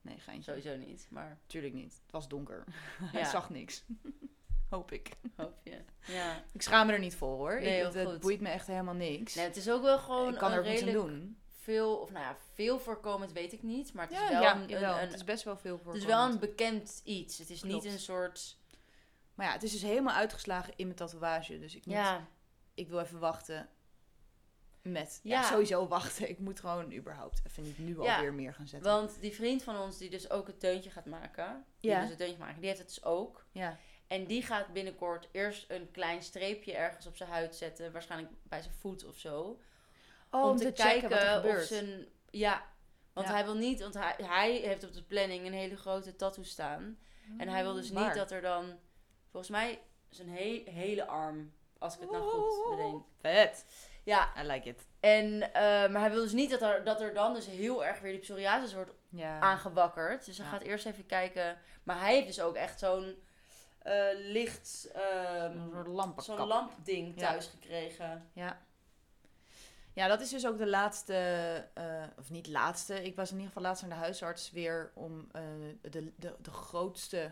Nee, 0.00 0.18
geintje. 0.18 0.50
Sowieso 0.60 0.76
niet, 0.86 1.06
maar 1.10 1.38
Tuurlijk 1.46 1.74
niet. 1.74 2.00
Het 2.02 2.12
was 2.12 2.28
donker. 2.28 2.64
Hij 3.12 3.24
zag 3.24 3.50
niks. 3.50 3.84
Hoop 4.74 4.92
ik. 4.92 5.08
hoop 5.36 5.58
je. 5.62 5.78
Ja. 6.06 6.42
Ik 6.52 6.62
schaam 6.62 6.86
me 6.86 6.92
er 6.92 6.98
niet 6.98 7.16
voor 7.16 7.36
hoor. 7.36 7.60
Nee, 7.60 7.82
ik, 7.82 8.06
goed. 8.06 8.20
boeit 8.20 8.40
me 8.40 8.48
echt 8.48 8.66
helemaal 8.66 8.94
niks. 8.94 9.34
Nee, 9.34 9.44
het 9.44 9.56
is 9.56 9.70
ook 9.70 9.82
wel 9.82 9.98
gewoon 9.98 10.32
ik 10.32 10.38
kan 10.38 10.50
er 10.52 10.58
aan 10.58 10.64
redelijk 10.64 10.96
doen. 10.96 11.38
veel, 11.60 11.96
of 11.96 12.10
nou 12.10 12.24
ja, 12.24 12.36
veel 12.54 12.78
voorkomend 12.78 13.32
weet 13.32 13.52
ik 13.52 13.62
niet. 13.62 13.92
Maar 13.92 14.04
het 14.04 14.12
is 14.12 14.18
Ja, 14.20 14.28
wel, 14.30 14.42
ja, 14.42 14.54
een, 14.54 14.72
een, 14.72 14.98
het 14.98 15.14
is 15.14 15.24
best 15.24 15.44
wel 15.44 15.56
veel 15.56 15.78
voor. 15.78 15.92
het 15.92 16.00
is 16.02 16.08
wel 16.08 16.30
een 16.30 16.38
bekend 16.38 17.00
iets. 17.04 17.38
Het 17.38 17.50
is 17.50 17.62
niet 17.62 17.84
een 17.84 17.98
soort... 17.98 18.56
Maar 19.34 19.46
ja, 19.46 19.52
het 19.52 19.62
is 19.62 19.72
dus 19.72 19.82
helemaal 19.82 20.14
uitgeslagen 20.14 20.72
in 20.76 20.84
mijn 20.86 20.98
tatoeage. 20.98 21.58
Dus 21.58 21.74
ik, 21.76 21.86
moet, 21.86 21.94
Ja, 21.94 22.26
ik 22.74 22.88
wil 22.88 23.00
even 23.00 23.18
wachten 23.18 23.68
met... 24.82 25.20
Ja. 25.22 25.42
Sowieso 25.42 25.88
wachten. 25.88 26.28
Ik 26.28 26.38
moet 26.38 26.60
gewoon 26.60 26.92
überhaupt 26.92 27.42
even 27.46 27.62
niet 27.62 27.78
nu 27.78 27.98
alweer 27.98 28.34
meer 28.34 28.54
gaan 28.54 28.68
zetten. 28.68 28.90
want 28.90 29.20
die 29.20 29.34
vriend 29.34 29.62
van 29.62 29.78
ons 29.78 29.98
die 29.98 30.10
dus 30.10 30.30
ook 30.30 30.46
het 30.46 30.60
deuntje 30.60 30.90
gaat 30.90 31.06
maken. 31.06 31.64
Die 31.80 32.00
dus 32.00 32.08
het 32.08 32.18
deuntje 32.18 32.38
maken, 32.38 32.58
die 32.58 32.66
heeft 32.66 32.78
het 32.80 32.88
dus 32.88 33.04
ook. 33.04 33.44
Ja. 33.52 33.78
En 34.14 34.24
die 34.26 34.42
gaat 34.42 34.72
binnenkort 34.72 35.28
eerst 35.32 35.70
een 35.70 35.90
klein 35.90 36.22
streepje 36.22 36.72
ergens 36.74 37.06
op 37.06 37.16
zijn 37.16 37.30
huid 37.30 37.54
zetten. 37.56 37.92
Waarschijnlijk 37.92 38.32
bij 38.42 38.62
zijn 38.62 38.74
voet 38.74 39.04
of 39.06 39.16
zo. 39.18 39.60
Oh, 40.30 40.44
om 40.48 40.56
te, 40.56 40.72
kijken 40.72 41.08
wat 41.10 41.18
er 41.22 41.28
of 41.36 41.40
gebeurt. 41.40 41.66
zijn... 41.66 42.06
Ja, 42.30 42.62
want 43.12 43.26
Ja. 43.26 43.32
hij 43.34 43.44
wil 43.44 43.54
niet... 43.54 43.80
Want 43.80 43.94
hij, 43.94 44.14
hij 44.22 44.52
heeft 44.52 44.84
op 44.84 44.92
de 44.92 45.02
planning 45.02 45.46
een 45.46 45.52
hele 45.52 45.76
grote 45.76 46.16
tattoo 46.16 46.44
staan. 46.44 46.98
En 47.38 47.48
hij 47.48 47.62
wil 47.62 47.72
dus 47.74 47.90
Waar? 47.90 48.04
niet 48.06 48.14
dat 48.14 48.30
er 48.30 48.40
dan... 48.40 48.78
Volgens 49.30 49.52
mij 49.52 49.80
zijn 50.08 50.28
he- 50.28 50.62
hele 50.70 51.06
arm. 51.06 51.52
Als 51.78 51.94
ik 51.94 52.00
het 52.00 52.10
nou 52.10 52.22
goed 52.30 52.76
bedenk. 52.76 53.04
Vet. 53.20 53.66
Ja, 54.04 54.32
I 54.42 54.46
like 54.46 54.68
it. 54.68 54.86
en, 55.00 55.42
eh, 55.52 55.62
maar 55.62 56.00
hij 56.00 56.10
wil 56.10 56.22
dus 56.22 56.32
niet 56.32 56.50
dat 56.50 56.62
er, 56.62 56.84
dat 56.84 57.00
er 57.00 57.14
dan 57.14 57.34
dus 57.34 57.46
heel 57.46 57.84
erg 57.84 58.00
weer 58.00 58.12
die 58.12 58.20
psoriasis 58.20 58.74
wordt 58.74 58.90
Ja. 59.08 59.40
aangewakkerd. 59.40 60.24
Dus 60.24 60.36
hij 60.38 60.46
Ja. 60.46 60.52
gaat 60.52 60.62
eerst 60.62 60.86
even 60.86 61.06
kijken. 61.06 61.58
Maar 61.82 62.00
hij 62.00 62.14
heeft 62.14 62.26
dus 62.26 62.40
ook 62.40 62.54
echt 62.54 62.78
zo'n 62.78 63.22
licht... 64.14 64.88
Een 64.94 65.68
soort 65.72 65.86
lampenkap. 65.86 66.24
zo'n 66.38 66.46
lampding 66.46 67.20
Ja. 67.20 67.28
thuis 67.30 67.46
gekregen. 67.46 68.30
Ja. 68.32 68.62
Ja, 69.92 70.08
dat 70.08 70.20
is 70.20 70.30
dus 70.30 70.46
ook 70.46 70.58
de 70.58 70.66
laatste, 70.66 71.14
eh, 71.74 72.02
of 72.18 72.30
niet 72.30 72.46
laatste. 72.46 73.02
Ik 73.04 73.16
was 73.16 73.28
in 73.28 73.34
ieder 73.34 73.46
geval 73.48 73.62
laatst 73.62 73.82
naar 73.82 73.90
de 73.98 74.02
huisarts 74.04 74.50
weer 74.50 74.90
om 74.94 75.28
eh, 75.32 75.42
de, 75.80 76.12
de, 76.16 76.34
de 76.40 76.50
grootste, 76.50 77.30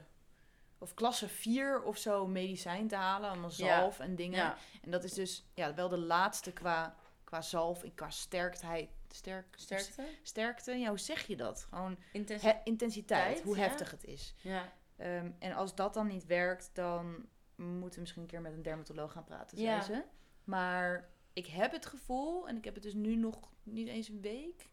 of 0.79 0.95
klasse 0.95 1.29
4 1.29 1.83
of 1.83 1.97
zo, 1.99 2.27
medicijn 2.27 2.89
te 2.89 2.97
halen. 2.97 3.31
Allemaal 3.31 3.51
Ja. 3.57 3.79
zalf 3.81 4.01
en 4.01 4.15
dingen. 4.17 4.39
Ja, 4.39 4.57
En 4.83 4.91
dat 4.91 5.05
is 5.05 5.13
dus 5.13 5.45
ja, 5.55 5.75
wel 5.75 5.89
de 5.89 5.99
laatste 5.99 6.53
qua, 6.53 6.95
qua 7.25 7.41
zalf 7.43 7.83
en 7.83 7.95
qua 7.95 8.11
sterkheid. 8.11 8.91
Sterk, 9.11 9.47
sterkte. 9.57 10.05
Sterkte, 10.23 10.73
ja, 10.73 10.89
hoe 10.89 10.99
zeg 10.99 11.27
je 11.27 11.37
dat? 11.37 11.67
Gewoon 11.69 11.97
Intensiteit. 12.13 12.55
he- 12.57 12.61
intensiteit, 12.65 13.33
Tijd, 13.35 13.43
hoe 13.43 13.57
ja. 13.57 13.63
heftig 13.63 13.91
het 13.91 14.05
is. 14.05 14.35
Ja. 14.41 14.73
Ehm, 15.03 15.31
en 15.39 15.53
als 15.53 15.75
dat 15.75 15.95
dan 15.95 16.07
niet 16.07 16.27
werkt, 16.27 16.71
dan 16.73 17.27
moeten 17.57 17.95
we 17.95 18.01
misschien 18.01 18.23
een 18.23 18.29
keer 18.29 18.41
met 18.41 18.53
een 18.53 18.63
dermatoloog 18.63 19.13
gaan 19.13 19.25
praten, 19.25 19.59
zei 19.59 19.71
Ja. 19.71 19.81
ze. 19.83 20.03
Maar 20.45 21.09
ik 21.33 21.47
heb 21.47 21.73
het 21.73 21.87
gevoel, 21.87 22.49
en 22.49 22.57
ik 22.57 22.65
heb 22.65 22.75
het 22.75 22.83
dus 22.83 22.95
nu 22.95 23.17
nog 23.17 23.39
niet 23.63 23.89
eens 23.89 24.09
een 24.09 24.21
week, 24.21 24.69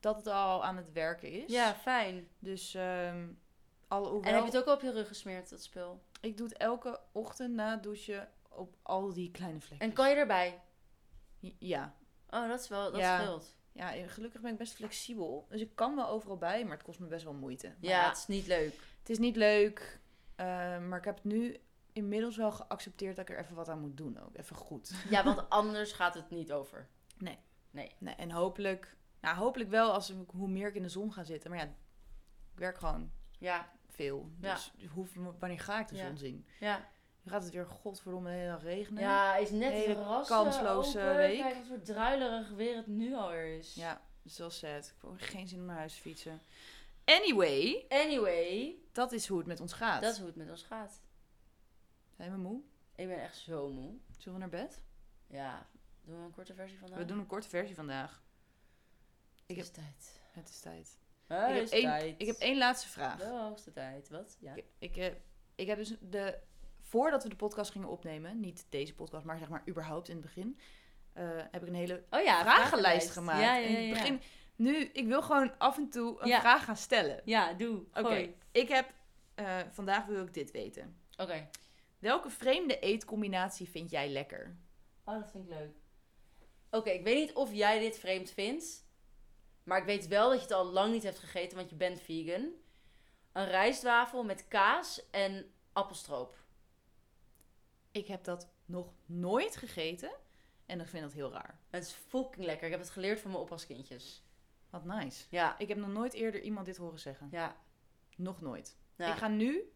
dat 0.00 0.16
het 0.16 0.26
al 0.26 0.64
aan 0.64 0.76
het 0.76 0.92
werken 0.92 1.30
is. 1.30 1.52
ja, 1.52 1.74
fijn. 1.74 2.28
Dus 2.38 2.74
ehm 2.74 3.26
alhoewel, 3.88 4.22
En 4.30 4.34
heb 4.34 4.44
je 4.44 4.50
het 4.50 4.58
ook 4.60 4.66
al 4.66 4.74
op 4.74 4.82
je 4.82 4.90
rug 4.92 5.08
gesmeerd, 5.08 5.50
dat 5.50 5.62
spul? 5.62 6.02
ik 6.20 6.36
doe 6.36 6.48
het 6.48 6.56
elke 6.56 7.00
ochtend 7.12 7.54
na 7.54 7.70
het 7.70 7.82
douchen 7.82 8.28
op 8.48 8.76
al 8.82 9.12
die 9.12 9.30
kleine 9.30 9.60
vlekken. 9.60 9.88
En 9.88 9.94
kan 9.94 10.08
je 10.10 10.16
erbij? 10.16 10.60
Ja. 11.58 11.94
Oh, 12.30 12.48
dat 12.48 12.60
is 12.60 12.68
wel, 12.68 12.90
dat 12.90 13.00
Ja. 13.00 13.18
scheelt. 13.20 13.56
ja, 13.72 13.88
gelukkig 14.06 14.40
ben 14.40 14.52
ik 14.52 14.58
best 14.58 14.74
flexibel. 14.74 15.46
Dus 15.48 15.60
ik 15.60 15.70
kan 15.74 15.96
wel 15.96 16.08
overal 16.08 16.36
bij, 16.36 16.62
maar 16.64 16.72
het 16.76 16.82
kost 16.82 16.98
me 16.98 17.06
best 17.06 17.24
wel 17.24 17.32
moeite. 17.34 17.66
Maar 17.66 17.90
Ja, 17.90 18.08
het 18.08 18.16
is 18.16 18.26
niet 18.26 18.46
leuk. 18.46 18.74
Het 19.02 19.10
is 19.10 19.18
niet 19.18 19.36
leuk, 19.36 20.00
eh, 20.36 20.46
maar 20.78 20.98
ik 20.98 21.04
heb 21.04 21.14
het 21.14 21.24
nu 21.24 21.56
inmiddels 21.92 22.36
wel 22.36 22.52
geaccepteerd 22.52 23.16
dat 23.16 23.28
ik 23.28 23.34
er 23.36 23.42
even 23.42 23.54
wat 23.54 23.68
aan 23.68 23.80
moet 23.80 23.96
doen 23.96 24.18
ook. 24.20 24.36
Even 24.36 24.56
goed. 24.56 24.92
Ja, 25.10 25.24
want 25.24 25.48
anders 25.60 25.92
gaat 25.92 26.14
het 26.14 26.30
niet 26.30 26.52
over. 26.52 26.88
Nee. 27.18 27.38
Nee. 27.70 27.92
Nee, 27.98 28.14
en 28.14 28.30
hopelijk, 28.30 28.96
nou 29.20 29.36
hopelijk 29.36 29.70
wel 29.70 29.92
als 29.92 30.10
ik, 30.10 30.16
hoe 30.30 30.48
meer 30.48 30.68
ik 30.68 30.74
in 30.74 30.82
de 30.82 30.88
zon 30.88 31.12
ga 31.12 31.24
zitten. 31.24 31.50
Maar 31.50 31.58
ja, 31.58 31.64
ik 32.52 32.58
werk 32.58 32.78
gewoon 32.78 33.10
Ja, 33.38 33.70
veel. 33.88 34.30
Ja. 34.40 34.54
Dus 34.54 34.72
hoe, 34.92 35.06
wanneer 35.38 35.60
ga 35.60 35.80
ik 35.80 35.88
de 35.88 35.96
Ja. 35.96 36.06
zon 36.06 36.16
zien? 36.16 36.46
ja. 36.60 36.90
Nu 37.24 37.30
gaat 37.30 37.42
het 37.42 37.52
weer 37.52 37.66
godverdomme 37.66 38.28
de 38.30 38.34
hele 38.36 38.48
dag 38.50 38.62
regenen. 38.62 39.02
Ja, 39.02 39.36
is 39.36 39.50
net 39.50 39.72
Hele 39.72 39.94
verrassen 39.94 40.36
kansloze 40.36 40.98
open. 41.00 41.16
week. 41.16 41.38
Kijk 41.40 41.54
wat 41.54 41.66
voor 41.66 41.82
druilerig 41.82 42.50
weer 42.50 42.76
het 42.76 42.86
nu 42.86 43.14
alweer 43.14 43.56
is. 43.58 43.74
Ja, 43.74 44.00
zo 44.26 44.48
sad. 44.48 44.94
Ik 44.96 45.08
heb 45.08 45.12
geen 45.16 45.48
zin 45.48 45.58
om 45.60 45.64
naar 45.66 45.76
huis 45.76 45.94
te 45.94 46.00
fietsen. 46.00 46.40
Anyway, 47.04 47.84
Anyway, 47.88 48.74
dat 48.92 49.12
is 49.12 49.26
hoe 49.26 49.38
het 49.38 49.46
met 49.46 49.60
ons 49.60 49.72
gaat. 49.72 50.02
dat 50.02 50.12
is 50.12 50.18
hoe 50.18 50.26
het 50.26 50.36
met 50.36 50.50
ons 50.50 50.62
gaat. 50.62 51.00
Zijn 52.16 52.30
we 52.30 52.36
moe? 52.36 52.60
Ik 52.94 53.08
ben 53.08 53.20
echt 53.22 53.36
zo 53.36 53.68
moe. 53.70 53.94
Zullen 54.18 54.32
we 54.34 54.38
naar 54.46 54.60
bed? 54.62 54.80
Ja, 55.26 55.66
doen 56.04 56.18
we 56.18 56.24
een 56.24 56.30
korte 56.30 56.54
versie 56.54 56.78
vandaag? 56.78 56.98
We 56.98 57.04
doen 57.04 57.18
een 57.18 57.26
korte 57.26 57.48
versie 57.48 57.74
vandaag. 57.74 58.22
Ik 59.46 59.56
Het 59.56 59.64
is 59.66 59.70
tijd. 59.72 60.20
Het 60.32 60.48
is 60.48 60.60
tijd. 60.60 60.98
Het 61.26 61.72
ik, 61.72 61.82
heb 61.82 62.00
één, 62.00 62.14
ik 62.18 62.26
heb 62.26 62.36
één 62.36 62.58
laatste 62.58 62.88
vraag. 62.88 63.18
De 63.18 63.24
hoogste 63.26 63.70
tijd. 63.72 64.08
Wat? 64.08 64.36
Ja. 64.40 64.54
Ik, 64.54 64.64
ik, 64.78 64.94
heb- 64.94 65.20
ik 65.54 65.66
heb 65.66 65.76
dus 65.78 65.96
de. 66.00 66.38
Voordat 66.80 67.22
we 67.22 67.28
de 67.28 67.36
podcast 67.36 67.70
gingen 67.70 67.88
opnemen, 67.88 68.40
niet 68.40 68.66
deze 68.68 68.94
podcast, 68.94 69.24
maar 69.24 69.38
zeg 69.38 69.48
maar 69.48 69.62
überhaupt 69.68 70.08
in 70.08 70.14
het 70.16 70.24
begin, 70.24 70.58
eh, 71.12 71.28
heb 71.50 71.62
ik 71.62 71.68
een 71.68 71.74
hele 71.74 72.04
Oh 72.10 72.22
ja, 72.22 72.40
vragenlijst 72.40 73.10
gemaakt. 73.10 73.40
Ja, 73.40 73.56
ja, 73.56 73.66
En 73.66 73.72
ja, 73.72 73.78
in 73.78 73.88
het 73.88 73.98
begin, 73.98 74.20
nu, 74.62 74.76
ik 74.84 75.06
wil 75.06 75.22
gewoon 75.22 75.58
af 75.58 75.76
en 75.76 75.90
toe 75.90 76.20
een 76.22 76.28
Ja. 76.28 76.40
vraag 76.40 76.64
gaan 76.64 76.76
stellen. 76.76 77.20
Ja, 77.24 77.52
doe. 77.52 77.82
Oké, 77.94 78.34
ik 78.52 78.68
heb, 78.68 78.94
eh, 79.34 79.58
vandaag 79.70 80.06
wil 80.06 80.22
ik 80.26 80.34
dit 80.34 80.50
weten. 80.50 81.00
Oké. 81.16 81.48
Welke 81.98 82.30
vreemde 82.30 82.78
eetcombinatie 82.78 83.68
vind 83.68 83.90
jij 83.90 84.08
lekker? 84.08 84.56
Oh, 85.04 85.14
dat 85.20 85.30
vind 85.30 85.44
ik 85.44 85.50
leuk. 85.50 85.76
Oké, 86.70 86.90
ik 86.90 87.04
weet 87.04 87.16
niet 87.26 87.32
of 87.34 87.52
jij 87.52 87.78
dit 87.78 87.98
vreemd 87.98 88.30
vindt. 88.30 88.84
Maar 89.62 89.78
ik 89.78 89.84
weet 89.84 90.06
wel 90.08 90.28
dat 90.28 90.36
je 90.36 90.42
het 90.42 90.52
al 90.52 90.64
lang 90.64 90.92
niet 90.92 91.02
hebt 91.02 91.18
gegeten, 91.18 91.56
want 91.56 91.70
je 91.70 91.76
bent 91.76 92.00
vegan. 92.00 92.48
Een 93.32 93.46
rijstwafel 93.46 94.24
met 94.24 94.48
kaas 94.48 95.10
en 95.10 95.52
appelstroop. 95.72 96.36
Ik 97.90 98.06
heb 98.06 98.24
dat 98.24 98.48
nog 98.64 98.92
nooit 99.06 99.56
gegeten 99.56 100.10
en 100.66 100.80
ik 100.80 100.86
vind 100.88 101.02
dat 101.02 101.12
heel 101.12 101.32
raar. 101.32 101.58
Het 101.70 101.82
is 101.84 101.92
fucking 101.92 102.44
lekker. 102.44 102.64
Ik 102.64 102.70
heb 102.72 102.80
het 102.80 102.90
geleerd 102.90 103.20
van 103.20 103.30
mijn 103.30 103.42
oppaskindjes. 103.42 104.22
Wat 104.72 104.84
nice. 104.84 105.24
Ja, 105.30 105.58
Ik 105.58 105.68
heb 105.68 105.78
nog 105.78 105.88
nooit 105.88 106.12
eerder 106.12 106.40
iemand 106.40 106.66
dit 106.66 106.76
horen 106.76 106.98
zeggen. 106.98 107.28
ja. 107.30 107.56
Nog 108.16 108.40
nooit. 108.40 108.76
ja. 108.96 109.12
Ik 109.12 109.18
ga 109.18 109.28
nu 109.28 109.72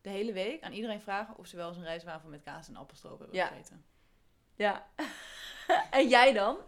de 0.00 0.08
hele 0.10 0.32
week 0.32 0.62
aan 0.62 0.72
iedereen 0.72 1.00
vragen 1.00 1.36
of 1.36 1.46
ze 1.46 1.56
wel 1.56 1.68
eens 1.68 1.76
een 1.76 1.82
rijstwafel 1.82 2.28
met 2.28 2.42
kaas 2.42 2.68
en 2.68 2.76
appelstroop 2.76 3.18
hebben 3.18 3.36
Ja. 3.36 3.46
gegeten. 3.46 3.84
ja. 4.54 4.88
en 5.90 6.08
jij 6.08 6.32
dan? 6.32 6.58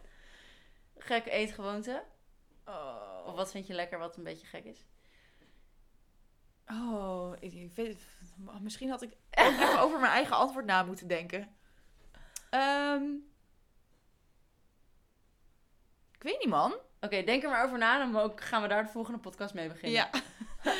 Gekke 0.97 1.31
eetgewoonte? 1.31 2.05
Oh, 2.67 3.23
Of 3.27 3.35
wat 3.35 3.51
vind 3.51 3.67
je 3.67 3.75
lekker 3.75 3.99
wat 3.99 4.17
een 4.17 4.23
beetje 4.25 4.47
gek 4.47 4.65
is? 4.65 4.85
oh 6.67 7.33
ik, 7.41 7.53
ik 7.53 7.73
weet, 7.73 8.07
misschien 8.61 8.91
had 8.91 9.03
ik 9.03 9.17
even 9.31 9.81
over 9.81 10.01
mijn 10.01 10.13
eigen 10.13 10.37
antwoord 10.37 10.65
na 10.65 10.83
moeten 10.83 11.07
denken. 11.09 11.57
Ehm, 12.51 13.05
ik 16.13 16.23
weet 16.23 16.39
niet, 16.39 16.49
man. 16.49 16.75
Oké, 17.05 17.23
denk 17.23 17.43
er 17.43 17.49
maar 17.51 17.65
over 17.65 17.79
na. 17.79 17.99
Dan 17.99 18.17
ook 18.23 18.41
gaan 18.41 18.63
we 18.63 18.69
daar 18.69 18.83
de 18.85 18.89
volgende 18.91 19.19
podcast 19.19 19.55
mee 19.55 19.69
beginnen. 19.69 19.93
Ja. 19.93 20.11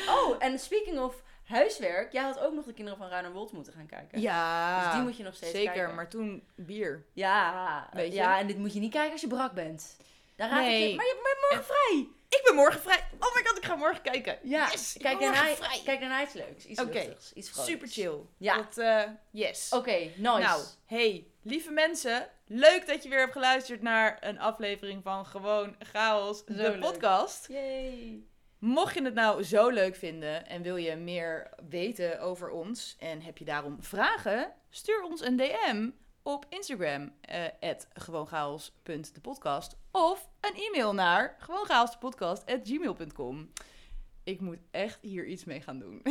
Oh, 0.09 0.35
en 0.39 0.59
speaking 0.59 0.99
of 0.99 1.15
Huiswerk. 1.45 2.11
Jij 2.11 2.23
had 2.23 2.39
ook 2.39 2.53
nog 2.53 2.65
de 2.65 2.73
kinderen 2.73 2.99
van 2.99 3.09
Ruiner 3.09 3.31
Wold 3.31 3.51
moeten 3.51 3.73
gaan 3.73 3.85
kijken. 3.85 4.21
Ja, 4.21 4.83
Dus 4.83 4.93
die 4.93 5.01
moet 5.01 5.17
je 5.17 5.23
nog 5.23 5.35
steeds 5.35 5.51
zeker. 5.51 5.73
kijken. 5.73 5.95
Maar 5.95 6.09
toen 6.09 6.43
bier. 6.55 7.05
Ja, 7.13 7.89
Weet 7.93 8.11
je? 8.11 8.17
ja, 8.17 8.39
en 8.39 8.47
dit 8.47 8.57
moet 8.57 8.73
je 8.73 8.79
niet 8.79 8.91
kijken 8.91 9.11
als 9.11 9.21
je 9.21 9.27
brak 9.27 9.51
bent. 9.53 9.97
Daar 10.35 10.49
raad 10.49 10.59
ik 10.65 10.71
je. 10.89 10.95
Maar 10.95 11.05
je 11.05 11.19
bent 11.23 11.37
morgen 11.49 11.65
vrij. 11.75 12.07
Ik 12.29 12.41
ben 12.45 12.55
morgen 12.55 12.81
vrij. 12.81 13.03
Oh 13.19 13.35
my 13.35 13.43
god, 13.45 13.54
ga 13.65 13.75
morgen 13.75 14.01
kijken. 14.01 14.37
Ja, 14.43 14.69
Yes, 14.71 14.95
kijk, 14.99 15.19
daarna, 15.19 15.43
morgen 15.43 15.63
vrij. 15.65 15.81
kijk 15.83 15.99
daarna 15.99 16.23
iets 16.23 16.33
leuks. 16.33 16.65
Iets 16.65 16.81
luchtigs. 16.81 17.33
Iets 17.33 17.49
vrolijks. 17.49 17.71
Super 17.71 17.87
chill. 17.87 18.19
Ja. 18.37 18.55
Dat, 18.55 18.77
eh, 18.77 19.01
yes. 19.31 19.69
Oké, 19.71 19.91
nice. 19.97 20.19
Nou, 20.21 20.61
hey, 20.85 21.27
lieve 21.41 21.71
mensen. 21.71 22.27
Leuk 22.47 22.87
dat 22.87 23.03
je 23.03 23.09
weer 23.09 23.19
hebt 23.19 23.31
geluisterd 23.31 23.81
naar 23.81 24.17
een 24.21 24.39
aflevering 24.39 25.03
van 25.03 25.25
Gewoon 25.25 25.75
Chaos, 25.79 26.45
de 26.45 26.53
leuk. 26.53 26.79
podcast. 26.79 27.47
Yay. 27.47 28.23
Mocht 28.59 28.93
je 28.93 29.03
het 29.03 29.13
nou 29.13 29.43
zo 29.43 29.69
leuk 29.69 29.95
vinden 29.95 30.47
en 30.47 30.61
wil 30.61 30.75
je 30.75 30.95
meer 30.95 31.49
weten 31.69 32.19
over 32.19 32.49
ons 32.49 32.95
en 32.99 33.21
heb 33.21 33.37
je 33.37 33.45
daarom 33.45 33.77
vragen, 33.83 34.51
stuur 34.69 35.01
ons 35.03 35.21
een 35.21 35.35
DM 35.37 35.89
op 36.25 36.45
Instagram, 36.49 37.11
eh 37.21 37.43
gewoonchaos.depodcast 37.93 39.75
of 39.91 40.27
een 40.41 40.55
e-mail 40.55 40.93
naar 40.93 41.35
gewoonchaosdepodcast.gmail.com. 41.39 43.51
Ik 44.23 44.41
moet 44.41 44.57
echt 44.71 44.97
hier 45.01 45.25
iets 45.25 45.43
mee 45.43 45.61
gaan 45.61 45.79
doen. 45.79 46.01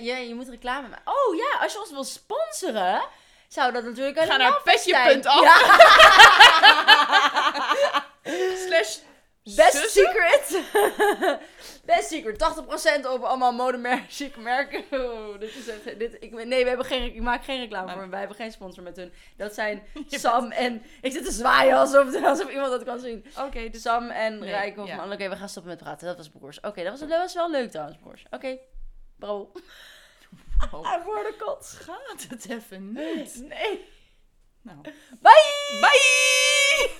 Je, 0.00 0.28
je 0.28 0.34
moet 0.34 0.48
reclame 0.48 0.88
maken. 0.88 1.12
Oh 1.12 1.36
ja, 1.36 1.58
als 1.60 1.72
je 1.72 1.80
ons 1.80 1.90
wil 1.90 2.04
sponsoren, 2.04 3.02
zou 3.48 3.72
dat 3.72 3.84
natuurlijk 3.84 4.16
een 4.16 4.26
Ga 4.26 4.36
naar 4.36 4.60
petje.af. 4.64 5.42
Ja. 5.42 5.58
Slash 8.66 8.98
Best 9.54 9.72
zussen? 9.72 10.06
Secret. 10.06 10.64
Best 11.84 12.08
Secret. 12.08 12.64
80% 13.02 13.06
op 13.06 13.22
allemaal 13.22 13.52
modemerken, 13.52 14.06
chique 14.18 14.40
merken. 14.40 14.84
Oh, 15.06 15.40
dit 15.40 15.54
is 15.54 15.68
echt, 15.68 15.98
dit, 15.98 16.16
ik, 16.20 16.44
nee, 16.44 16.62
we 16.62 16.68
hebben 16.68 16.86
geen, 16.86 17.14
ik 17.14 17.20
maak 17.20 17.44
geen 17.44 17.60
reclame 17.60 17.92
voor. 17.92 18.10
Wij 18.10 18.18
hebben 18.18 18.36
geen 18.36 18.52
sponsor 18.52 18.82
met 18.82 18.96
hun. 18.96 19.12
Dat 19.36 19.54
zijn 19.54 19.82
Sam 20.08 20.50
en... 20.50 20.82
Ik 21.00 21.12
zit 21.12 21.24
te 21.24 21.30
zwaaien 21.30 21.76
alsof, 21.76 22.22
alsof 22.24 22.50
iemand 22.50 22.70
dat 22.70 22.84
kan 22.84 22.98
zien. 22.98 23.24
Oké, 23.38 23.70
dus 23.70 23.82
Sam 23.82 24.10
en 24.10 24.38
Nee, 24.38 24.74
ja. 24.84 25.12
Oké, 25.12 25.28
we 25.28 25.36
gaan 25.36 25.48
stoppen 25.48 25.72
met 25.72 25.82
praten. 25.82 26.06
Dat 26.06 26.16
was 26.16 26.28
broers. 26.28 26.60
Oké, 26.60 26.82
dat, 26.82 26.90
was, 26.90 27.08
dat 27.08 27.18
was 27.18 27.34
wel 27.34 27.50
leuk 27.50 27.70
trouwens, 27.70 27.98
broers. 27.98 28.24
Oké, 28.30 28.58
bro. 29.16 29.52
Hij 30.82 31.00
voor 31.04 31.14
de 31.14 31.34
kot. 31.38 31.78
gaat 31.80 32.26
het 32.28 32.48
even 32.48 32.92
niet. 32.92 33.42
Nee. 33.48 33.84
Nou. 34.62 34.80
Bye! 35.20 35.78
Bye! 35.80 36.90